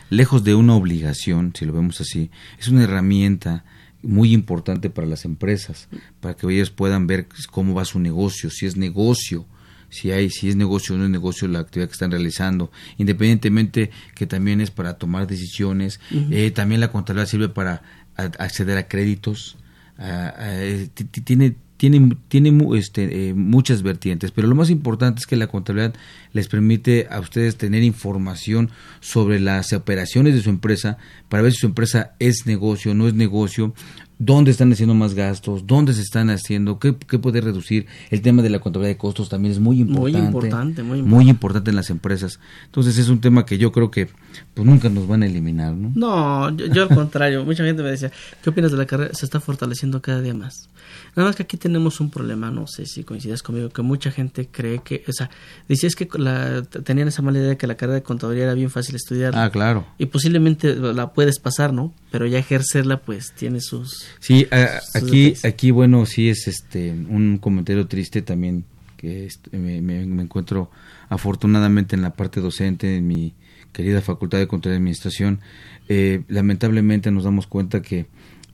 lejos 0.09 0.43
de 0.43 0.55
una 0.55 0.75
obligación, 0.75 1.53
si 1.57 1.65
lo 1.65 1.73
vemos 1.73 1.99
así, 2.01 2.29
es 2.59 2.67
una 2.67 2.83
herramienta 2.83 3.63
muy 4.03 4.33
importante 4.33 4.89
para 4.89 5.07
las 5.07 5.25
empresas, 5.25 5.89
para 6.19 6.35
que 6.35 6.47
ellas 6.53 6.69
puedan 6.69 7.07
ver 7.07 7.27
cómo 7.51 7.73
va 7.73 7.83
su 7.85 7.99
negocio, 7.99 8.49
si 8.49 8.65
es 8.65 8.77
negocio, 8.77 9.45
si 9.89 10.11
hay, 10.11 10.29
si 10.29 10.49
es 10.49 10.55
negocio 10.55 10.95
o 10.95 10.97
no 10.97 11.05
es 11.05 11.09
negocio 11.09 11.47
la 11.47 11.59
actividad 11.59 11.87
que 11.87 11.93
están 11.93 12.11
realizando, 12.11 12.71
independientemente 12.97 13.89
que 14.15 14.27
también 14.27 14.61
es 14.61 14.69
para 14.71 14.97
tomar 14.97 15.27
decisiones, 15.27 15.99
eh, 16.31 16.51
también 16.51 16.79
la 16.81 16.91
contabilidad 16.91 17.27
sirve 17.27 17.49
para 17.49 17.81
acceder 18.15 18.77
a 18.77 18.87
créditos, 18.87 19.57
a- 19.97 20.33
a- 20.37 20.63
eh, 20.63 20.89
ti- 20.93 21.05
ti- 21.05 21.21
tiene 21.21 21.55
tiene 21.77 22.17
tiene 22.27 22.57
este, 22.75 23.29
eh, 23.29 23.33
muchas 23.33 23.83
vertientes, 23.83 24.31
pero 24.31 24.47
lo 24.47 24.55
más 24.55 24.69
importante 24.69 25.19
es 25.19 25.27
que 25.27 25.35
la 25.37 25.47
contabilidad 25.47 25.93
les 26.33 26.47
permite 26.47 27.07
a 27.09 27.19
ustedes 27.19 27.55
tener 27.55 27.83
información 27.83 28.69
sobre 28.99 29.39
las 29.39 29.73
operaciones 29.73 30.33
de 30.33 30.41
su 30.41 30.49
empresa 30.49 30.97
para 31.29 31.43
ver 31.43 31.53
si 31.53 31.59
su 31.59 31.67
empresa 31.67 32.15
es 32.19 32.45
negocio, 32.45 32.93
no 32.93 33.07
es 33.07 33.13
negocio, 33.13 33.73
dónde 34.19 34.51
están 34.51 34.71
haciendo 34.71 34.95
más 34.95 35.13
gastos, 35.13 35.67
dónde 35.67 35.93
se 35.93 36.01
están 36.01 36.29
haciendo, 36.29 36.79
qué, 36.79 36.95
qué 37.07 37.19
puede 37.19 37.41
reducir. 37.41 37.85
El 38.09 38.21
tema 38.21 38.41
de 38.41 38.49
la 38.49 38.59
contabilidad 38.59 38.95
de 38.95 38.97
costos 38.97 39.29
también 39.29 39.51
es 39.51 39.59
muy 39.59 39.83
Muy 39.83 40.11
importante. 40.11 40.25
importante, 40.25 40.83
muy 40.83 41.01
muy 41.03 41.29
importante 41.29 41.69
en 41.69 41.75
las 41.75 41.89
empresas. 41.89 42.39
Entonces 42.65 42.97
es 42.97 43.09
un 43.09 43.21
tema 43.21 43.45
que 43.45 43.57
yo 43.57 43.71
creo 43.71 43.91
que 43.91 44.07
pues 44.53 44.65
nunca 44.67 44.89
nos 44.89 45.07
van 45.07 45.23
a 45.23 45.25
eliminar, 45.25 45.73
¿no? 45.73 45.91
No, 45.95 46.55
yo, 46.55 46.65
yo 46.67 46.83
al 46.83 46.89
contrario, 46.89 47.43
mucha 47.45 47.63
gente 47.63 47.83
me 47.83 47.91
decía, 47.91 48.11
¿qué 48.43 48.49
opinas 48.49 48.71
de 48.71 48.77
la 48.77 48.85
carrera? 48.85 49.13
Se 49.13 49.25
está 49.25 49.39
fortaleciendo 49.39 50.01
cada 50.01 50.21
día 50.21 50.33
más. 50.33 50.69
Nada 51.15 51.29
más 51.29 51.35
que 51.35 51.43
aquí 51.43 51.57
tenemos 51.57 51.99
un 51.99 52.09
problema, 52.09 52.49
no 52.51 52.65
sé 52.67 52.85
si 52.85 53.03
coincides 53.03 53.43
conmigo, 53.43 53.69
que 53.69 53.81
mucha 53.81 54.11
gente 54.11 54.47
cree 54.51 54.79
que, 54.83 55.03
o 55.07 55.11
sea, 55.11 55.29
dice 55.67 55.87
es 55.87 55.95
que 55.95 56.07
la, 56.17 56.61
tenían 56.63 57.07
esa 57.07 57.21
mala 57.21 57.39
idea 57.39 57.49
de 57.49 57.57
que 57.57 57.67
la 57.67 57.75
carrera 57.75 57.95
de 57.95 58.03
contaduría 58.03 58.43
era 58.43 58.53
bien 58.53 58.69
fácil 58.69 58.95
estudiar. 58.95 59.33
Ah, 59.35 59.49
claro. 59.49 59.85
Y 59.97 60.05
posiblemente 60.07 60.75
la 60.75 61.13
puedes 61.13 61.39
pasar, 61.39 61.73
¿no? 61.73 61.93
Pero 62.11 62.25
ya 62.25 62.37
ejercerla, 62.39 62.97
pues, 63.01 63.33
tiene 63.33 63.59
sus... 63.61 64.05
Sí, 64.19 64.47
a- 64.51 64.79
sus 64.81 64.95
aquí, 64.95 65.23
detalles. 65.25 65.45
aquí, 65.45 65.71
bueno, 65.71 66.05
sí 66.05 66.29
es 66.29 66.47
este 66.47 66.91
un 66.91 67.37
comentario 67.39 67.87
triste 67.87 68.21
también 68.21 68.63
que 68.95 69.27
me- 69.51 69.81
me 69.81 70.01
encuentro 70.23 70.71
afortunadamente 71.09 71.95
en 71.95 72.01
la 72.01 72.11
parte 72.13 72.41
docente 72.41 72.97
en 72.97 73.07
mi 73.07 73.33
querida 73.77 74.01
Facultad 74.01 74.39
de 74.39 74.47
Control 74.47 74.73
y 74.73 74.77
Administración. 74.77 75.39
Eh, 75.87 76.23
lamentablemente 76.29 77.11
nos 77.11 77.25
damos 77.25 77.45
cuenta 77.45 77.83
que 77.83 78.07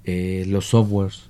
eh, 0.03 0.43
los 0.49 0.65
softwares, 0.65 1.29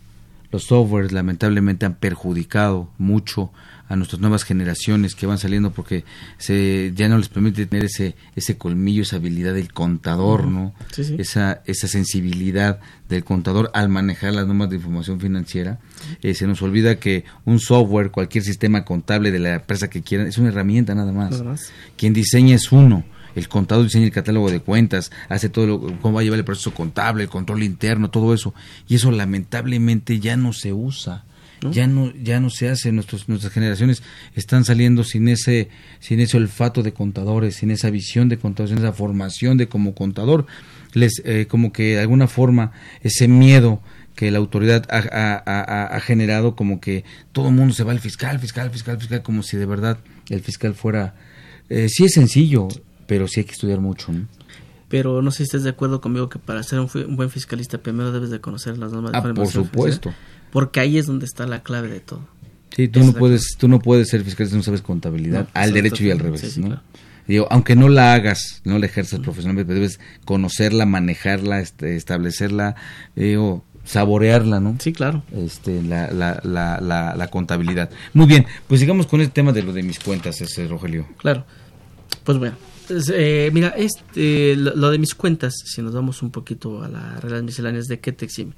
los 0.51 0.63
softwares 0.63 1.11
lamentablemente 1.11 1.85
han 1.85 1.93
perjudicado 1.93 2.89
mucho 2.97 3.51
a 3.87 3.95
nuestras 3.95 4.19
nuevas 4.19 4.45
generaciones 4.45 5.13
que 5.13 5.27
van 5.27 5.37
saliendo 5.37 5.69
porque 5.69 6.05
se 6.39 6.91
ya 6.95 7.07
no 7.07 7.19
les 7.19 7.29
permite 7.29 7.67
tener 7.67 7.85
ese 7.85 8.15
ese 8.35 8.57
colmillo, 8.57 9.03
esa 9.03 9.17
habilidad 9.17 9.53
del 9.53 9.71
contador, 9.71 10.47
¿no? 10.47 10.73
Sí, 10.91 11.03
sí. 11.03 11.15
esa, 11.19 11.61
esa 11.65 11.87
sensibilidad 11.87 12.79
del 13.09 13.23
contador 13.23 13.69
al 13.75 13.89
manejar 13.89 14.33
las 14.33 14.47
normas 14.47 14.71
de 14.71 14.77
información 14.77 15.19
financiera. 15.19 15.77
Eh, 16.23 16.33
se 16.33 16.47
nos 16.47 16.63
olvida 16.63 16.95
que 16.95 17.25
un 17.45 17.59
software, 17.59 18.09
cualquier 18.09 18.43
sistema 18.43 18.85
contable 18.85 19.29
de 19.29 19.37
la 19.37 19.53
empresa 19.55 19.87
que 19.87 20.01
quieran, 20.01 20.25
es 20.25 20.39
una 20.39 20.49
herramienta 20.49 20.95
nada 20.95 21.11
más. 21.11 21.29
Nada 21.29 21.43
más. 21.43 21.71
Quien 21.95 22.13
diseña 22.13 22.55
es 22.55 22.71
uno. 22.71 23.03
El 23.36 23.47
contador 23.47 23.84
diseña 23.86 24.05
el 24.05 24.11
catálogo 24.11 24.51
de 24.51 24.59
cuentas, 24.59 25.11
hace 25.29 25.49
todo 25.49 25.65
lo, 25.67 25.79
cómo 26.01 26.15
va 26.15 26.21
a 26.21 26.23
llevar 26.23 26.39
el 26.39 26.45
proceso 26.45 26.73
contable, 26.73 27.23
el 27.23 27.29
control 27.29 27.63
interno, 27.63 28.09
todo 28.09 28.34
eso. 28.34 28.53
Y 28.88 28.95
eso 28.95 29.11
lamentablemente 29.11 30.19
ya 30.19 30.38
no 30.38 30.53
se 30.53 30.73
usa. 30.73 31.25
Ya 31.71 31.88
no, 31.88 32.11
ya 32.21 32.41
no 32.41 32.49
se 32.49 32.67
hace, 32.67 32.91
Nuestros, 32.91 33.29
nuestras 33.29 33.53
generaciones 33.53 34.03
están 34.36 34.65
saliendo 34.65 35.05
sin 35.05 35.29
ese, 35.29 35.69
sin 36.01 36.19
ese 36.19 36.36
olfato 36.36 36.84
de 36.84 36.91
contadores, 36.91 37.55
sin 37.55 37.71
esa 37.71 37.89
visión 37.89 38.27
de 38.27 38.38
contadores, 38.38 38.75
sin 38.75 38.84
esa 38.86 38.91
formación 38.93 39.55
de 39.57 39.69
como 39.69 39.95
contador, 39.95 40.45
les, 40.93 41.21
eh, 41.23 41.47
como 41.47 41.71
que 41.71 41.95
de 41.95 42.01
alguna 42.01 42.27
forma 42.27 42.73
ese 43.01 43.29
miedo 43.29 43.81
que 44.13 44.29
la 44.29 44.39
autoridad 44.39 44.86
ha, 44.91 44.97
ha- 44.97 45.43
ha- 45.45 45.95
ha 45.95 45.99
generado, 46.01 46.57
como 46.57 46.81
que 46.81 47.05
todo 47.31 47.47
el 47.47 47.55
mundo 47.55 47.73
se 47.73 47.86
va 47.86 47.93
al 47.93 47.99
fiscal, 48.01 48.39
fiscal, 48.39 48.69
fiscal, 48.69 48.99
fiscal, 48.99 49.21
como 49.23 49.41
si 49.41 49.55
de 49.55 49.65
verdad 49.65 49.99
el 50.29 50.41
fiscal 50.41 50.73
fuera, 50.75 51.15
eh, 51.69 51.88
sí 51.88 52.03
es 52.03 52.11
sencillo, 52.13 52.67
pero 53.14 53.28
sí 53.28 53.41
hay 53.41 53.43
que 53.43 53.51
estudiar 53.51 53.80
mucho, 53.80 54.11
¿no? 54.11 54.26
Pero 54.89 55.22
no 55.22 55.30
sé 55.30 55.38
si 55.38 55.43
estás 55.43 55.61
de 55.61 55.70
acuerdo 55.70 56.01
conmigo 56.01 56.30
que 56.30 56.39
para 56.39 56.64
ser 56.64 56.80
un, 56.80 56.89
un 56.95 57.16
buen 57.16 57.30
fiscalista 57.30 57.78
primero 57.78 58.11
debes 58.11 58.32
de 58.32 58.41
conocer 58.41 58.76
las 58.80 58.91
normas 58.91 59.11
de 59.11 59.18
Ah, 59.20 59.22
por 59.22 59.30
información 59.30 59.66
supuesto. 59.66 60.14
Porque 60.51 60.80
ahí 60.80 60.97
es 60.97 61.05
donde 61.05 61.26
está 61.28 61.45
la 61.45 61.61
clave 61.61 61.89
de 61.89 61.99
todo. 61.99 62.22
Sí, 62.76 62.88
tú 62.88 63.01
Esa 63.01 63.11
no 63.11 63.14
puedes, 63.20 63.55
tú 63.55 63.68
no 63.68 63.78
puedes 63.78 64.09
ser 64.09 64.24
fiscal 64.24 64.47
si 64.47 64.55
no 64.55 64.64
sabes 64.64 64.82
contabilidad, 64.82 65.41
No, 65.41 65.47
al 65.53 65.70
exacto, 65.70 65.74
derecho 65.76 66.03
y 66.05 66.09
al 66.09 66.18
sí, 66.18 66.24
revés, 66.24 66.41
sí, 66.41 66.59
¿no? 66.61 66.68
claro. 66.70 66.82
Digo, 67.28 67.47
aunque 67.51 67.76
no 67.76 67.88
la 67.88 68.16
hagas, 68.16 68.61
no 68.64 68.80
la 68.80 68.88
ejerzas 68.88 69.20
profesionalmente, 69.20 69.68
pero 69.68 69.76
debes 69.76 69.99
conocerla, 70.26 70.88
manejarla, 70.88 71.59
este, 71.59 71.95
establecerla, 71.95 72.76
eh, 73.16 73.38
o 73.38 73.64
saborearla, 73.84 74.59
¿no? 74.59 74.76
Sí, 74.80 74.91
claro. 74.91 75.22
Este, 75.38 75.84
la, 75.84 76.09
la, 76.11 76.41
la, 76.43 76.82
la, 76.82 77.16
la 77.16 77.28
contabilidad. 77.28 77.91
Muy 78.14 78.26
bien, 78.26 78.47
pues 78.68 78.80
sigamos 78.82 79.05
con 79.05 79.22
el 79.22 79.30
tema 79.30 79.51
de 79.51 79.61
lo 79.61 79.72
de 79.72 79.84
mis 79.84 79.99
cuentas, 79.99 80.41
ese 80.41 80.68
Rogelio. 80.68 81.05
Claro. 81.18 81.45
Pues 82.24 82.39
bueno. 82.39 82.55
Eh, 82.89 83.49
mira, 83.53 83.69
este, 83.69 84.55
lo, 84.55 84.75
lo 84.75 84.91
de 84.91 84.97
mis 84.97 85.15
cuentas, 85.15 85.53
si 85.65 85.81
nos 85.81 85.93
vamos 85.93 86.21
un 86.21 86.31
poquito 86.31 86.84
a 86.84 86.88
las 86.88 87.21
reglas 87.21 87.43
misceláneas, 87.43 87.88
¿de 87.88 87.99
qué 87.99 88.11
te 88.11 88.25
exime? 88.25 88.53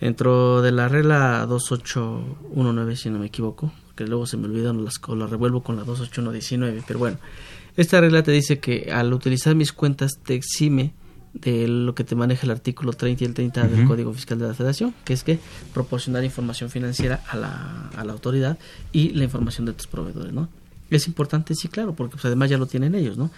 Dentro 0.00 0.62
de 0.62 0.72
la 0.72 0.88
regla 0.88 1.46
2819, 1.46 2.96
si 2.96 3.10
no 3.10 3.20
me 3.20 3.26
equivoco, 3.26 3.72
que 3.94 4.04
luego 4.06 4.26
se 4.26 4.36
me 4.36 4.46
olvidan 4.46 4.84
las 4.84 5.00
o 5.06 5.14
la 5.14 5.26
revuelvo 5.26 5.62
con 5.62 5.76
la 5.76 5.84
28119, 5.84 6.82
pero 6.86 6.98
bueno, 6.98 7.18
esta 7.76 8.00
regla 8.00 8.22
te 8.22 8.32
dice 8.32 8.58
que 8.58 8.90
al 8.92 9.12
utilizar 9.12 9.54
mis 9.54 9.72
cuentas 9.72 10.18
te 10.24 10.34
exime 10.34 10.92
de 11.34 11.66
lo 11.68 11.94
que 11.94 12.04
te 12.04 12.14
maneja 12.14 12.46
el 12.46 12.50
artículo 12.50 12.92
30 12.92 13.24
y 13.24 13.26
el 13.26 13.34
30 13.34 13.68
del. 13.68 13.86
Código 13.86 14.12
Fiscal 14.12 14.38
de 14.38 14.48
la 14.48 14.54
Federación, 14.54 14.94
que 15.04 15.14
es 15.14 15.24
que 15.24 15.38
proporcionar 15.72 16.24
información 16.24 16.68
financiera 16.68 17.22
a 17.28 17.36
la, 17.36 17.88
a 17.96 18.04
la 18.04 18.12
autoridad 18.12 18.58
y 18.92 19.10
la 19.10 19.24
información 19.24 19.66
de 19.66 19.72
tus 19.72 19.86
proveedores, 19.86 20.32
¿no? 20.32 20.48
Es 20.96 21.06
importante, 21.06 21.54
sí, 21.54 21.68
claro, 21.68 21.94
porque 21.94 22.12
pues, 22.12 22.24
además 22.24 22.50
ya 22.50 22.58
lo 22.58 22.66
tienen 22.66 22.94
ellos, 22.94 23.16
¿no? 23.16 23.30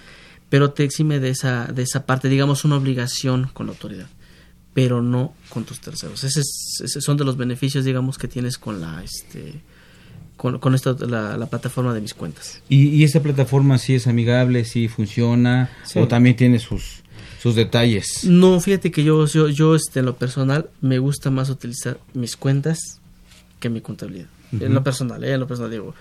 Pero 0.49 0.71
te 0.73 0.85
exime 0.85 1.21
de 1.21 1.31
esa, 1.31 1.67
de 1.67 1.83
esa 1.83 2.05
parte, 2.07 2.29
digamos, 2.29 2.65
una 2.65 2.77
obligación 2.77 3.49
con 3.53 3.67
la 3.67 3.73
autoridad, 3.73 4.07
pero 4.75 5.03
no 5.03 5.33
con 5.49 5.65
tus 5.65 5.81
terceros. 5.81 6.23
Ese 6.25 6.41
es- 6.41 6.81
ese 6.85 7.01
son 7.01 7.17
de 7.17 7.25
los 7.25 7.37
beneficios, 7.37 7.85
digamos, 7.85 8.19
que 8.19 8.29
tienes 8.29 8.59
con 8.59 8.81
la, 8.81 9.03
este, 9.03 9.61
con, 10.37 10.59
con 10.59 10.75
esta, 10.75 10.93
la, 11.01 11.37
la 11.39 11.47
plataforma 11.47 11.95
de 11.95 12.01
mis 12.01 12.13
cuentas. 12.15 12.61
¿Y, 12.69 12.89
y 12.89 13.05
esta 13.05 13.21
plataforma 13.23 13.79
sí 13.79 13.95
es 13.95 14.07
amigable, 14.07 14.65
sí 14.65 14.89
funciona, 14.89 15.71
Sí. 15.85 15.99
o 16.01 16.09
también 16.09 16.37
tiene 16.37 16.59
sus, 16.59 17.03
sus 17.43 17.55
detalles? 17.55 18.25
No, 18.25 18.61
fíjate 18.61 18.91
que 18.91 19.05
yo, 19.05 19.27
yo, 19.27 19.49
yo 19.49 19.75
este, 19.77 20.01
en 20.01 20.07
lo 20.07 20.17
personal, 20.17 20.69
me 20.81 20.99
gusta 20.99 21.31
más 21.31 21.51
utilizar 21.51 21.99
mis 22.15 22.37
cuentas 22.37 22.79
que 23.61 23.71
mi 23.71 23.81
contabilidad. 23.81 24.27
En 24.53 24.73
lo 24.75 24.85
personal, 24.85 25.25
¿eh? 25.25 25.33
en 25.33 25.41
lo 25.41 25.49
personal 25.49 25.71
digo. 25.71 25.95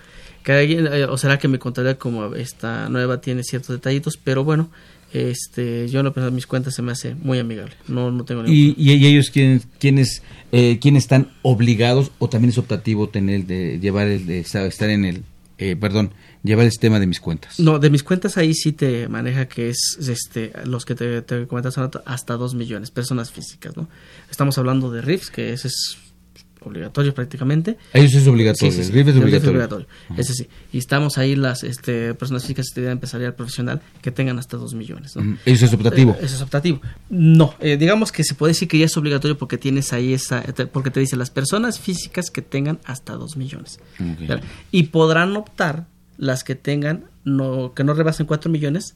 Cada 0.44 0.64
quien, 0.64 0.86
eh, 0.86 1.06
o 1.06 1.16
será 1.16 1.38
que 1.38 1.48
mi 1.48 1.58
contabilidad 1.58 1.98
como 1.98 2.34
esta 2.34 2.90
nueva 2.90 3.20
tiene 3.20 3.42
ciertos 3.42 3.70
detallitos, 3.70 4.18
pero 4.22 4.44
bueno, 4.44 4.70
este, 5.14 5.88
yo 5.88 6.00
en 6.00 6.04
lo 6.04 6.12
personal, 6.12 6.34
mis 6.34 6.46
cuentas 6.46 6.74
se 6.74 6.82
me 6.82 6.92
hace 6.92 7.14
muy 7.14 7.38
amigable. 7.38 7.72
No, 7.88 8.10
no 8.10 8.24
tengo 8.24 8.42
ningún 8.42 8.54
¿Y, 8.54 8.74
y, 8.76 9.06
ellos 9.06 9.30
quiénes, 9.30 9.66
quiénes, 9.78 10.22
eh, 10.52 10.78
quiénes 10.80 11.04
están 11.04 11.32
obligados 11.42 12.12
o 12.18 12.28
también 12.28 12.50
es 12.50 12.58
optativo 12.58 13.08
tener 13.08 13.46
de 13.46 13.80
llevar 13.80 14.06
el 14.08 14.26
de 14.26 14.40
estar 14.40 14.90
en 14.90 15.06
el 15.06 15.24
eh, 15.56 15.76
perdón 15.76 16.12
llevar 16.42 16.64
el 16.64 16.72
sistema 16.72 16.98
de 16.98 17.06
mis 17.06 17.20
cuentas 17.20 17.60
No, 17.60 17.78
de 17.78 17.88
mis 17.88 18.02
cuentas 18.02 18.36
ahí 18.36 18.54
sí 18.54 18.72
te 18.72 19.06
maneja 19.08 19.46
que 19.46 19.68
es 19.70 19.96
este 20.00 20.52
los 20.64 20.84
que 20.84 20.96
te, 20.96 21.22
te 21.22 21.46
comentas 21.46 21.78
hasta 21.78 22.36
2 22.36 22.54
millones, 22.54 22.90
personas 22.90 23.30
físicas, 23.30 23.76
¿no? 23.76 23.88
Estamos 24.28 24.58
hablando 24.58 24.90
de 24.90 25.00
RIFs, 25.00 25.30
que 25.30 25.52
ese 25.52 25.68
es 25.68 25.96
obligatorio 26.64 27.14
prácticamente. 27.14 27.76
Ellos 27.92 28.14
es 28.14 28.26
obligatorio, 28.26 28.72
Sí, 28.72 28.76
sí, 28.78 28.84
sí, 28.84 28.88
el 28.90 28.94
RIF 28.94 29.08
es 29.08 29.14
el 29.16 29.22
obligatorio. 29.22 29.86
Ese 30.16 30.34
sí. 30.34 30.48
Y 30.72 30.78
estamos 30.78 31.18
ahí 31.18 31.36
las 31.36 31.62
este, 31.64 32.14
personas 32.14 32.42
físicas 32.42 32.66
de 32.66 32.70
actividad 32.70 32.92
empresarial 32.92 33.34
profesional 33.34 33.80
que 34.02 34.10
tengan 34.10 34.38
hasta 34.38 34.56
2 34.56 34.74
millones, 34.74 35.16
¿no? 35.16 35.36
Eso 35.44 35.66
es 35.66 35.72
optativo. 35.72 36.12
Eh, 36.12 36.24
eso 36.24 36.36
es 36.36 36.42
optativo. 36.42 36.80
No, 37.10 37.54
eh, 37.60 37.76
digamos 37.76 38.12
que 38.12 38.24
se 38.24 38.34
puede 38.34 38.50
decir 38.52 38.68
que 38.68 38.78
ya 38.78 38.86
es 38.86 38.96
obligatorio 38.96 39.36
porque 39.38 39.58
tienes 39.58 39.92
ahí 39.92 40.12
esa, 40.14 40.42
te- 40.42 40.66
porque 40.66 40.90
te 40.90 41.00
dice 41.00 41.16
las 41.16 41.30
personas 41.30 41.78
físicas 41.78 42.30
que 42.30 42.42
tengan 42.42 42.78
hasta 42.84 43.14
2 43.14 43.36
millones. 43.36 43.78
Y 44.70 44.84
podrán 44.84 45.36
optar 45.36 45.86
las 46.16 46.44
que 46.44 46.54
tengan, 46.54 47.06
no, 47.24 47.72
que 47.74 47.84
no 47.84 47.94
rebasen 47.94 48.26
4 48.26 48.50
millones, 48.50 48.94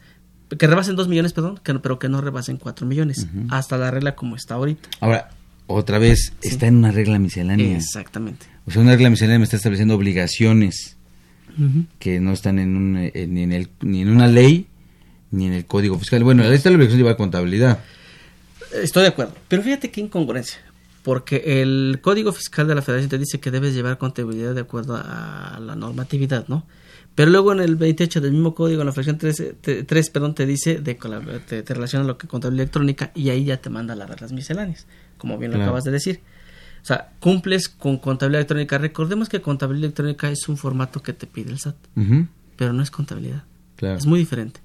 que 0.57 0.67
rebasen 0.67 0.97
2 0.97 1.09
millones, 1.09 1.33
perdón, 1.33 1.61
que 1.63 1.73
no- 1.75 1.83
pero 1.83 1.99
que 1.99 2.09
no 2.09 2.21
rebasen 2.21 2.57
4 2.57 2.87
millones, 2.87 3.27
hasta 3.51 3.77
la 3.77 3.91
regla 3.91 4.15
como 4.15 4.37
está 4.37 4.55
ahorita. 4.55 4.89
Ahora, 5.01 5.31
otra 5.69 5.99
vez, 5.99 6.33
está 6.43 6.67
en 6.67 6.77
una 6.77 6.91
regla 6.91 7.19
miscelánea. 7.19 7.77
Exactamente. 7.77 8.47
O 8.67 8.71
sea, 8.71 8.83
una 8.83 8.93
regla 8.93 9.11
miscelánea 9.11 9.39
me 9.39 9.45
está 9.45 9.57
estableciendo 9.57 9.95
obligaciones 9.95 10.97
que 11.99 12.21
no 12.21 12.33
están 12.33 12.59
en 12.59 12.77
un, 12.77 12.97
eh, 12.97 13.27
ni, 13.29 13.43
en 13.43 13.53
el, 13.53 13.69
ni 13.81 14.03
en 14.03 14.11
una 14.11 14.29
ley 14.29 14.69
ni 15.31 15.47
en 15.47 15.53
el 15.53 15.67
código 15.67 15.99
fiscal. 15.99 16.23
Bueno, 16.25 16.43
ahí 16.43 16.55
está 16.55 16.71
la 16.71 16.77
obligación 16.77 16.99
de 16.99 17.05
llevar 17.05 17.17
contabilidad. 17.17 17.81
Estoy 18.73 19.03
de 19.03 19.09
acuerdo. 19.09 19.35
Pero 19.49 19.63
fíjate 19.63 19.91
qué 19.91 20.01
incongruencia. 20.01 20.59
Porque 21.03 21.63
el 21.63 22.01
Código 22.03 22.33
Fiscal 22.33 22.69
de 22.69 22.75
la 22.75 22.83
Federación 22.83 23.09
te 23.09 23.19
dice 23.19 23.41
que 23.41 23.51
debes 23.51 23.73
llevar 23.75 23.99
contabilidad 23.99 24.55
de 24.55 24.61
acuerdo 24.61 24.97
a 24.97 25.59
la 25.61 25.75
normatividad, 25.75 26.47
¿no? 26.49 26.67
Pero 27.15 27.31
luego 27.31 27.53
en 27.53 27.61
el 27.61 27.75
28 27.75 28.21
del 28.21 28.33
mismo 28.33 28.55
código, 28.55 28.83
en 28.83 28.87
la 28.87 28.93
fracción 28.93 29.19
3, 29.19 29.55
te, 29.61 29.83
3, 29.83 30.11
perdón, 30.11 30.35
te 30.35 30.47
dice, 30.47 30.79
de, 30.79 30.95
te, 31.47 31.63
te 31.65 31.75
relaciona 31.75 32.05
lo 32.05 32.17
que 32.17 32.29
contabilidad 32.29 32.63
electrónica 32.63 33.11
y 33.15 33.31
ahí 33.31 33.45
ya 33.45 33.57
te 33.57 33.71
manda 33.71 33.97
las 33.97 34.09
reglas 34.09 34.33
misceláneas, 34.33 34.87
como 35.19 35.37
bien 35.39 35.51
lo 35.51 35.57
Claro. 35.59 35.71
acabas 35.71 35.85
de 35.85 35.91
decir. 35.91 36.21
O 36.83 36.87
sea, 36.89 37.11
cumples 37.21 37.69
con 37.69 37.99
contabilidad 37.99 38.41
electrónica. 38.41 38.79
Recordemos 38.79 39.29
que 39.29 39.43
contabilidad 39.43 39.87
electrónica 39.87 40.31
es 40.31 40.49
un 40.49 40.57
formato 40.57 41.03
que 41.03 41.13
te 41.13 41.27
pide 41.27 41.51
el 41.51 41.59
SAT, 41.59 41.77
pero 42.57 42.73
no 42.73 42.83
es 42.83 42.91
contabilidad. 42.91 43.43
claro. 43.77 43.97
Es 43.99 44.07
muy 44.07 44.19
diferente. 44.21 44.61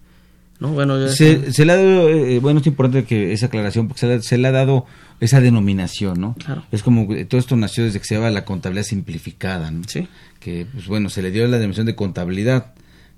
¿no? 0.59 0.69
Bueno, 0.69 0.97
yo- 0.97 1.09
Se, 1.09 1.51
se 1.51 1.65
le 1.65 1.73
ha 1.73 1.75
dado, 1.75 2.07
eh, 2.09 2.39
bueno, 2.39 2.61
es 2.61 2.67
importante 2.67 3.03
que 3.05 3.33
esa 3.33 3.47
aclaración, 3.47 3.87
porque 3.89 3.99
se 3.99 4.07
le, 4.07 4.21
se 4.21 4.37
le 4.37 4.47
ha 4.47 4.51
dado 4.51 4.85
esa 5.19 5.41
denominación, 5.41 6.21
¿no? 6.21 6.35
Claro. 6.35 6.63
Es 6.71 6.83
como 6.83 7.07
que 7.09 7.25
todo 7.25 7.39
esto 7.39 7.55
nació 7.57 7.83
desde 7.83 7.99
que 7.99 8.05
se 8.05 8.15
llama 8.15 8.29
la 8.29 8.45
contabilidad 8.45 8.85
simplificada, 8.85 9.71
¿no? 9.71 9.81
Sí. 9.87 10.07
Que, 10.39 10.65
pues 10.71 10.87
bueno, 10.87 11.09
se 11.09 11.21
le 11.21 11.31
dio 11.31 11.43
la 11.47 11.57
denominación 11.57 11.85
de 11.87 11.95
contabilidad, 11.95 12.73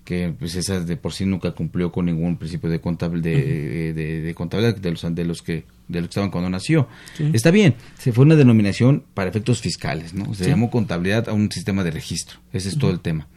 que 0.06 0.34
pues 0.40 0.56
esa 0.56 0.80
de 0.80 0.96
por 0.96 1.12
sí 1.12 1.26
nunca 1.26 1.52
cumplió 1.52 1.92
con 1.92 2.06
ningún 2.06 2.38
principio 2.38 2.70
de, 2.70 2.82
contabil- 2.82 3.22
de, 3.22 3.92
de- 3.94 4.22
de 4.22 4.34
contabilidad 4.36 4.78
de 4.78 4.92
los, 4.92 5.02
de 5.16 5.26
los 5.26 5.42
que 5.42 5.66
de 5.88 6.00
los 6.00 6.08
que 6.08 6.12
estaban 6.12 6.32
cuando 6.32 6.50
nació. 6.50 6.88
Sí. 7.18 7.30
Está 7.34 7.52
bien, 7.52 7.76
se 7.98 8.12
fue 8.14 8.24
una 8.26 8.36
denominación 8.36 9.04
para 9.14 9.30
efectos 9.30 9.60
fiscales, 9.62 10.14
¿no? 10.14 10.34
Se 10.34 10.46
Sí. 10.46 10.50
llamó 10.50 10.72
contabilidad 10.72 11.28
a 11.28 11.34
un 11.34 11.52
sistema 11.52 11.84
de 11.84 11.92
registro. 11.92 12.40
Ese 12.54 12.70
es 12.70 12.78
todo 12.78 12.92
el 12.92 13.02
tema. 13.02 13.28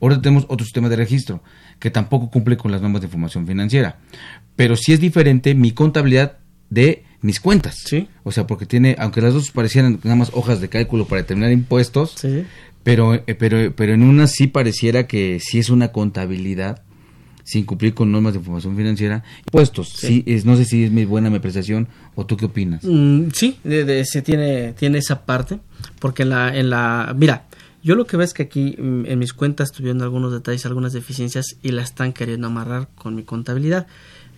Ahora 0.00 0.20
tenemos 0.22 0.44
otro 0.48 0.64
sistema 0.64 0.88
de 0.88 0.96
registro 0.96 1.42
que 1.78 1.90
tampoco 1.90 2.30
cumple 2.30 2.56
con 2.56 2.70
las 2.72 2.80
normas 2.82 3.00
de 3.00 3.06
información 3.06 3.46
financiera. 3.46 3.98
Pero 4.56 4.76
sí 4.76 4.92
es 4.92 5.00
diferente 5.00 5.54
mi 5.54 5.72
contabilidad 5.72 6.38
de 6.70 7.04
mis 7.20 7.40
cuentas. 7.40 7.76
Sí. 7.84 8.08
O 8.22 8.32
sea, 8.32 8.46
porque 8.46 8.64
tiene, 8.66 8.94
aunque 8.98 9.20
las 9.20 9.34
dos 9.34 9.50
parecieran 9.50 9.98
nada 10.04 10.16
más 10.16 10.30
hojas 10.34 10.60
de 10.60 10.68
cálculo 10.68 11.06
para 11.06 11.22
determinar 11.22 11.50
impuestos, 11.52 12.14
Sí. 12.16 12.44
Pero, 12.88 13.12
eh, 13.12 13.34
pero, 13.38 13.74
pero 13.76 13.92
en 13.92 14.02
una 14.02 14.26
sí 14.26 14.46
pareciera 14.46 15.06
que 15.06 15.40
sí 15.40 15.58
es 15.58 15.68
una 15.68 15.92
contabilidad 15.92 16.80
sin 17.44 17.66
cumplir 17.66 17.92
con 17.92 18.10
normas 18.10 18.32
de 18.32 18.38
información 18.38 18.74
financiera. 18.78 19.24
Impuestos, 19.40 19.90
sí, 19.90 20.22
es, 20.26 20.46
no 20.46 20.56
sé 20.56 20.64
si 20.64 20.84
es 20.84 20.90
mi 20.90 21.04
buena 21.04 21.28
mi 21.28 21.36
apreciación 21.36 21.86
o 22.14 22.24
tú 22.24 22.38
qué 22.38 22.46
opinas. 22.46 22.82
Mm, 22.84 23.28
sí, 23.34 23.58
de, 23.62 23.84
de- 23.84 24.06
se 24.06 24.22
tiene, 24.22 24.72
tiene 24.72 24.96
esa 24.98 25.26
parte, 25.26 25.58
porque 25.98 26.22
en 26.22 26.30
la, 26.30 26.56
en 26.56 26.70
la, 26.70 27.14
mira, 27.14 27.44
yo 27.82 27.94
lo 27.94 28.06
que 28.06 28.16
veo 28.16 28.24
es 28.24 28.32
que 28.32 28.44
aquí 28.44 28.74
mm, 28.78 29.04
en 29.04 29.18
mis 29.18 29.34
cuentas 29.34 29.70
tuvieron 29.70 30.00
algunos 30.00 30.32
detalles, 30.32 30.64
algunas 30.64 30.94
deficiencias 30.94 31.56
y 31.62 31.72
la 31.72 31.82
están 31.82 32.14
queriendo 32.14 32.46
amarrar 32.46 32.88
con 32.94 33.14
mi 33.14 33.22
contabilidad. 33.22 33.86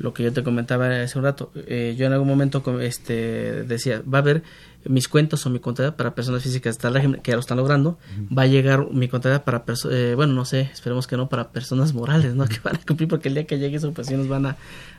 Lo 0.00 0.12
que 0.12 0.22
yo 0.24 0.32
te 0.32 0.42
comentaba 0.42 1.02
hace 1.02 1.18
un 1.18 1.24
rato, 1.24 1.52
eh, 1.54 1.94
yo 1.96 2.06
en 2.06 2.14
algún 2.14 2.26
momento 2.26 2.64
este, 2.80 3.62
decía, 3.64 4.02
va 4.12 4.18
a 4.18 4.22
haber 4.22 4.42
mis 4.86 5.08
cuentas 5.08 5.44
o 5.46 5.50
mi 5.50 5.58
contabilidad 5.60 5.96
para 5.96 6.14
personas 6.14 6.42
físicas 6.42 6.72
está 6.76 6.88
el 6.88 6.94
régimen, 6.94 7.20
que 7.20 7.30
ya 7.32 7.36
lo 7.36 7.40
están 7.40 7.58
logrando, 7.58 7.98
va 8.36 8.42
a 8.42 8.46
llegar 8.46 8.86
mi 8.92 9.08
contabilidad 9.08 9.44
para 9.44 9.64
personas, 9.64 10.16
bueno, 10.16 10.32
no 10.32 10.44
sé, 10.44 10.70
esperemos 10.72 11.06
que 11.06 11.16
no 11.16 11.28
para 11.28 11.50
personas 11.50 11.92
morales, 11.92 12.34
¿no? 12.34 12.44
Que 12.48 12.58
van 12.64 12.76
a 12.76 12.80
cumplir 12.86 13.08
porque 13.08 13.28
el 13.28 13.34
día 13.34 13.46
que 13.46 13.58
llegue 13.58 13.76
eso 13.76 13.92
pues 13.92 14.06
sí 14.06 14.14
nos 14.14 14.28
van 14.28 14.46
a, 14.46 14.56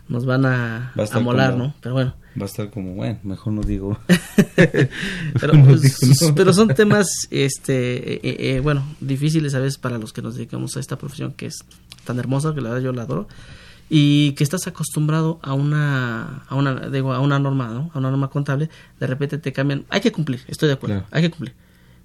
nos 0.07 0.25
van 0.25 0.45
a, 0.45 0.93
Va 0.99 1.05
a 1.11 1.19
molar, 1.19 1.51
como- 1.53 1.63
¿no? 1.65 1.75
Pero 1.81 1.93
bueno. 1.95 2.13
Va 2.39 2.43
a 2.43 2.45
estar 2.45 2.69
como, 2.69 2.93
bueno, 2.93 3.19
mejor 3.23 3.51
no 3.53 3.61
digo. 3.61 3.99
pero, 4.55 5.53
No 5.53 5.65
pues, 5.65 5.99
digo, 5.99 6.29
no. 6.29 6.35
pero 6.35 6.53
son 6.53 6.69
temas 6.69 7.07
este 7.29 8.13
eh, 8.13 8.19
eh, 8.23 8.35
eh, 8.55 8.59
bueno 8.61 8.85
difíciles 9.01 9.53
a 9.55 9.59
veces 9.59 9.77
para 9.77 9.97
los 9.97 10.13
que 10.13 10.21
nos 10.21 10.35
dedicamos 10.35 10.77
a 10.77 10.79
esta 10.79 10.97
profesión 10.97 11.33
que 11.33 11.47
es 11.47 11.65
tan 12.05 12.19
hermosa 12.19 12.53
que 12.53 12.61
la 12.61 12.69
verdad 12.69 12.83
yo 12.83 12.93
la 12.93 13.01
adoro 13.03 13.27
y 13.93 14.31
que 14.33 14.43
estás 14.45 14.67
acostumbrado 14.67 15.39
a 15.43 15.53
una 15.53 16.43
a 16.47 16.55
una 16.55 16.87
digo 16.89 17.11
a 17.13 17.19
una 17.19 17.39
norma 17.39 17.67
¿no? 17.67 17.91
a 17.93 17.99
una 17.99 18.09
norma 18.09 18.29
contable 18.29 18.69
de 19.01 19.07
repente 19.07 19.37
te 19.37 19.51
cambian 19.51 19.83
hay 19.89 19.99
que 19.99 20.13
cumplir 20.13 20.39
estoy 20.47 20.67
de 20.67 20.73
acuerdo 20.75 20.95
Claro. 20.95 21.07
hay 21.11 21.21
que 21.23 21.29
cumplir 21.29 21.53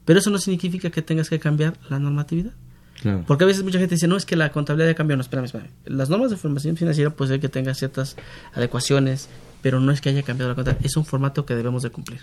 pero 0.05 0.19
eso 0.19 0.31
no 0.31 0.39
significa 0.39 0.91
que 0.91 1.01
tengas 1.03 1.29
que 1.31 1.39
cambiar 1.39 1.75
la 1.89 2.01
normatividad 2.01 2.53
Claro. 3.01 3.23
porque 3.27 3.45
a 3.45 3.47
veces 3.47 3.63
mucha 3.63 3.79
gente 3.79 3.95
dice, 3.95 4.09
no, 4.09 4.17
es 4.17 4.25
que 4.25 4.37
la 4.37 4.51
contabilidad 4.53 4.89
ya 4.91 4.95
cambió. 4.95 5.17
No, 5.17 5.21
espérame, 5.21 5.45
espérame. 5.45 5.69
Las 5.85 6.09
normas 6.09 6.31
de 6.31 6.39
formación 6.39 6.79
financiera 6.79 7.11
puede 7.11 7.33
ser 7.33 7.41
que 7.41 7.51
tengan 7.51 7.75
ciertas 7.75 8.17
adecuaciones, 8.55 9.29
pero 9.63 9.81
no 9.81 9.93
es 9.93 10.01
que 10.01 10.09
haya 10.09 10.23
cambiado 10.23 10.49
la 10.51 10.55
contabilidad. 10.55 10.87
Es 10.87 10.97
un 10.97 11.05
formato 11.05 11.45
que 11.45 11.55
debemos 11.55 11.83
de 11.83 11.91
cumplir. 11.91 12.21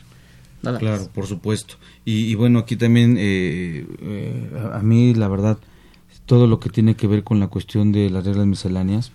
Nada 0.64 0.80
Claro, 0.80 0.98
más. 1.04 1.10
por 1.10 1.28
supuesto. 1.28 1.76
Y, 2.06 2.26
y 2.26 2.34
bueno, 2.36 2.58
aquí 2.60 2.76
también, 2.76 3.18
eh, 3.20 3.86
eh, 4.02 4.50
a, 4.74 4.80
a 4.80 4.82
mí 4.82 5.14
la 5.14 5.28
verdad, 5.28 5.60
todo 6.26 6.48
lo 6.48 6.60
que 6.60 6.70
tiene 6.70 6.96
que 6.96 7.06
ver 7.08 7.24
con 7.24 7.40
la 7.40 7.48
cuestión 7.50 7.92
de 7.92 8.10
las 8.10 8.26
reglas 8.26 8.48
misceláneas, 8.48 9.12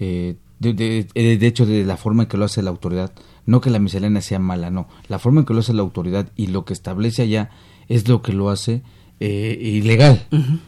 eh, 0.00 0.34
de, 0.58 0.72
de- 0.74 1.06
eh, 1.14 1.36
de 1.38 1.46
hecho, 1.46 1.64
de 1.66 1.84
la 1.84 1.96
forma 1.96 2.24
en 2.24 2.28
que 2.28 2.36
lo 2.36 2.44
hace 2.46 2.62
la 2.62 2.70
autoridad, 2.70 3.12
no 3.46 3.60
que 3.60 3.70
la 3.70 3.78
miscelánea 3.78 4.20
sea 4.22 4.38
mala, 4.38 4.70
no, 4.70 4.88
la 5.08 5.18
forma 5.18 5.40
en 5.40 5.46
que 5.46 5.54
lo 5.54 5.60
hace 5.60 5.72
la 5.72 5.82
autoridad 5.82 6.28
y 6.36 6.48
lo 6.48 6.64
que 6.64 6.72
establece 6.72 7.22
allá 7.22 7.50
es 7.88 8.08
lo 8.08 8.20
que 8.22 8.32
lo 8.32 8.50
hace 8.50 8.82
eh, 9.20 9.58
ilegal, 9.60 10.26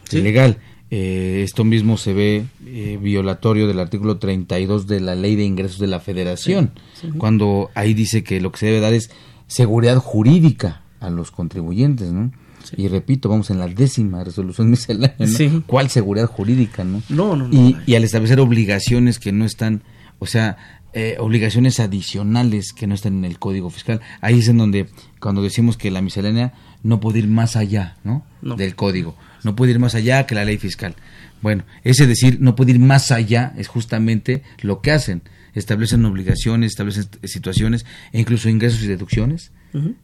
sí. 0.09 0.17
ilegal. 0.19 0.57
Eh, 0.95 1.41
esto 1.43 1.63
mismo 1.63 1.97
se 1.97 2.13
ve 2.13 2.45
eh, 2.67 2.99
violatorio 3.01 3.67
del 3.67 3.79
artículo 3.79 4.17
32 4.19 4.85
de 4.85 4.99
la 4.99 5.15
Ley 5.15 5.35
de 5.35 5.43
Ingresos 5.43 5.79
de 5.79 5.87
la 5.87 5.99
Federación, 5.99 6.71
Sí, 6.93 7.07
sí. 7.11 7.17
cuando 7.17 7.71
ahí 7.73 7.93
dice 7.95 8.23
que 8.23 8.39
lo 8.41 8.51
que 8.51 8.59
se 8.59 8.65
debe 8.67 8.79
dar 8.79 8.93
es 8.93 9.09
seguridad 9.47 9.97
jurídica 9.97 10.83
a 10.99 11.09
los 11.09 11.31
contribuyentes, 11.31 12.11
¿no? 12.11 12.31
Y 12.75 12.87
repito, 12.87 13.29
vamos 13.29 13.49
en 13.49 13.59
la 13.59 13.67
décima 13.67 14.23
resolución 14.23 14.69
miscelánea, 14.71 15.15
¿no? 15.19 15.27
Sí. 15.27 15.63
¿Cuál 15.65 15.89
seguridad 15.89 16.27
jurídica, 16.27 16.83
no? 16.83 17.01
No, 17.09 17.35
no, 17.35 17.47
no, 17.47 17.77
Y, 17.85 17.95
al 17.95 18.03
establecer 18.03 18.39
obligaciones 18.39 19.19
que 19.19 19.31
no 19.31 19.45
están, 19.45 19.83
o 20.19 20.25
sea, 20.25 20.81
eh, 20.93 21.15
obligaciones 21.19 21.79
adicionales 21.79 22.73
que 22.73 22.87
no 22.87 22.95
están 22.95 23.17
en 23.17 23.25
el 23.25 23.39
Código 23.39 23.69
Fiscal, 23.69 24.01
ahí 24.21 24.39
es 24.39 24.47
en 24.47 24.57
donde, 24.57 24.87
cuando 25.19 25.41
decimos 25.41 25.77
que 25.77 25.91
la 25.91 26.01
miscelánea 26.01 26.53
no 26.83 26.99
puede 26.99 27.19
ir 27.19 27.27
más 27.27 27.55
allá, 27.55 27.97
¿no? 28.03 28.25
No. 28.41 28.55
Del 28.55 28.75
Código, 28.75 29.15
no 29.43 29.55
puede 29.55 29.71
ir 29.71 29.79
más 29.79 29.95
allá 29.95 30.25
que 30.25 30.35
la 30.35 30.45
ley 30.45 30.57
fiscal. 30.57 30.95
Bueno, 31.41 31.63
ese 31.83 32.07
decir 32.07 32.37
no 32.39 32.55
puede 32.55 32.71
ir 32.71 32.79
más 32.79 33.11
allá 33.11 33.53
es 33.57 33.67
justamente 33.67 34.43
lo 34.61 34.81
que 34.81 34.91
hacen. 34.91 35.23
Establecen 35.53 36.05
obligaciones, 36.05 36.71
establecen 36.71 37.07
situaciones 37.23 37.85
e 38.11 38.19
incluso 38.19 38.49
ingresos 38.49 38.81
y 38.83 38.87
deducciones 38.87 39.51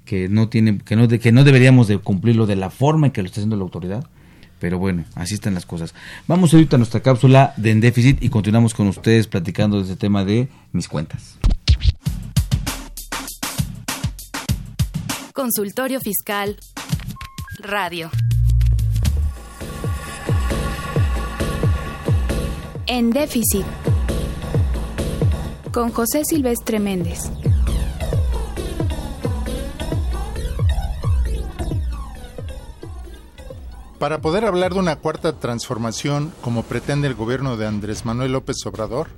Que 0.06 0.30
no 0.30 0.50
tienen, 0.50 0.80
que 0.80 0.96
no, 0.96 1.08
de- 1.08 1.20
que 1.20 1.32
no 1.32 1.44
deberíamos 1.44 1.88
de 1.88 1.98
cumplirlo 2.00 2.46
de 2.48 2.56
la 2.56 2.70
forma 2.70 3.08
en 3.08 3.14
que 3.14 3.22
lo 3.22 3.28
está 3.28 3.40
haciendo 3.42 3.56
la 3.56 3.64
autoridad. 3.64 4.06
Pero 4.60 4.78
bueno, 4.80 5.06
así 5.16 5.36
están 5.36 5.54
las 5.54 5.66
cosas. 5.66 5.94
Vamos 6.28 6.54
ahorita 6.54 6.76
a 6.76 6.80
nuestra 6.80 7.00
cápsula 7.02 7.54
de 7.56 7.72
En 7.72 7.80
Déficit 7.80 8.22
y 8.22 8.30
continuamos 8.30 8.74
con 8.74 8.88
ustedes 8.88 9.28
platicando 9.28 9.78
de 9.78 9.84
este 9.84 9.96
tema 9.96 10.26
de 10.26 10.50
mis 10.74 10.88
cuentas. 10.88 11.38
Consultorio 15.34 16.00
Fiscal 16.02 16.58
Radio. 17.60 18.10
En 22.88 23.12
déficit. 23.12 23.66
Con 25.72 25.92
José 25.92 26.24
Silvestre 26.26 26.80
Méndez. 26.80 27.20
Para 34.00 34.22
poder 34.22 34.46
hablar 34.46 34.74
de 34.74 34.80
una 34.80 34.96
cuarta 34.96 35.34
transformación 35.34 36.32
como 36.40 36.64
pretende 36.64 37.10
el 37.10 37.16
gobierno 37.16 37.58
de 37.58 37.68
Andrés 37.68 38.06
Manuel 38.06 38.32
López 38.32 38.56
Obrador, 38.66 39.10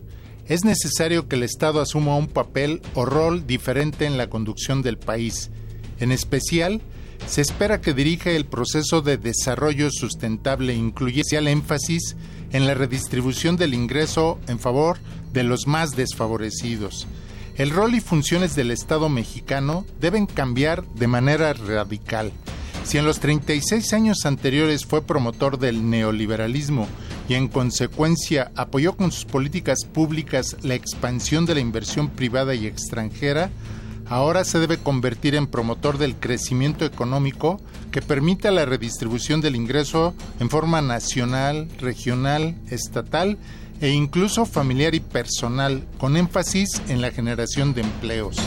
es 0.47 0.65
necesario 0.65 1.27
que 1.27 1.35
el 1.35 1.43
Estado 1.43 1.81
asuma 1.81 2.17
un 2.17 2.27
papel 2.27 2.81
o 2.95 3.05
rol 3.05 3.45
diferente 3.45 4.07
en 4.07 4.17
la 4.17 4.27
conducción 4.27 4.81
del 4.81 4.97
país. 4.97 5.51
En 5.99 6.11
especial, 6.11 6.81
se 7.27 7.41
espera 7.41 7.79
que 7.79 7.93
dirija 7.93 8.31
el 8.31 8.45
proceso 8.45 9.03
de 9.03 9.17
desarrollo 9.17 9.91
sustentable, 9.91 10.73
incluye 10.73 11.21
especial 11.23 11.47
énfasis 11.47 12.15
en 12.51 12.65
la 12.65 12.73
redistribución 12.73 13.57
del 13.57 13.75
ingreso 13.75 14.39
en 14.47 14.57
favor 14.57 14.97
de 15.31 15.43
los 15.43 15.67
más 15.67 15.91
desfavorecidos. 15.91 17.07
El 17.55 17.69
rol 17.69 17.93
y 17.93 18.01
funciones 18.01 18.55
del 18.55 18.71
Estado 18.71 19.09
mexicano 19.09 19.85
deben 19.99 20.25
cambiar 20.25 20.83
de 20.95 21.05
manera 21.05 21.53
radical. 21.53 22.31
Si 22.83 22.97
en 22.97 23.05
los 23.05 23.19
36 23.19 23.93
años 23.93 24.25
anteriores 24.25 24.85
fue 24.85 25.01
promotor 25.01 25.59
del 25.59 25.89
neoliberalismo 25.89 26.87
y 27.29 27.35
en 27.35 27.47
consecuencia 27.47 28.51
apoyó 28.55 28.97
con 28.97 29.11
sus 29.11 29.25
políticas 29.25 29.85
públicas 29.85 30.57
la 30.61 30.75
expansión 30.75 31.45
de 31.45 31.55
la 31.55 31.61
inversión 31.61 32.09
privada 32.09 32.53
y 32.55 32.65
extranjera, 32.65 33.49
ahora 34.09 34.43
se 34.43 34.59
debe 34.59 34.77
convertir 34.77 35.35
en 35.35 35.47
promotor 35.47 35.97
del 35.97 36.15
crecimiento 36.15 36.83
económico 36.83 37.61
que 37.91 38.01
permita 38.01 38.51
la 38.51 38.65
redistribución 38.65 39.39
del 39.39 39.55
ingreso 39.55 40.13
en 40.39 40.49
forma 40.49 40.81
nacional, 40.81 41.69
regional, 41.79 42.55
estatal 42.69 43.37
e 43.79 43.89
incluso 43.89 44.45
familiar 44.45 44.95
y 44.95 44.99
personal, 44.99 45.85
con 45.97 46.17
énfasis 46.17 46.81
en 46.89 47.01
la 47.01 47.11
generación 47.11 47.73
de 47.73 47.81
empleos. 47.81 48.37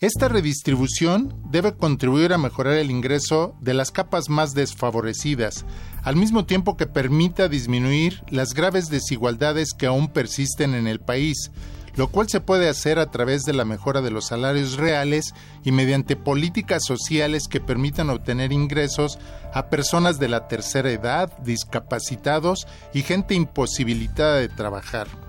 Esta 0.00 0.28
redistribución 0.28 1.34
debe 1.50 1.74
contribuir 1.74 2.32
a 2.32 2.38
mejorar 2.38 2.74
el 2.74 2.88
ingreso 2.88 3.56
de 3.60 3.74
las 3.74 3.90
capas 3.90 4.28
más 4.28 4.54
desfavorecidas, 4.54 5.64
al 6.04 6.14
mismo 6.14 6.46
tiempo 6.46 6.76
que 6.76 6.86
permita 6.86 7.48
disminuir 7.48 8.22
las 8.30 8.54
graves 8.54 8.90
desigualdades 8.90 9.70
que 9.76 9.86
aún 9.86 10.06
persisten 10.06 10.74
en 10.74 10.86
el 10.86 11.00
país, 11.00 11.50
lo 11.96 12.12
cual 12.12 12.28
se 12.28 12.40
puede 12.40 12.68
hacer 12.68 13.00
a 13.00 13.10
través 13.10 13.42
de 13.42 13.54
la 13.54 13.64
mejora 13.64 14.00
de 14.00 14.12
los 14.12 14.26
salarios 14.26 14.76
reales 14.76 15.34
y 15.64 15.72
mediante 15.72 16.14
políticas 16.14 16.84
sociales 16.86 17.48
que 17.48 17.60
permitan 17.60 18.08
obtener 18.08 18.52
ingresos 18.52 19.18
a 19.52 19.68
personas 19.68 20.20
de 20.20 20.28
la 20.28 20.46
tercera 20.46 20.92
edad, 20.92 21.36
discapacitados 21.38 22.68
y 22.94 23.02
gente 23.02 23.34
imposibilitada 23.34 24.36
de 24.36 24.48
trabajar. 24.48 25.27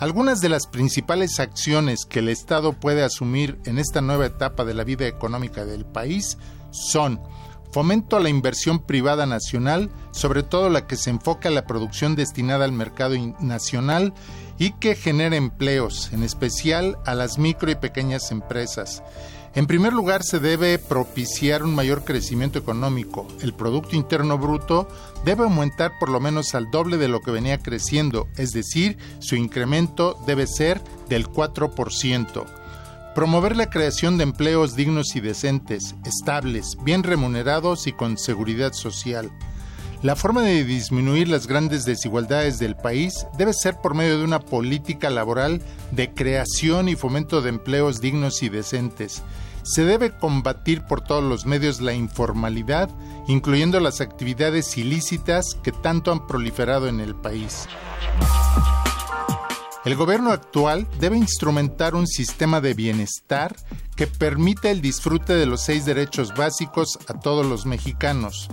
Algunas 0.00 0.40
de 0.40 0.48
las 0.48 0.66
principales 0.66 1.38
acciones 1.40 2.06
que 2.06 2.20
el 2.20 2.30
Estado 2.30 2.72
puede 2.72 3.02
asumir 3.02 3.60
en 3.66 3.78
esta 3.78 4.00
nueva 4.00 4.24
etapa 4.24 4.64
de 4.64 4.72
la 4.72 4.82
vida 4.82 5.06
económica 5.06 5.66
del 5.66 5.84
país 5.84 6.38
son 6.70 7.20
fomento 7.70 8.16
a 8.16 8.20
la 8.20 8.30
inversión 8.30 8.78
privada 8.78 9.26
nacional, 9.26 9.90
sobre 10.12 10.42
todo 10.42 10.70
la 10.70 10.86
que 10.86 10.96
se 10.96 11.10
enfoca 11.10 11.50
a 11.50 11.52
la 11.52 11.66
producción 11.66 12.16
destinada 12.16 12.64
al 12.64 12.72
mercado 12.72 13.14
nacional 13.40 14.14
y 14.58 14.72
que 14.72 14.94
genera 14.94 15.36
empleos, 15.36 16.10
en 16.14 16.22
especial 16.22 16.96
a 17.04 17.14
las 17.14 17.36
micro 17.36 17.70
y 17.70 17.74
pequeñas 17.74 18.30
empresas. 18.30 19.02
En 19.52 19.66
primer 19.66 19.92
lugar, 19.92 20.22
se 20.22 20.38
debe 20.38 20.78
propiciar 20.78 21.64
un 21.64 21.74
mayor 21.74 22.04
crecimiento 22.04 22.58
económico. 22.58 23.26
El 23.40 23.52
Producto 23.52 23.96
Interno 23.96 24.38
Bruto 24.38 24.88
debe 25.24 25.42
aumentar 25.42 25.92
por 25.98 26.08
lo 26.08 26.20
menos 26.20 26.54
al 26.54 26.70
doble 26.70 26.98
de 26.98 27.08
lo 27.08 27.20
que 27.20 27.32
venía 27.32 27.58
creciendo, 27.58 28.28
es 28.36 28.52
decir, 28.52 28.96
su 29.18 29.34
incremento 29.34 30.16
debe 30.24 30.46
ser 30.46 30.80
del 31.08 31.26
4%. 31.26 32.44
Promover 33.12 33.56
la 33.56 33.70
creación 33.70 34.18
de 34.18 34.22
empleos 34.22 34.76
dignos 34.76 35.16
y 35.16 35.20
decentes, 35.20 35.96
estables, 36.04 36.76
bien 36.84 37.02
remunerados 37.02 37.88
y 37.88 37.92
con 37.92 38.18
seguridad 38.18 38.72
social. 38.72 39.32
La 40.02 40.16
forma 40.16 40.40
de 40.40 40.64
disminuir 40.64 41.28
las 41.28 41.46
grandes 41.46 41.84
desigualdades 41.84 42.58
del 42.58 42.74
país 42.74 43.26
debe 43.36 43.52
ser 43.52 43.76
por 43.82 43.94
medio 43.94 44.16
de 44.16 44.24
una 44.24 44.40
política 44.40 45.10
laboral 45.10 45.60
de 45.90 46.14
creación 46.14 46.88
y 46.88 46.96
fomento 46.96 47.42
de 47.42 47.50
empleos 47.50 48.00
dignos 48.00 48.42
y 48.42 48.48
decentes. 48.48 49.22
Se 49.62 49.84
debe 49.84 50.16
combatir 50.16 50.84
por 50.86 51.02
todos 51.02 51.22
los 51.22 51.44
medios 51.44 51.82
la 51.82 51.92
informalidad, 51.92 52.88
incluyendo 53.28 53.78
las 53.78 54.00
actividades 54.00 54.78
ilícitas 54.78 55.54
que 55.62 55.70
tanto 55.70 56.12
han 56.12 56.26
proliferado 56.26 56.88
en 56.88 57.00
el 57.00 57.14
país. 57.14 57.68
El 59.82 59.96
gobierno 59.96 60.30
actual 60.30 60.86
debe 60.98 61.16
instrumentar 61.16 61.94
un 61.94 62.06
sistema 62.06 62.60
de 62.60 62.74
bienestar 62.74 63.56
que 63.96 64.06
permita 64.06 64.70
el 64.70 64.82
disfrute 64.82 65.32
de 65.34 65.46
los 65.46 65.62
seis 65.62 65.86
derechos 65.86 66.34
básicos 66.34 66.98
a 67.08 67.18
todos 67.18 67.46
los 67.46 67.64
mexicanos. 67.64 68.48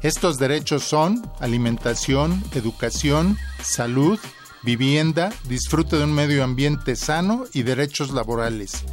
Estos 0.00 0.38
derechos 0.38 0.82
son 0.82 1.22
alimentación, 1.38 2.42
educación, 2.54 3.38
salud, 3.62 4.18
vivienda, 4.64 5.32
disfrute 5.48 5.96
de 5.96 6.04
un 6.04 6.12
medio 6.12 6.42
ambiente 6.42 6.96
sano 6.96 7.44
y 7.52 7.62
derechos 7.62 8.10
laborales. 8.10 8.84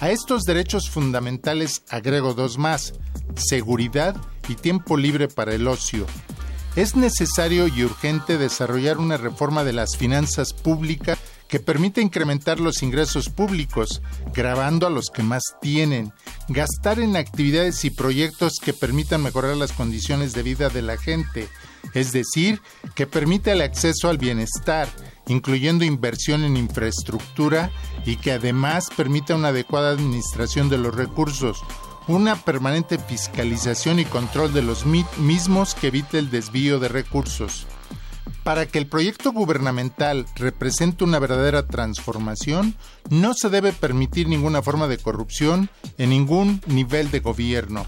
A 0.00 0.10
estos 0.10 0.42
derechos 0.42 0.90
fundamentales 0.90 1.82
agrego 1.88 2.34
dos 2.34 2.58
más, 2.58 2.94
seguridad 3.36 4.16
y 4.48 4.56
tiempo 4.56 4.96
libre 4.96 5.28
para 5.28 5.54
el 5.54 5.68
ocio. 5.68 6.04
Es 6.78 6.94
necesario 6.94 7.66
y 7.66 7.82
urgente 7.82 8.38
desarrollar 8.38 8.98
una 8.98 9.16
reforma 9.16 9.64
de 9.64 9.72
las 9.72 9.96
finanzas 9.96 10.52
públicas 10.52 11.18
que 11.48 11.58
permita 11.58 12.00
incrementar 12.00 12.60
los 12.60 12.84
ingresos 12.84 13.30
públicos, 13.30 14.00
grabando 14.32 14.86
a 14.86 14.90
los 14.90 15.06
que 15.12 15.24
más 15.24 15.42
tienen, 15.60 16.12
gastar 16.46 17.00
en 17.00 17.16
actividades 17.16 17.84
y 17.84 17.90
proyectos 17.90 18.60
que 18.62 18.74
permitan 18.74 19.24
mejorar 19.24 19.56
las 19.56 19.72
condiciones 19.72 20.34
de 20.34 20.44
vida 20.44 20.68
de 20.68 20.82
la 20.82 20.96
gente, 20.96 21.48
es 21.94 22.12
decir, 22.12 22.62
que 22.94 23.08
permita 23.08 23.50
el 23.50 23.62
acceso 23.62 24.08
al 24.08 24.18
bienestar, 24.18 24.88
incluyendo 25.26 25.84
inversión 25.84 26.44
en 26.44 26.56
infraestructura 26.56 27.72
y 28.06 28.18
que 28.18 28.30
además 28.30 28.86
permita 28.96 29.34
una 29.34 29.48
adecuada 29.48 29.90
administración 29.90 30.68
de 30.68 30.78
los 30.78 30.94
recursos, 30.94 31.60
una 32.08 32.36
permanente 32.36 32.98
fiscalización 32.98 33.98
y 33.98 34.06
control 34.06 34.52
de 34.52 34.62
los 34.62 34.84
mismos 34.86 35.74
que 35.74 35.88
evite 35.88 36.18
el 36.18 36.30
desvío 36.30 36.80
de 36.80 36.88
recursos. 36.88 37.66
Para 38.42 38.66
que 38.66 38.78
el 38.78 38.86
proyecto 38.86 39.30
gubernamental 39.30 40.26
represente 40.36 41.04
una 41.04 41.18
verdadera 41.18 41.66
transformación, 41.66 42.74
no 43.10 43.34
se 43.34 43.50
debe 43.50 43.74
permitir 43.74 44.26
ninguna 44.26 44.62
forma 44.62 44.88
de 44.88 44.96
corrupción 44.96 45.68
en 45.98 46.10
ningún 46.10 46.62
nivel 46.66 47.10
de 47.10 47.20
gobierno. 47.20 47.86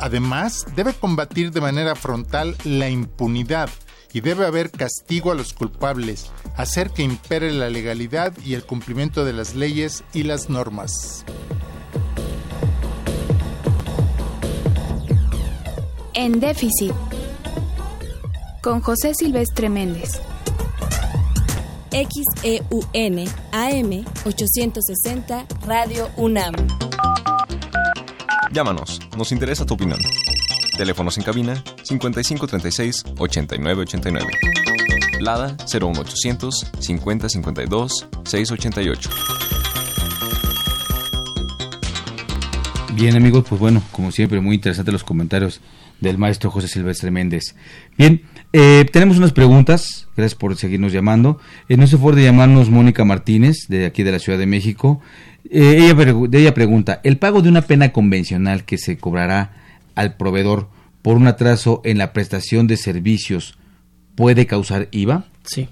Además, 0.00 0.66
debe 0.76 0.92
combatir 0.92 1.50
de 1.50 1.62
manera 1.62 1.96
frontal 1.96 2.54
la 2.64 2.90
impunidad 2.90 3.70
y 4.12 4.20
debe 4.20 4.46
haber 4.46 4.70
castigo 4.70 5.32
a 5.32 5.34
los 5.34 5.54
culpables, 5.54 6.30
hacer 6.56 6.90
que 6.90 7.02
impere 7.02 7.50
la 7.52 7.70
legalidad 7.70 8.34
y 8.44 8.54
el 8.54 8.64
cumplimiento 8.64 9.24
de 9.24 9.32
las 9.32 9.54
leyes 9.54 10.04
y 10.12 10.24
las 10.24 10.50
normas. 10.50 11.24
En 16.20 16.40
déficit 16.40 16.92
con 18.60 18.80
José 18.80 19.12
Silvestre 19.14 19.68
Méndez. 19.68 20.20
XEUN 21.92 23.28
AM 23.52 24.04
860 24.24 25.46
Radio 25.64 26.10
UNAM. 26.16 26.54
Llámanos, 28.52 28.98
nos 29.16 29.30
interesa 29.30 29.64
tu 29.64 29.74
opinión. 29.74 30.00
Teléfonos 30.76 31.16
en 31.18 31.22
cabina 31.22 31.62
5536 31.84 33.04
8989. 33.16 34.26
Lada 35.20 35.56
01800 35.72 36.72
5052 36.80 38.08
688. 38.24 39.10
Bien 42.94 43.14
amigos, 43.14 43.44
pues 43.48 43.60
bueno, 43.60 43.80
como 43.92 44.10
siempre, 44.10 44.40
muy 44.40 44.56
interesantes 44.56 44.92
los 44.92 45.04
comentarios 45.04 45.60
del 46.00 46.18
maestro 46.18 46.50
José 46.50 46.68
Silvestre 46.68 47.10
Méndez. 47.10 47.54
Bien, 47.96 48.22
eh, 48.52 48.86
tenemos 48.92 49.18
unas 49.18 49.32
preguntas, 49.32 50.08
gracias 50.16 50.38
por 50.38 50.56
seguirnos 50.56 50.92
llamando. 50.92 51.38
Eh, 51.68 51.76
no 51.76 51.86
se 51.86 51.98
fue 51.98 52.14
de 52.14 52.24
llamarnos 52.24 52.70
Mónica 52.70 53.04
Martínez, 53.04 53.66
de 53.68 53.86
aquí 53.86 54.02
de 54.02 54.12
la 54.12 54.18
Ciudad 54.18 54.38
de 54.38 54.46
México. 54.46 55.00
Eh, 55.50 55.90
ella, 55.90 56.14
ella 56.32 56.54
pregunta, 56.54 57.00
¿el 57.04 57.18
pago 57.18 57.42
de 57.42 57.48
una 57.48 57.62
pena 57.62 57.92
convencional 57.92 58.64
que 58.64 58.78
se 58.78 58.98
cobrará 58.98 59.52
al 59.94 60.16
proveedor 60.16 60.68
por 61.02 61.16
un 61.16 61.26
atraso 61.26 61.80
en 61.84 61.98
la 61.98 62.12
prestación 62.12 62.66
de 62.66 62.76
servicios 62.76 63.58
puede 64.14 64.46
causar 64.46 64.88
IVA? 64.90 65.26
Sí. 65.44 65.68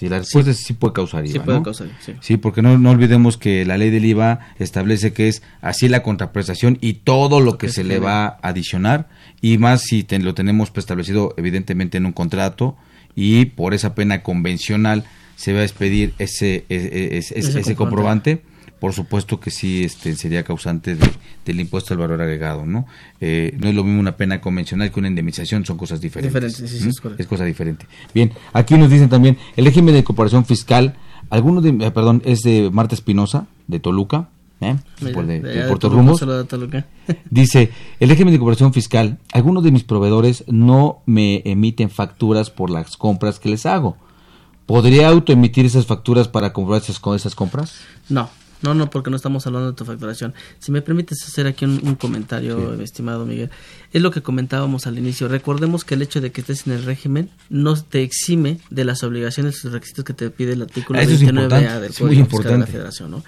Sí, 0.00 0.08
la 0.08 0.16
respuesta 0.16 0.54
sí, 0.54 0.72
puede 0.72 0.94
causar 0.94 1.26
IVA. 1.26 1.32
Sí, 1.34 1.38
puede 1.40 1.62
causar, 1.62 1.88
sí. 2.00 2.14
sí. 2.22 2.36
porque 2.38 2.62
no, 2.62 2.78
no, 2.78 2.88
olvidemos 2.88 3.36
que 3.36 3.66
la 3.66 3.76
ley 3.76 3.90
del 3.90 4.06
IVA 4.06 4.40
establece 4.58 5.12
que 5.12 5.28
es 5.28 5.42
así 5.60 5.90
la 5.90 6.02
contraprestación 6.02 6.78
y 6.80 6.94
todo 6.94 7.42
lo 7.42 7.58
que 7.58 7.68
se 7.68 7.84
le 7.84 7.98
va 7.98 8.24
a 8.24 8.38
adicionar 8.40 9.10
y 9.42 9.58
más 9.58 9.82
si 9.82 10.06
lo 10.08 10.32
tenemos 10.32 10.72
establecido 10.74 11.34
evidentemente 11.36 11.98
en 11.98 12.06
un 12.06 12.12
contrato 12.12 12.78
y 13.14 13.44
por 13.44 13.74
esa 13.74 13.94
pena 13.94 14.22
convencional 14.22 15.04
se 15.36 15.52
va 15.52 15.60
a 15.60 15.64
expedir 15.64 16.14
ese, 16.18 16.64
ese, 16.70 17.38
ese, 17.38 17.76
comprobante. 17.76 18.42
Por 18.80 18.92
supuesto 18.94 19.38
que 19.38 19.50
sí 19.50 19.84
este, 19.84 20.16
sería 20.16 20.42
causante 20.42 20.96
de- 20.96 21.10
del 21.44 21.60
impuesto 21.60 21.94
al 21.94 21.98
valor 22.00 22.20
agregado, 22.22 22.64
¿no? 22.66 22.86
Eh, 23.20 23.56
no 23.60 23.68
es 23.68 23.74
lo 23.74 23.84
mismo 23.84 24.00
una 24.00 24.16
pena 24.16 24.40
convencional 24.40 24.90
que 24.90 24.98
una 24.98 25.08
indemnización, 25.08 25.64
son 25.64 25.76
cosas 25.76 26.00
diferentes. 26.00 26.54
Sí, 26.56 26.66
sí, 26.66 26.86
¿Mm? 26.88 27.14
es 27.18 27.26
cosa 27.26 27.44
diferente. 27.44 27.86
Bien, 28.14 28.32
aquí 28.52 28.76
nos 28.78 28.90
dicen 28.90 29.08
también, 29.08 29.36
el 29.56 29.64
régimen 29.66 29.92
de 29.94 30.00
incorporación 30.00 30.44
fiscal, 30.46 30.96
alguno 31.28 31.60
de, 31.60 31.68
eh, 31.86 31.90
perdón, 31.90 32.22
es 32.24 32.40
de 32.40 32.70
Marta 32.72 32.94
Espinosa, 32.94 33.46
de 33.68 33.78
Toluca, 33.80 34.28
¿eh? 34.62 34.76
Mira, 35.00 35.22
de, 35.22 35.40
de 35.40 35.48
de 35.62 35.68
Puerto 35.68 35.88
Rumos. 35.90 36.20
Dice, 37.30 37.70
el 37.98 38.08
régimen 38.08 38.32
de 38.32 38.38
cooperación 38.38 38.72
fiscal, 38.72 39.18
algunos 39.32 39.62
de 39.62 39.72
mis 39.72 39.84
proveedores 39.84 40.44
no 40.48 41.02
me 41.06 41.42
emiten 41.44 41.90
facturas 41.90 42.50
por 42.50 42.70
las 42.70 42.96
compras 42.96 43.38
que 43.38 43.48
les 43.50 43.66
hago. 43.66 43.96
¿Podría 44.66 45.08
autoemitir 45.08 45.66
esas 45.66 45.86
facturas 45.86 46.28
para 46.28 46.52
comprobar 46.52 46.80
esas, 46.82 47.00
esas 47.16 47.34
compras? 47.34 47.74
No, 48.08 48.30
no, 48.62 48.74
no, 48.74 48.90
porque 48.90 49.10
no 49.10 49.16
estamos 49.16 49.46
hablando 49.46 49.70
de 49.70 49.76
tu 49.76 49.84
facturación. 49.84 50.34
Si 50.58 50.70
me 50.72 50.82
permites 50.82 51.22
hacer 51.26 51.46
aquí 51.46 51.64
un, 51.64 51.80
un 51.82 51.94
comentario, 51.94 52.74
estimado 52.80 53.24
Miguel, 53.26 53.50
es 53.92 54.02
lo 54.02 54.10
que 54.10 54.22
comentábamos 54.22 54.86
al 54.86 54.98
inicio. 54.98 55.28
Recordemos 55.28 55.84
que 55.84 55.94
el 55.94 56.02
hecho 56.02 56.20
de 56.20 56.30
que 56.32 56.40
estés 56.40 56.66
en 56.66 56.74
el 56.74 56.84
régimen 56.84 57.30
no 57.48 57.80
te 57.80 58.02
exime 58.02 58.58
de 58.70 58.84
las 58.84 59.02
obligaciones 59.02 59.60
y 59.62 59.66
los 59.66 59.74
requisitos 59.74 60.04
que 60.04 60.12
te 60.12 60.30
pide 60.30 60.52
el 60.52 60.62
artículo 60.62 60.98
Ah, 60.98 61.02
eso 61.02 61.12
es 61.12 61.22
29A 61.22 61.42
importante, 61.42 61.80
del 61.80 61.94
Código 61.94 62.26
Fiscal 62.26 62.52
de 62.52 62.58
la. 62.58 62.66
Federación, 62.66 63.10
¿no? 63.10 63.24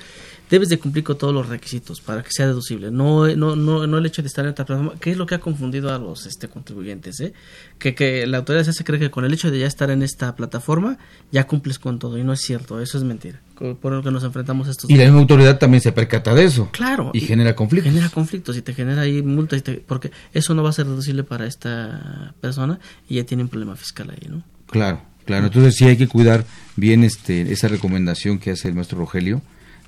Debes 0.53 0.69
de 0.69 0.79
cumplir 0.79 1.03
con 1.03 1.17
todos 1.17 1.33
los 1.33 1.49
requisitos 1.49 2.03
para 2.03 2.23
que 2.23 2.29
sea 2.31 2.47
deducible. 2.47 2.91
No, 2.91 3.27
no, 3.37 3.57
no, 3.57 3.87
no 3.87 3.97
el 3.97 4.05
hecho 4.05 4.21
de 4.21 4.29
estar 4.29 4.45
en 4.45 4.51
esta 4.51 4.67
plataforma, 4.67 5.01
que 5.01 5.11
es 5.11 5.17
lo 5.17 5.25
que 5.25 5.35
ha 5.35 5.39
confundido 5.39 5.95
a 5.95 5.99
los 5.99 6.27
este, 6.27 6.47
contribuyentes, 6.47 7.19
¿eh? 7.21 7.33
que, 7.79 7.95
que 7.95 8.27
la 8.27 8.37
autoridad 8.37 8.63
se 8.65 8.69
hace 8.69 8.85
creer 8.85 9.01
que 9.01 9.11
con 9.11 9.25
el 9.25 9.33
hecho 9.33 9.51
de 9.51 9.61
ya 9.61 9.67
estar 9.67 9.91
en 9.91 10.03
esta 10.03 10.37
plataforma 10.37 10.99
ya 11.31 11.47
cumples 11.47 11.79
con 11.79 11.99
todo 11.99 12.19
y 12.19 12.23
no 12.23 12.35
es 12.35 12.43
cierto, 12.43 12.83
eso 12.83 12.99
es 12.99 13.05
mentira. 13.05 13.41
Por 13.81 13.93
lo 13.95 14.03
que 14.03 14.11
nos 14.11 14.25
enfrentamos 14.25 14.69
a 14.69 14.73
estos 14.73 14.91
Y 14.91 14.97
la 14.97 15.05
misma 15.05 15.21
autoridad 15.21 15.59
también 15.59 15.81
se 15.81 15.91
percata 15.93 16.35
de 16.35 16.45
eso. 16.45 16.69
Claro. 16.71 17.13
Y, 17.15 17.21
genera 17.21 17.57
conflictos. 17.57 17.91
Genera 17.91 18.11
conflictos 18.11 18.55
y 18.59 18.61
te 18.61 18.75
genera 18.75 19.01
ahí 19.01 19.23
multas, 19.23 19.61
y 19.61 19.63
te- 19.63 19.75
porque 19.77 20.11
eso 20.35 20.53
no 20.53 20.63
va 20.63 20.69
a 20.69 20.75
ser 20.75 20.85
deducible 20.85 21.25
para 21.25 21.47
esta 21.47 22.35
persona 22.43 22.79
y 23.09 23.15
ya 23.15 23.25
tiene 23.25 23.43
un 23.43 23.49
problema 23.49 23.75
fiscal 23.75 24.11
ahí, 24.11 24.29
¿no? 24.29 24.43
Claro, 24.67 25.01
claro. 25.25 25.47
Entonces 25.47 25.77
sí 25.77 25.87
hay 25.87 25.97
que 25.97 26.09
cuidar 26.09 26.45
bien 26.77 27.05
este 27.05 27.51
esa 27.51 27.69
recomendación 27.69 28.39
que 28.39 28.51
hace 28.51 28.69
el 28.69 28.75
maestro 28.75 28.99
Rogelio 28.99 29.41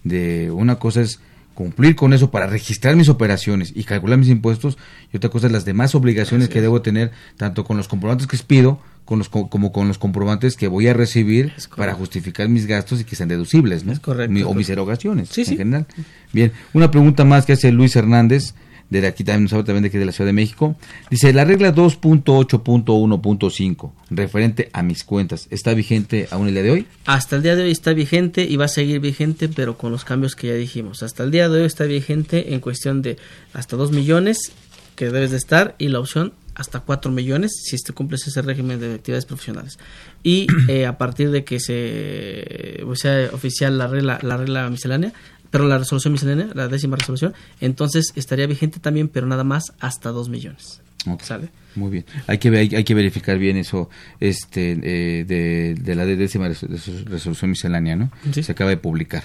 de 0.04 0.50
una 0.50 0.76
cosa 0.76 1.00
es 1.00 1.18
cumplir 1.54 1.94
con 1.94 2.12
eso 2.12 2.30
para 2.32 2.46
registrar 2.48 2.96
mis 2.96 3.08
operaciones 3.08 3.72
y 3.74 3.84
calcular 3.84 4.18
mis 4.18 4.28
impuestos 4.28 4.76
y 5.12 5.16
otra 5.16 5.30
cosa 5.30 5.46
es 5.46 5.52
las 5.52 5.64
demás 5.64 5.94
obligaciones 5.94 6.48
que 6.48 6.60
debo 6.60 6.82
tener 6.82 7.12
tanto 7.36 7.64
con 7.64 7.76
los 7.76 7.86
comprobantes 7.86 8.26
que 8.26 8.36
pido 8.38 8.80
con 9.04 9.18
los 9.18 9.28
co- 9.28 9.48
como 9.48 9.70
con 9.70 9.86
los 9.86 9.98
comprobantes 9.98 10.56
que 10.56 10.66
voy 10.66 10.88
a 10.88 10.94
recibir 10.94 11.52
para 11.76 11.94
justificar 11.94 12.48
mis 12.48 12.66
gastos 12.66 13.00
y 13.00 13.04
que 13.04 13.14
sean 13.16 13.28
deducibles, 13.28 13.84
¿no? 13.84 13.92
correcto, 14.00 14.32
Mi- 14.32 14.40
es 14.40 14.46
o 14.46 14.48
mis 14.48 14.66
correcto. 14.66 14.72
erogaciones 14.72 15.28
Sí, 15.28 15.42
en 15.42 15.46
sí. 15.46 15.56
general. 15.56 15.86
Bien, 16.32 16.52
una 16.72 16.90
pregunta 16.90 17.24
más 17.24 17.46
que 17.46 17.52
hace 17.52 17.70
Luis 17.70 17.94
Hernández 17.94 18.54
de 18.90 19.06
aquí 19.06 19.24
también, 19.24 19.48
sabe 19.48 19.64
también 19.64 19.82
de 19.82 19.88
aquí 19.88 19.98
de 19.98 20.04
la 20.04 20.12
Ciudad 20.12 20.28
de 20.28 20.32
México. 20.32 20.76
Dice, 21.10 21.32
la 21.32 21.44
regla 21.44 21.74
2.8.1.5, 21.74 23.92
referente 24.10 24.70
a 24.72 24.82
mis 24.82 25.04
cuentas, 25.04 25.46
¿está 25.50 25.74
vigente 25.74 26.28
aún 26.30 26.48
el 26.48 26.54
día 26.54 26.62
de 26.62 26.70
hoy? 26.70 26.86
Hasta 27.06 27.36
el 27.36 27.42
día 27.42 27.56
de 27.56 27.64
hoy 27.64 27.70
está 27.70 27.92
vigente 27.92 28.44
y 28.44 28.56
va 28.56 28.64
a 28.66 28.68
seguir 28.68 29.00
vigente, 29.00 29.48
pero 29.48 29.76
con 29.76 29.92
los 29.92 30.04
cambios 30.04 30.36
que 30.36 30.48
ya 30.48 30.54
dijimos. 30.54 31.02
Hasta 31.02 31.24
el 31.24 31.30
día 31.30 31.48
de 31.48 31.60
hoy 31.60 31.66
está 31.66 31.84
vigente 31.84 32.54
en 32.54 32.60
cuestión 32.60 33.02
de 33.02 33.16
hasta 33.52 33.76
2 33.76 33.92
millones 33.92 34.52
que 34.96 35.06
debes 35.06 35.32
de 35.32 35.38
estar 35.38 35.74
y 35.78 35.88
la 35.88 36.00
opción 36.00 36.32
hasta 36.54 36.80
4 36.80 37.10
millones 37.10 37.52
si 37.64 37.76
este 37.76 37.92
cumples 37.92 38.26
ese 38.26 38.42
régimen 38.42 38.78
de 38.78 38.94
actividades 38.94 39.26
profesionales. 39.26 39.78
Y 40.22 40.46
eh, 40.68 40.86
a 40.86 40.98
partir 40.98 41.30
de 41.30 41.44
que 41.44 41.60
se 41.60 42.82
o 42.86 42.94
sea 42.94 43.30
oficial 43.32 43.76
la 43.76 43.88
regla, 43.88 44.18
la 44.22 44.36
regla 44.36 44.70
miscelánea, 44.70 45.12
pero 45.54 45.68
la 45.68 45.78
resolución 45.78 46.10
miscelánea, 46.12 46.48
la 46.52 46.66
décima 46.66 46.96
resolución, 46.96 47.32
entonces 47.60 48.12
estaría 48.16 48.48
vigente 48.48 48.80
también, 48.80 49.06
pero 49.06 49.24
nada 49.28 49.44
más 49.44 49.72
hasta 49.78 50.10
2 50.10 50.28
millones. 50.28 50.80
Ok. 51.06 51.22
¿Sale? 51.22 51.50
Muy 51.76 51.90
bien. 51.92 52.04
Hay 52.26 52.38
que, 52.38 52.48
hay, 52.48 52.74
hay 52.74 52.82
que 52.82 52.92
verificar 52.94 53.38
bien 53.38 53.56
eso 53.56 53.88
este, 54.18 54.72
eh, 54.82 55.24
de, 55.24 55.76
de 55.80 55.94
la 55.94 56.06
décima 56.06 56.48
res- 56.48 56.62
res- 56.64 57.04
resolución 57.04 57.50
miscelánea, 57.50 57.94
¿no? 57.94 58.10
Se 58.32 58.50
acaba 58.50 58.70
de 58.70 58.78
publicar. 58.78 59.22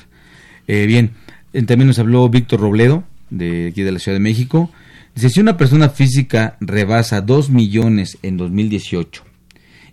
Eh, 0.68 0.86
bien, 0.86 1.14
eh, 1.54 1.64
también 1.64 1.88
nos 1.88 1.98
habló 1.98 2.30
Víctor 2.30 2.60
Robledo, 2.60 3.06
de 3.32 3.70
aquí 3.72 3.82
de 3.82 3.92
la 3.92 3.98
Ciudad 3.98 4.16
de 4.18 4.20
México. 4.22 4.72
Dice, 5.16 5.32
si 5.32 5.40
una 5.40 5.58
persona 5.58 5.90
física 5.90 6.58
rebasa 6.60 7.22
2 7.22 7.50
millones 7.50 8.20
en 8.22 8.38
2018 8.38 9.24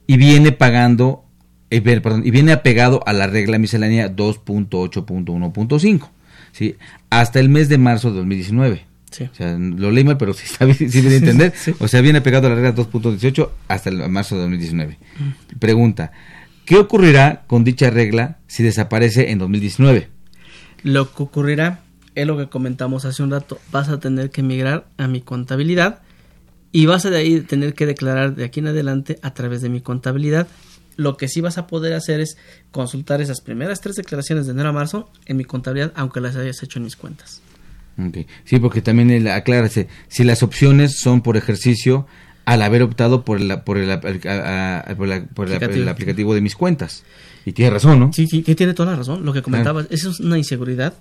y 0.06 0.18
viene 0.18 0.52
pagando, 0.52 1.24
eh, 1.70 1.80
perdón, 1.80 2.22
y 2.26 2.30
viene 2.30 2.52
apegado 2.52 3.00
a 3.06 3.14
la 3.14 3.26
regla 3.26 3.58
miscelánea 3.58 4.14
2.8.1.5, 4.14 6.08
¿sí? 6.56 6.76
Hasta 7.10 7.38
el 7.38 7.50
mes 7.50 7.68
de 7.68 7.76
marzo 7.76 8.10
de 8.10 8.16
2019. 8.16 8.86
Sí. 9.10 9.24
O 9.24 9.34
sea, 9.34 9.56
lo 9.58 9.90
leí 9.90 10.04
mal, 10.04 10.16
pero 10.16 10.32
sí, 10.34 10.44
está 10.44 10.64
bien, 10.64 10.90
sí 10.90 11.00
debe 11.02 11.16
entender. 11.16 11.52
O 11.78 11.88
sea, 11.88 12.00
viene 12.00 12.22
pegado 12.22 12.46
a 12.46 12.50
la 12.50 12.56
regla 12.56 12.74
2.18 12.74 13.50
hasta 13.68 13.90
el 13.90 14.08
marzo 14.08 14.36
de 14.36 14.42
2019. 14.42 14.98
Pregunta, 15.58 16.12
¿qué 16.64 16.76
ocurrirá 16.76 17.44
con 17.46 17.62
dicha 17.62 17.90
regla 17.90 18.38
si 18.46 18.62
desaparece 18.62 19.30
en 19.30 19.38
2019? 19.38 20.08
Lo 20.82 21.12
que 21.12 21.22
ocurrirá 21.22 21.80
es 22.14 22.26
lo 22.26 22.38
que 22.38 22.48
comentamos 22.48 23.04
hace 23.04 23.22
un 23.22 23.30
rato. 23.30 23.58
Vas 23.70 23.88
a 23.90 24.00
tener 24.00 24.30
que 24.30 24.42
migrar 24.42 24.86
a 24.96 25.08
mi 25.08 25.20
contabilidad 25.20 26.00
y 26.72 26.86
vas 26.86 27.04
a 27.04 27.10
de 27.10 27.18
ahí 27.18 27.40
tener 27.40 27.74
que 27.74 27.84
declarar 27.84 28.34
de 28.34 28.44
aquí 28.44 28.60
en 28.60 28.68
adelante 28.68 29.18
a 29.22 29.34
través 29.34 29.60
de 29.60 29.68
mi 29.68 29.82
contabilidad. 29.82 30.48
Lo 30.96 31.16
que 31.16 31.28
sí 31.28 31.40
vas 31.40 31.58
a 31.58 31.66
poder 31.66 31.92
hacer 31.94 32.20
es 32.20 32.36
consultar 32.70 33.20
esas 33.20 33.40
primeras 33.40 33.80
tres 33.80 33.96
declaraciones 33.96 34.46
de 34.46 34.52
enero 34.52 34.70
a 34.70 34.72
marzo 34.72 35.10
en 35.26 35.36
mi 35.36 35.44
contabilidad, 35.44 35.92
aunque 35.94 36.20
las 36.20 36.36
hayas 36.36 36.62
hecho 36.62 36.78
en 36.78 36.84
mis 36.84 36.96
cuentas. 36.96 37.42
Sí, 38.44 38.58
porque 38.58 38.82
también 38.82 39.10
el, 39.10 39.26
aclárase, 39.28 39.88
si 40.08 40.22
las 40.24 40.42
opciones 40.42 40.98
son 40.98 41.22
por 41.22 41.36
ejercicio 41.38 42.06
al 42.44 42.60
haber 42.62 42.82
optado 42.82 43.24
por, 43.24 43.40
la, 43.40 43.64
por, 43.64 43.78
el, 43.78 43.90
a- 43.90 43.94
a- 43.94 44.94
por, 44.96 45.08
la- 45.08 45.24
por 45.24 45.48
la- 45.48 45.56
Aplicativo. 45.56 45.82
el 45.82 45.88
aplicativo 45.88 46.34
de 46.34 46.40
mis 46.42 46.54
cuentas. 46.54 47.04
Y 47.46 47.52
tiene 47.52 47.70
razón, 47.70 47.98
¿no? 47.98 48.12
Sí, 48.12 48.26
sí, 48.26 48.42
tiene 48.42 48.74
toda 48.74 48.90
la 48.92 48.96
razón. 48.98 49.24
Lo 49.24 49.32
que 49.32 49.40
comentabas, 49.42 49.86
eso 49.90 50.10
es 50.10 50.20
una 50.20 50.36
inseguridad 50.36 50.94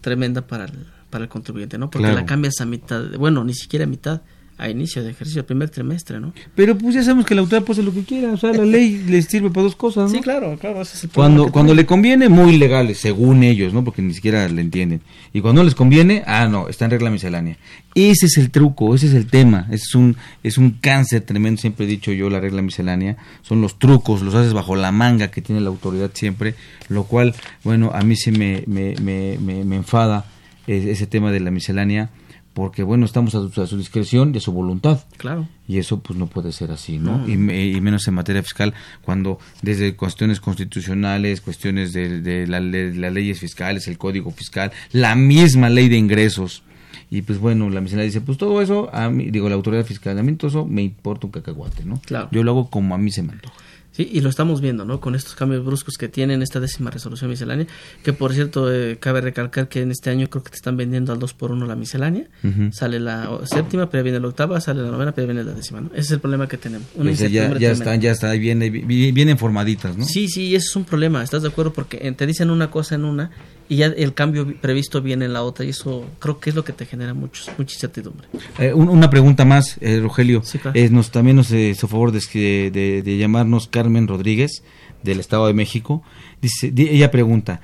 tremenda 0.00 0.46
para 0.46 0.64
el, 0.66 0.86
para 1.10 1.24
el 1.24 1.30
contribuyente, 1.30 1.78
¿no? 1.78 1.90
Porque 1.90 2.04
Claro. 2.04 2.16
la 2.20 2.26
cambias 2.26 2.60
a 2.60 2.66
mitad, 2.66 3.02
bueno, 3.18 3.44
ni 3.44 3.54
siquiera 3.54 3.84
a 3.84 3.88
mitad, 3.88 4.20
a 4.62 4.70
inicio 4.70 5.02
de 5.02 5.10
ejercicio, 5.10 5.40
el 5.40 5.46
primer 5.46 5.70
trimestre, 5.70 6.20
¿no? 6.20 6.32
Pero 6.54 6.78
pues 6.78 6.94
ya 6.94 7.02
sabemos 7.02 7.26
que 7.26 7.34
la 7.34 7.40
autoridad 7.40 7.64
puede 7.66 7.80
hacer 7.80 7.84
lo 7.84 7.92
que 7.92 8.04
quiera, 8.06 8.32
o 8.32 8.36
sea, 8.36 8.52
la 8.52 8.64
ley 8.64 9.02
les 9.08 9.26
sirve 9.26 9.50
para 9.50 9.64
dos 9.64 9.74
cosas, 9.74 10.10
¿no? 10.10 10.16
Sí, 10.16 10.22
claro, 10.22 10.56
claro, 10.56 10.80
ese 10.82 10.96
es 10.96 11.04
el 11.04 11.10
Cuando, 11.10 11.50
cuando 11.50 11.74
le 11.74 11.84
conviene, 11.84 12.28
muy 12.28 12.56
legales, 12.56 12.98
según 12.98 13.42
ellos, 13.42 13.72
¿no? 13.72 13.82
Porque 13.82 14.02
ni 14.02 14.14
siquiera 14.14 14.48
le 14.48 14.60
entienden. 14.60 15.00
Y 15.32 15.40
cuando 15.40 15.62
no 15.62 15.64
les 15.64 15.74
conviene, 15.74 16.22
ah, 16.26 16.46
no, 16.46 16.68
está 16.68 16.84
en 16.84 16.92
regla 16.92 17.10
miscelánea. 17.10 17.56
Ese 17.94 18.26
es 18.26 18.38
el 18.38 18.50
truco, 18.50 18.94
ese 18.94 19.06
es 19.06 19.14
el 19.14 19.26
tema. 19.26 19.66
Es 19.70 19.94
un, 19.94 20.16
es 20.42 20.58
un 20.58 20.70
cáncer 20.70 21.22
tremendo, 21.22 21.60
siempre 21.60 21.84
he 21.86 21.88
dicho 21.88 22.12
yo, 22.12 22.30
la 22.30 22.38
regla 22.40 22.62
miscelánea. 22.62 23.16
Son 23.42 23.60
los 23.60 23.78
trucos, 23.78 24.22
los 24.22 24.34
haces 24.34 24.52
bajo 24.52 24.76
la 24.76 24.92
manga 24.92 25.30
que 25.30 25.42
tiene 25.42 25.60
la 25.60 25.68
autoridad 25.68 26.10
siempre. 26.14 26.54
Lo 26.88 27.04
cual, 27.04 27.34
bueno, 27.64 27.90
a 27.92 28.02
mí 28.02 28.14
sí 28.16 28.30
me, 28.30 28.62
me, 28.66 28.94
me, 29.02 29.38
me, 29.38 29.64
me 29.64 29.76
enfada 29.76 30.24
eh, 30.66 30.90
ese 30.90 31.06
tema 31.06 31.32
de 31.32 31.40
la 31.40 31.50
miscelánea. 31.50 32.10
Porque, 32.54 32.82
bueno, 32.82 33.06
estamos 33.06 33.34
a 33.34 33.48
su, 33.48 33.62
a 33.62 33.66
su 33.66 33.78
discreción 33.78 34.32
y 34.34 34.38
a 34.38 34.40
su 34.40 34.52
voluntad. 34.52 35.00
Claro. 35.16 35.48
Y 35.66 35.78
eso 35.78 36.00
pues 36.00 36.18
no 36.18 36.26
puede 36.26 36.52
ser 36.52 36.70
así, 36.70 36.98
¿no? 36.98 37.18
No. 37.18 37.28
Y, 37.28 37.36
me- 37.38 37.66
y 37.66 37.80
menos 37.80 38.06
en 38.08 38.14
materia 38.14 38.42
fiscal, 38.42 38.74
cuando 39.00 39.38
desde 39.62 39.96
cuestiones 39.96 40.38
constitucionales, 40.40 41.40
cuestiones 41.40 41.92
de, 41.92 42.20
de 42.20 42.46
la- 42.46 42.60
de 42.60 42.94
las 42.94 43.12
leyes 43.12 43.38
fiscales, 43.40 43.88
el 43.88 43.98
código 43.98 44.30
fiscal, 44.30 44.70
la 44.92 45.14
misma 45.14 45.68
ley 45.70 45.88
de 45.88 45.96
ingresos. 45.96 46.62
Y 47.10 47.22
pues 47.22 47.38
bueno, 47.38 47.68
la 47.70 47.80
miscelánea 47.80 48.06
dice, 48.06 48.20
pues 48.22 48.38
todo 48.38 48.60
eso, 48.62 48.88
a 48.94 49.08
mí, 49.10 49.30
digo, 49.30 49.48
la 49.48 49.54
autoridad 49.54 49.84
fiscal, 49.84 50.18
a 50.18 50.22
mí 50.22 50.34
todo 50.34 50.48
eso 50.48 50.66
me 50.66 50.82
importa 50.82 51.26
un 51.26 51.32
cacahuate, 51.32 51.84
¿no? 51.84 52.00
Claro. 52.06 52.28
Yo 52.32 52.42
lo 52.42 52.50
hago 52.52 52.70
como 52.70 52.94
a 52.94 52.98
mí 52.98 53.10
se 53.10 53.22
me 53.22 53.32
antoja. 53.32 53.54
Sí, 53.92 54.08
y 54.10 54.20
lo 54.22 54.30
estamos 54.30 54.60
viendo, 54.62 54.84
¿no? 54.86 55.00
Con 55.00 55.14
estos 55.14 55.34
cambios 55.34 55.64
bruscos 55.64 55.98
que 55.98 56.08
tienen 56.08 56.40
esta 56.42 56.60
décima 56.60 56.90
resolución 56.90 57.28
miscelánea, 57.28 57.66
que 58.02 58.12
por 58.14 58.32
cierto, 58.32 58.72
eh, 58.72 58.96
cabe 58.98 59.20
recalcar 59.20 59.68
que 59.68 59.82
en 59.82 59.90
este 59.90 60.08
año 60.08 60.28
creo 60.30 60.42
que 60.42 60.48
te 60.50 60.56
están 60.56 60.76
vendiendo 60.78 61.12
al 61.12 61.18
2 61.18 61.34
por 61.34 61.52
1 61.52 61.66
la 61.66 61.76
miscelánea. 61.76 62.24
Sale 62.72 62.98
la 63.00 63.38
séptima, 63.44 63.90
pero 63.90 64.02
viene 64.02 64.18
la 64.18 64.28
octava, 64.28 64.60
sale 64.62 64.82
la 64.82 64.90
novena, 64.90 65.12
pero 65.12 65.26
viene 65.26 65.44
la 65.44 65.52
décima, 65.52 65.82
¿no? 65.82 65.88
Ese 65.92 66.00
es 66.00 66.10
el 66.12 66.20
problema 66.20 66.48
que 66.48 66.56
tenemos. 66.56 66.86
Una 66.96 67.10
O 67.10 67.14
sea, 67.14 67.28
ya, 67.28 67.58
ya 67.58 67.70
están, 67.72 68.00
ya 68.00 68.10
están, 68.12 68.40
viene, 68.40 68.70
vi- 68.70 69.12
vienen 69.12 69.36
formaditas, 69.36 69.96
¿no? 69.96 70.04
Sí, 70.06 70.26
sí, 70.28 70.54
eso 70.56 70.70
es 70.70 70.76
un 70.76 70.84
problema, 70.84 71.22
¿estás 71.22 71.42
de 71.42 71.48
acuerdo? 71.48 71.72
Porque 71.74 71.98
eh, 72.00 72.12
te 72.12 72.26
dicen 72.26 72.50
una 72.50 72.70
cosa 72.70 72.94
en 72.94 73.04
una 73.04 73.30
y 73.72 73.76
ya 73.76 73.86
el 73.86 74.12
cambio 74.14 74.44
vi- 74.44 74.54
previsto 74.54 75.00
viene 75.02 75.24
en 75.24 75.32
la 75.32 75.42
otra 75.42 75.64
y 75.64 75.70
eso 75.70 76.04
creo 76.18 76.38
que 76.40 76.50
es 76.50 76.56
lo 76.56 76.64
que 76.64 76.72
te 76.72 76.84
genera 76.86 77.14
muchos, 77.14 77.50
mucha 77.58 77.74
incertidumbre. 77.74 78.28
Eh, 78.58 78.72
un- 78.74 78.88
una 78.88 79.08
pregunta 79.08 79.44
más, 79.44 79.76
eh, 79.80 79.98
Rogelio. 80.00 80.42
claro. 80.60 80.72
Eh, 80.78 80.88
nos, 80.90 81.10
también 81.10 81.36
nos 81.36 81.50
eh, 81.52 81.70
hizo 81.70 81.88
favor 81.88 82.12
de, 82.12 82.20
que- 82.30 82.70
de- 82.70 83.02
de 83.02 83.16
llamarnos 83.18 83.68
Carmen 83.68 84.06
Rodríguez, 84.08 84.62
del 85.02 85.20
Estado 85.20 85.46
de 85.46 85.54
México. 85.54 86.02
Dice, 86.40 86.70
di- 86.70 86.88
ella 86.88 87.10
pregunta, 87.10 87.60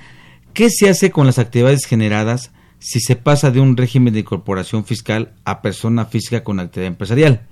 ¿qué 0.55 0.71
se 0.71 0.89
hace 0.89 1.11
con 1.11 1.27
las 1.27 1.39
actividades 1.39 1.85
generadas 1.85 2.53
si 2.81 3.01
se 3.01 3.17
pasa 3.17 3.51
de 3.51 3.61
un 3.61 3.77
régimen 3.77 4.13
de 4.15 4.21
incorporación 4.21 4.85
fiscal 4.85 5.33
a 5.45 5.63
persona 5.63 6.07
física 6.07 6.43
con 6.45 6.59
actividad 6.61 6.89
empresarial? 6.89 7.43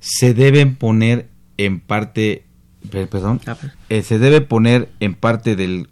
¿Se 0.00 0.34
deben 0.34 0.76
poner 0.76 1.28
en 1.56 1.80
parte, 1.80 2.44
per- 2.90 3.08
perdón, 3.08 3.40
Ah, 3.46 3.56
se 4.02 4.18
debe 4.18 4.40
poner 4.40 4.88
en 5.00 5.14
parte 5.14 5.56
del 5.56 5.88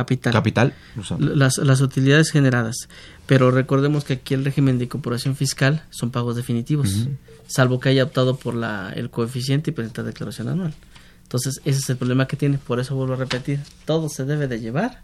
capital. 0.00 0.32
Capital. 0.32 0.74
Las, 1.18 1.58
las 1.58 1.80
utilidades 1.80 2.30
generadas. 2.30 2.88
Pero 3.26 3.50
recordemos 3.50 4.04
que 4.04 4.14
aquí 4.14 4.34
el 4.34 4.44
régimen 4.44 4.78
de 4.78 4.84
incorporación 4.84 5.36
fiscal 5.36 5.84
son 5.90 6.10
pagos 6.10 6.34
definitivos, 6.34 7.06
salvo 7.46 7.78
que 7.78 7.90
haya 7.90 8.04
optado 8.04 8.36
por 8.36 8.54
la, 8.54 8.92
el 8.96 9.10
coeficiente 9.10 9.70
y 9.70 9.74
presentar 9.74 10.04
declaración 10.04 10.48
anual. 10.48 10.74
Entonces, 11.22 11.60
ese 11.64 11.78
es 11.78 11.90
el 11.90 11.96
problema 11.96 12.26
que 12.26 12.36
tiene. 12.36 12.58
Por 12.58 12.80
eso 12.80 12.96
vuelvo 12.96 13.14
a 13.14 13.16
repetir, 13.16 13.60
todo 13.84 14.08
se 14.08 14.24
debe 14.24 14.48
de 14.48 14.58
llevar 14.58 15.02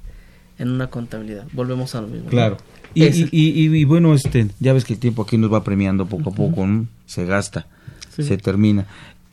en 0.58 0.70
una 0.70 0.88
contabilidad. 0.88 1.46
Volvemos 1.52 1.94
a 1.94 2.00
lo 2.00 2.08
mismo. 2.08 2.30
Claro. 2.30 2.56
Y, 2.94 3.04
y, 3.04 3.30
y, 3.30 3.84
bueno, 3.84 4.14
este, 4.14 4.48
ya 4.58 4.72
ves 4.72 4.84
que 4.84 4.94
el 4.94 4.98
tiempo 4.98 5.22
aquí 5.22 5.36
nos 5.36 5.52
va 5.52 5.62
premiando 5.62 6.06
poco 6.06 6.30
a 6.30 6.32
poco, 6.32 6.66
se 7.04 7.26
gasta, 7.26 7.66
se 8.08 8.38
termina. 8.38 8.86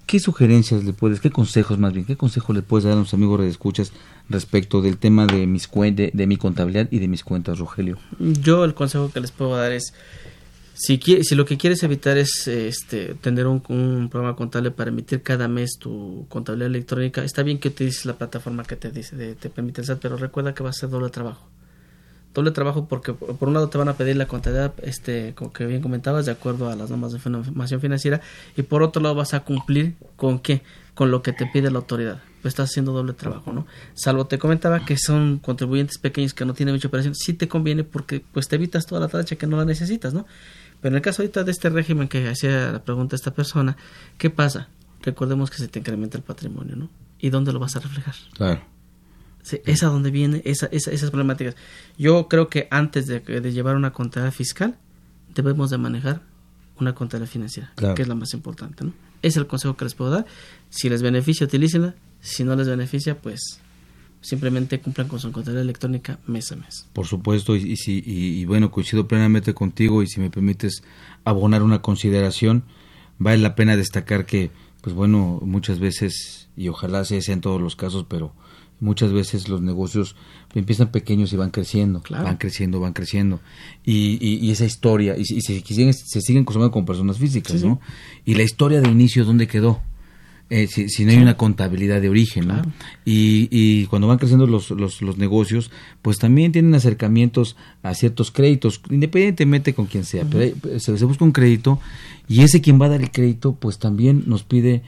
¿Qué 0.06 0.20
sugerencias 0.20 0.84
le 0.84 0.94
puedes, 0.94 1.22
qué 1.22 1.32
consejos 1.32 1.80
más 1.80 1.94
bien, 1.94 2.06
qué 2.06 2.16
consejos 2.16 2.56
le 2.56 2.62
puedes 2.62 2.84
dar 2.84 2.94
a 2.94 2.98
los 2.98 3.14
amigos 3.14 3.40
de 3.40 3.50
escuchas 3.50 3.94
respecto 4.30 4.82
del 4.82 4.98
tema 4.98 5.26
de 5.26 5.48
mis 5.48 5.70
de, 5.72 6.12
de, 6.14 6.28
mi 6.28 6.38
contabilidad 6.38 6.88
y 6.92 7.00
de 7.00 7.08
mis 7.08 7.24
cuentas, 7.24 7.60
Rogelio? 7.60 7.98
Yo 8.20 8.66
el 8.66 8.74
consejo 8.74 9.12
que 9.12 9.22
les 9.22 9.32
puedo 9.32 9.56
dar 9.56 9.72
es 9.72 9.94
si, 10.74 10.98
si 10.98 11.36
lo 11.36 11.46
que 11.46 11.58
quieres 11.58 11.84
evitar 11.84 12.18
es 12.18 12.48
este, 12.48 13.16
tener 13.16 13.48
un, 13.48 13.62
programa 13.62 14.36
contable 14.36 14.72
para 14.72 14.90
emitir 14.90 15.22
cada 15.22 15.48
mes 15.48 15.78
tu 15.80 16.26
contabilidad 16.30 16.68
electrónica, 16.68 17.24
está 17.24 17.44
bien 17.44 17.60
que 17.60 17.70
utilices 17.70 18.06
la 18.06 18.18
plataforma 18.18 18.64
que 18.64 18.76
te 18.76 18.92
dice, 18.92 19.36
te 19.36 19.50
permite 19.50 19.82
el 19.82 19.88
SAT, 19.88 20.00
pero 20.02 20.18
recuerda 20.18 20.54
que 20.54 20.64
va 20.64 20.72
a 20.72 20.74
ser 20.74 20.90
doble 20.90 21.10
trabajo 21.10 21.48
doble 22.34 22.52
trabajo 22.52 22.88
porque 22.88 23.14
por 23.14 23.48
un 23.48 23.54
lado 23.54 23.70
te 23.70 23.78
van 23.78 23.90
a 23.90 23.94
pedir 23.94 24.16
la 24.16 24.28
contabilidad 24.28 24.74
este 24.82 25.34
como 25.36 25.54
que 25.54 25.66
bien 25.66 25.82
comentabas 25.82 26.26
de 26.26 26.32
acuerdo 26.32 26.70
a 26.70 26.76
las 26.76 26.90
normas 26.90 27.12
de 27.12 27.18
información 27.18 27.80
financiera 27.80 28.22
y 28.58 28.64
por 28.64 28.82
otro 28.84 29.02
lado 29.02 29.16
vas 29.16 29.34
a 29.34 29.42
cumplir 29.42 29.96
con 30.16 30.40
qué 30.40 30.64
con 30.96 31.12
lo 31.12 31.24
que 31.24 31.34
te 31.34 31.48
pide 31.48 31.72
la 31.72 31.80
autoridad. 31.80 32.22
Pues 32.42 32.52
estás 32.52 32.70
haciendo 32.70 32.92
doble 32.92 33.14
trabajo 33.14 33.54
no 33.54 33.66
salvo 33.94 34.26
te 34.26 34.38
comentaba 34.38 34.84
que 34.84 34.98
son 34.98 35.40
contribuyentes 35.40 35.98
pequeños 35.98 36.34
que 36.34 36.44
no 36.46 36.54
tienen 36.54 36.76
mucha 36.76 36.88
operación 36.88 37.16
sí 37.16 37.34
te 37.34 37.48
conviene 37.48 37.84
porque 37.84 38.24
pues 38.34 38.48
te 38.48 38.56
evitas 38.56 38.86
toda 38.86 39.00
la 39.00 39.08
tacha 39.08 39.36
que 39.36 39.48
no 39.48 39.56
la 39.56 39.66
necesitas 39.66 40.14
no 40.14 40.26
pero 40.82 40.94
en 40.94 40.98
el 40.98 41.02
caso 41.02 41.22
ahorita 41.22 41.46
de 41.46 41.52
este 41.52 41.70
régimen 41.70 42.10
que 42.10 42.28
hacía 42.28 42.74
la 42.74 42.84
pregunta 42.84 43.16
esta 43.16 43.32
persona 43.32 43.78
qué 44.18 44.30
pasa 44.30 44.68
recordemos 45.04 45.50
que 45.52 45.58
se 45.58 45.70
te 45.70 45.80
incrementa 45.80 46.18
el 46.18 46.24
patrimonio 46.24 46.76
no 46.76 46.90
y 47.18 47.30
dónde 47.30 47.54
lo 47.54 47.60
vas 47.60 47.78
a 47.78 47.80
reflejar 47.80 48.16
claro 48.34 48.73
es 49.66 49.84
a 49.84 49.88
donde 49.88 50.12
viene 50.12 50.42
esa, 50.46 50.68
esas 50.68 51.10
problemáticas. 51.10 51.56
Yo 51.98 52.28
creo 52.28 52.48
que 52.50 52.68
antes 52.72 53.08
de, 53.08 53.22
llevar 53.52 53.76
una 53.76 53.92
contabilidad 53.92 54.34
fiscal, 54.34 54.78
debemos 55.36 55.70
de 55.70 55.78
manejar 55.78 56.22
una 56.80 56.96
contabilidad 56.96 57.32
financiera, 57.32 57.74
que 57.96 58.02
es 58.02 58.08
la 58.08 58.16
más 58.16 58.34
importante. 58.34 58.86
¿no? 58.86 58.94
Es 59.22 59.38
el 59.38 59.48
consejo 59.48 59.76
que 59.76 59.86
les 59.86 59.96
puedo 59.96 60.12
dar. 60.12 60.26
Si 60.70 60.90
les 60.90 61.02
beneficia, 61.02 61.46
utilícenla. 61.46 61.96
Si 62.22 62.44
no 62.44 62.56
les 62.56 62.68
beneficia, 62.68 63.20
pues 63.20 63.60
simplemente 64.22 64.80
cumplan 64.80 65.10
con 65.10 65.20
su 65.20 65.32
contabilidad 65.32 65.64
electrónica 65.64 66.20
mes 66.26 66.52
a 66.52 66.56
mes. 66.56 66.88
Por 66.94 67.06
supuesto, 67.06 67.56
y, 67.56 67.76
si, 67.76 68.02
y, 68.06 68.46
bueno, 68.46 68.72
coincido 68.72 69.08
plenamente 69.08 69.54
contigo 69.54 70.02
y 70.02 70.08
si 70.08 70.22
me 70.22 70.30
permites 70.30 70.84
abonar 71.26 71.62
una 71.62 71.82
consideración, 71.82 72.64
vale 73.20 73.40
la 73.40 73.56
pena 73.56 73.76
destacar 73.76 74.26
que, 74.26 74.52
pues 74.82 74.96
bueno, 74.96 75.42
muchas 75.44 75.80
veces, 75.80 76.48
y 76.56 76.70
ojalá 76.70 77.04
sea 77.04 77.22
en 77.28 77.42
todos 77.42 77.62
los 77.62 77.76
casos, 77.76 78.06
pero 78.08 78.34
muchas 78.84 79.14
veces 79.14 79.48
los 79.48 79.62
negocios 79.62 80.16
empiezan 80.54 80.92
pequeños 80.92 81.32
y 81.34 81.38
van 81.38 81.52
creciendo, 81.52 82.04
van 82.10 82.38
creciendo, 82.38 82.80
van 82.80 82.94
creciendo. 82.94 83.40
Y, 83.86 84.18
y, 84.22 84.52
esa 84.52 84.66
historia, 84.66 85.16
y, 85.18 85.26
se, 85.26 85.62
siguen, 85.62 85.94
se 85.94 86.22
siguen 86.22 86.44
consumiendo 86.44 86.72
con 86.72 86.86
personas 86.86 87.18
físicas, 87.18 87.64
¿no? 87.64 87.80
Y 88.26 88.36
la 88.36 88.44
historia 88.44 88.82
de 88.82 88.90
inicio, 88.90 89.26
¿dónde 89.26 89.48
quedó? 89.48 89.82
Eh, 90.50 90.68
si, 90.68 91.06
no 91.06 91.12
hay 91.12 91.18
una 91.18 91.38
contabilidad 91.38 92.02
de 92.02 92.10
origen, 92.10 92.50
¿no? 92.50 92.62
Y, 93.06 93.48
y 93.50 93.86
cuando 93.88 94.08
van 94.08 94.18
creciendo 94.18 94.46
los, 94.46 94.70
los, 94.70 95.02
los, 95.02 95.18
negocios, 95.18 95.72
pues 96.02 96.20
también 96.20 96.52
tienen 96.52 96.76
acercamientos 96.76 97.56
a 97.82 97.94
ciertos 97.96 98.30
créditos, 98.30 98.82
independientemente 98.92 99.74
con 99.74 99.86
quien 99.86 100.04
sea, 100.04 100.26
pero 100.30 100.54
se, 100.80 100.98
se 100.98 101.06
busca 101.06 101.24
un 101.24 101.32
crédito 101.32 101.80
y 102.28 102.42
ese 102.42 102.62
quien 102.62 102.80
va 102.80 102.88
a 102.88 102.90
dar 102.90 103.02
el 103.02 103.12
crédito, 103.12 103.56
pues 103.56 103.80
también 103.80 104.24
nos 104.28 104.44
pide 104.44 104.84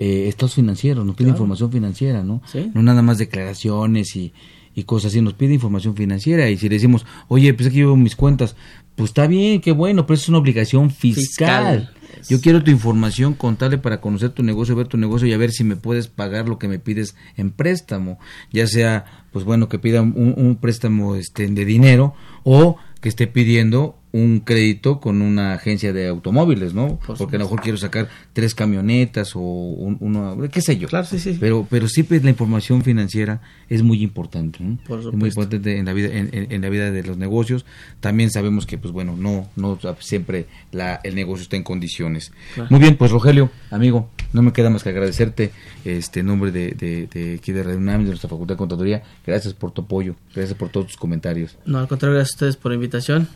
eh, 0.00 0.28
estados 0.28 0.54
financieros, 0.54 1.04
nos 1.04 1.14
pide 1.14 1.28
información 1.28 1.70
financiera, 1.70 2.22
¿no? 2.24 2.40
No 2.72 2.82
nada 2.82 3.02
más 3.02 3.18
declaraciones 3.18 4.16
y, 4.16 4.32
y 4.74 4.84
cosas 4.84 5.12
así, 5.12 5.20
nos 5.20 5.34
pide 5.34 5.52
información 5.52 5.94
financiera 5.94 6.48
y 6.48 6.56
si 6.56 6.70
le 6.70 6.76
decimos, 6.76 7.04
oye, 7.28 7.52
pues 7.52 7.68
aquí 7.68 7.76
llevo 7.76 7.96
mis 7.96 8.16
cuentas, 8.16 8.56
pues 8.96 9.10
está 9.10 9.26
bien, 9.26 9.60
qué 9.60 9.72
bueno, 9.72 10.06
pero 10.06 10.14
es 10.14 10.26
una 10.30 10.38
obligación 10.38 10.90
fiscal. 10.90 11.92
Yo 12.30 12.40
quiero 12.40 12.64
tu 12.64 12.70
información 12.70 13.34
contable 13.34 13.76
para 13.76 14.00
conocer 14.00 14.30
tu 14.30 14.42
negocio, 14.42 14.74
ver 14.74 14.88
tu 14.88 14.96
negocio 14.96 15.28
y 15.28 15.34
a 15.34 15.38
ver 15.38 15.52
si 15.52 15.64
me 15.64 15.76
puedes 15.76 16.08
pagar 16.08 16.48
lo 16.48 16.58
que 16.58 16.66
me 16.66 16.78
pides 16.78 17.14
en 17.36 17.50
préstamo, 17.50 18.18
ya 18.52 18.66
sea, 18.66 19.26
pues 19.32 19.44
bueno, 19.44 19.68
que 19.68 19.78
pida 19.78 20.00
un, 20.00 20.34
un 20.34 20.56
préstamo 20.56 21.14
este, 21.14 21.46
de 21.46 21.64
dinero 21.66 22.14
o 22.42 22.76
que 23.02 23.10
esté 23.10 23.26
pidiendo 23.26 23.99
un 24.12 24.40
crédito 24.40 25.00
con 25.00 25.22
una 25.22 25.54
agencia 25.54 25.92
de 25.92 26.08
automóviles, 26.08 26.74
¿no? 26.74 26.98
Porque 27.06 27.36
a 27.36 27.38
lo 27.38 27.44
mejor 27.44 27.60
quiero 27.60 27.78
sacar 27.78 28.08
tres 28.32 28.54
camionetas 28.54 29.32
o 29.34 29.40
uno, 29.40 30.36
qué 30.50 30.60
sé 30.60 30.78
yo. 30.78 30.88
Claro, 30.88 31.06
sí, 31.06 31.18
sí. 31.18 31.36
Pero, 31.38 31.66
pero 31.70 31.88
siempre 31.88 32.20
la 32.20 32.30
información 32.30 32.82
financiera 32.82 33.40
es 33.68 33.82
muy 33.82 34.02
importante, 34.02 34.58
¿no? 34.62 34.78
es 34.98 35.12
muy 35.12 35.28
importante 35.28 35.78
en 35.78 35.86
la 35.86 35.92
vida, 35.92 36.08
en, 36.12 36.60
la 36.60 36.68
vida 36.68 36.90
de 36.90 37.02
los 37.04 37.18
negocios. 37.18 37.64
También 38.00 38.30
sabemos 38.30 38.66
que, 38.66 38.78
pues 38.78 38.92
bueno, 38.92 39.16
no, 39.16 39.48
no 39.54 39.78
siempre 40.00 40.46
la, 40.72 41.00
el 41.04 41.14
negocio 41.14 41.44
está 41.44 41.56
en 41.56 41.62
condiciones. 41.62 42.32
Muy 42.68 42.80
bien, 42.80 42.96
pues 42.96 43.12
Rogelio, 43.12 43.50
amigo, 43.70 44.10
no 44.32 44.42
me 44.42 44.52
queda 44.52 44.70
más 44.70 44.82
que 44.82 44.88
agradecerte 44.88 45.52
este 45.84 46.24
nombre 46.24 46.50
de, 46.50 46.72
de, 46.72 47.06
de 47.06 47.34
aquí 47.34 47.52
de 47.52 47.62
Radio 47.62 47.78
de 47.78 47.98
nuestra 47.98 48.28
Facultad 48.28 48.54
de 48.54 48.58
Contaduría. 48.58 49.02
Gracias 49.24 49.54
por 49.54 49.70
tu 49.70 49.82
apoyo, 49.82 50.16
gracias 50.34 50.58
por 50.58 50.68
todos 50.68 50.88
tus 50.88 50.96
comentarios. 50.96 51.56
No, 51.64 51.78
al 51.78 51.86
contrario, 51.86 52.16
gracias 52.16 52.34
a 52.34 52.36
ustedes 52.36 52.56
por 52.56 52.72
la 52.72 52.74
invitación 52.74 53.28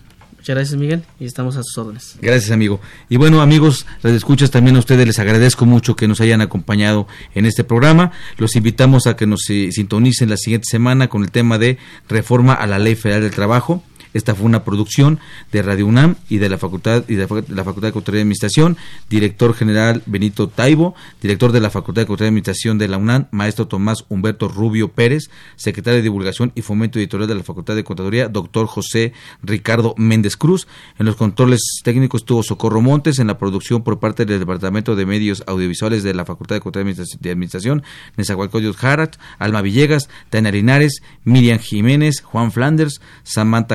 Muchas 0.45 0.57
gracias, 0.57 0.79
Miguel, 0.79 1.03
y 1.19 1.25
estamos 1.25 1.57
a 1.57 1.63
sus 1.63 1.79
órdenes. 1.79 2.19
Gracias, 2.21 2.51
amigo. 2.51 2.79
Y 3.09 3.17
bueno, 3.17 3.41
amigos, 3.41 3.87
las 4.03 4.13
escuchas 4.13 4.51
también 4.51 4.77
a 4.77 4.81
ustedes 4.81 5.07
les 5.07 5.19
agradezco 5.19 5.65
mucho 5.65 5.97
que 5.97 6.07
nos 6.07 6.21
hayan 6.21 6.43
acompañado 6.43 7.09
en 7.35 7.47
este 7.47 7.65
programa. 7.65 8.13
Los 8.37 8.55
invitamos 8.55 9.07
a 9.07 9.17
que 9.17 9.27
nos 9.27 9.49
eh, 9.49 9.71
sintonicen 9.73 10.29
la 10.29 10.37
siguiente 10.37 10.67
semana 10.71 11.09
con 11.09 11.23
el 11.23 11.31
tema 11.31 11.57
de 11.57 11.79
reforma 12.11 12.53
a 12.53 12.67
la 12.67 12.79
Ley 12.79 12.95
Federal 12.95 13.23
del 13.23 13.31
Trabajo. 13.31 13.83
Esta 14.15 14.35
fue 14.35 14.47
una 14.47 14.65
producción 14.65 15.19
de 15.53 15.63
Radio 15.63 15.87
UNAM 15.87 16.15
y 16.29 16.39
de 16.39 16.49
la 16.49 16.57
Facultad 16.57 17.05
y 17.09 17.17
de 17.17 17.29
la 17.49 17.65
Facultad 17.65 17.89
de 17.89 17.93
Contaduría 17.93 18.21
y 18.21 18.23
Administración, 18.23 18.77
director 19.11 19.55
general 19.55 20.03
Benito 20.07 20.49
Taibo, 20.49 20.95
director 21.21 21.53
de 21.53 21.61
la 21.61 21.69
Facultad 21.69 22.03
de 22.03 22.07
Contaduría 22.07 22.29
y 22.29 22.31
Administración 22.31 22.79
de 22.79 22.89
la 22.89 22.97
UNAM, 22.97 23.27
maestro 23.33 23.67
Tomás 23.67 24.05
Humberto 24.09 24.49
Rubio 24.49 24.93
Pérez, 24.93 25.31
secretario 25.57 25.97
de 25.97 26.03
Divulgación 26.03 26.53
y 26.55 26.63
Fomento 26.63 26.99
Editorial 26.99 27.29
de 27.29 27.35
la 27.35 27.43
Facultad 27.43 27.75
de 27.75 27.85
Contaduría, 27.85 28.29
doctor 28.29 28.67
José 28.67 29.13
Ricardo 29.43 29.95
Méndez 29.99 30.37
Cruz. 30.37 30.69
En 30.99 31.07
los 31.07 31.17
controles 31.17 31.61
técnicos 31.83 32.23
estuvo 32.23 32.43
Socorro 32.43 32.81
Montes, 32.81 33.19
en 33.19 33.27
la 33.27 33.37
producción 33.37 33.83
por 33.83 33.99
parte 33.99 34.25
del 34.25 34.39
Departamento 34.39 34.95
de 34.95 35.07
Medios 35.07 35.43
Audiovisuales 35.47 36.05
de 36.05 36.15
la 36.15 36.25
Facultad 36.25 36.57
de 36.57 36.61
Contaduría 36.61 36.95
y 37.21 37.29
Administración, 37.29 37.83
Nezahualcóyotl 38.17 38.79
Jarat, 38.79 39.17
Alma 39.39 39.61
Villegas, 39.61 40.09
Taina 40.31 40.51
Linares, 40.51 41.03
Miriam 41.25 41.59
Jiménez, 41.59 42.21
Juan 42.23 42.53
Flanders, 42.53 43.01
Samantha 43.25 43.75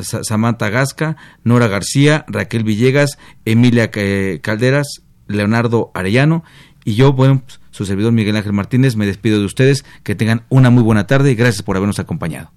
Samantha 0.00 0.70
Gasca, 0.70 1.16
Nora 1.44 1.68
García, 1.68 2.24
Raquel 2.28 2.64
Villegas, 2.64 3.18
Emilia 3.44 3.90
Calderas, 3.90 5.02
Leonardo 5.28 5.90
Arellano 5.94 6.44
y 6.86 6.94
yo, 6.94 7.12
bueno, 7.12 7.42
su 7.72 7.84
servidor 7.84 8.12
Miguel 8.12 8.36
Ángel 8.36 8.52
Martínez, 8.52 8.94
me 8.94 9.06
despido 9.06 9.40
de 9.40 9.44
ustedes, 9.44 9.84
que 10.04 10.14
tengan 10.14 10.44
una 10.48 10.70
muy 10.70 10.84
buena 10.84 11.08
tarde 11.08 11.32
y 11.32 11.34
gracias 11.34 11.64
por 11.64 11.76
habernos 11.76 11.98
acompañado. 11.98 12.52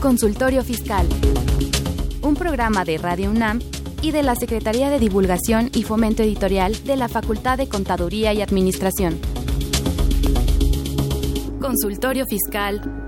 Consultorio 0.00 0.64
Fiscal, 0.64 1.06
un 2.22 2.34
programa 2.34 2.86
de 2.86 2.96
Radio 2.96 3.30
UNAM 3.30 3.60
y 4.00 4.10
de 4.12 4.22
la 4.22 4.36
Secretaría 4.36 4.88
de 4.88 4.98
Divulgación 4.98 5.70
y 5.74 5.82
Fomento 5.82 6.22
Editorial 6.22 6.82
de 6.84 6.96
la 6.96 7.08
Facultad 7.08 7.58
de 7.58 7.68
Contaduría 7.68 8.32
y 8.32 8.40
Administración. 8.40 9.18
Consultorio 11.60 12.24
Fiscal 12.26 13.05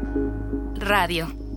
Radio. 0.81 1.48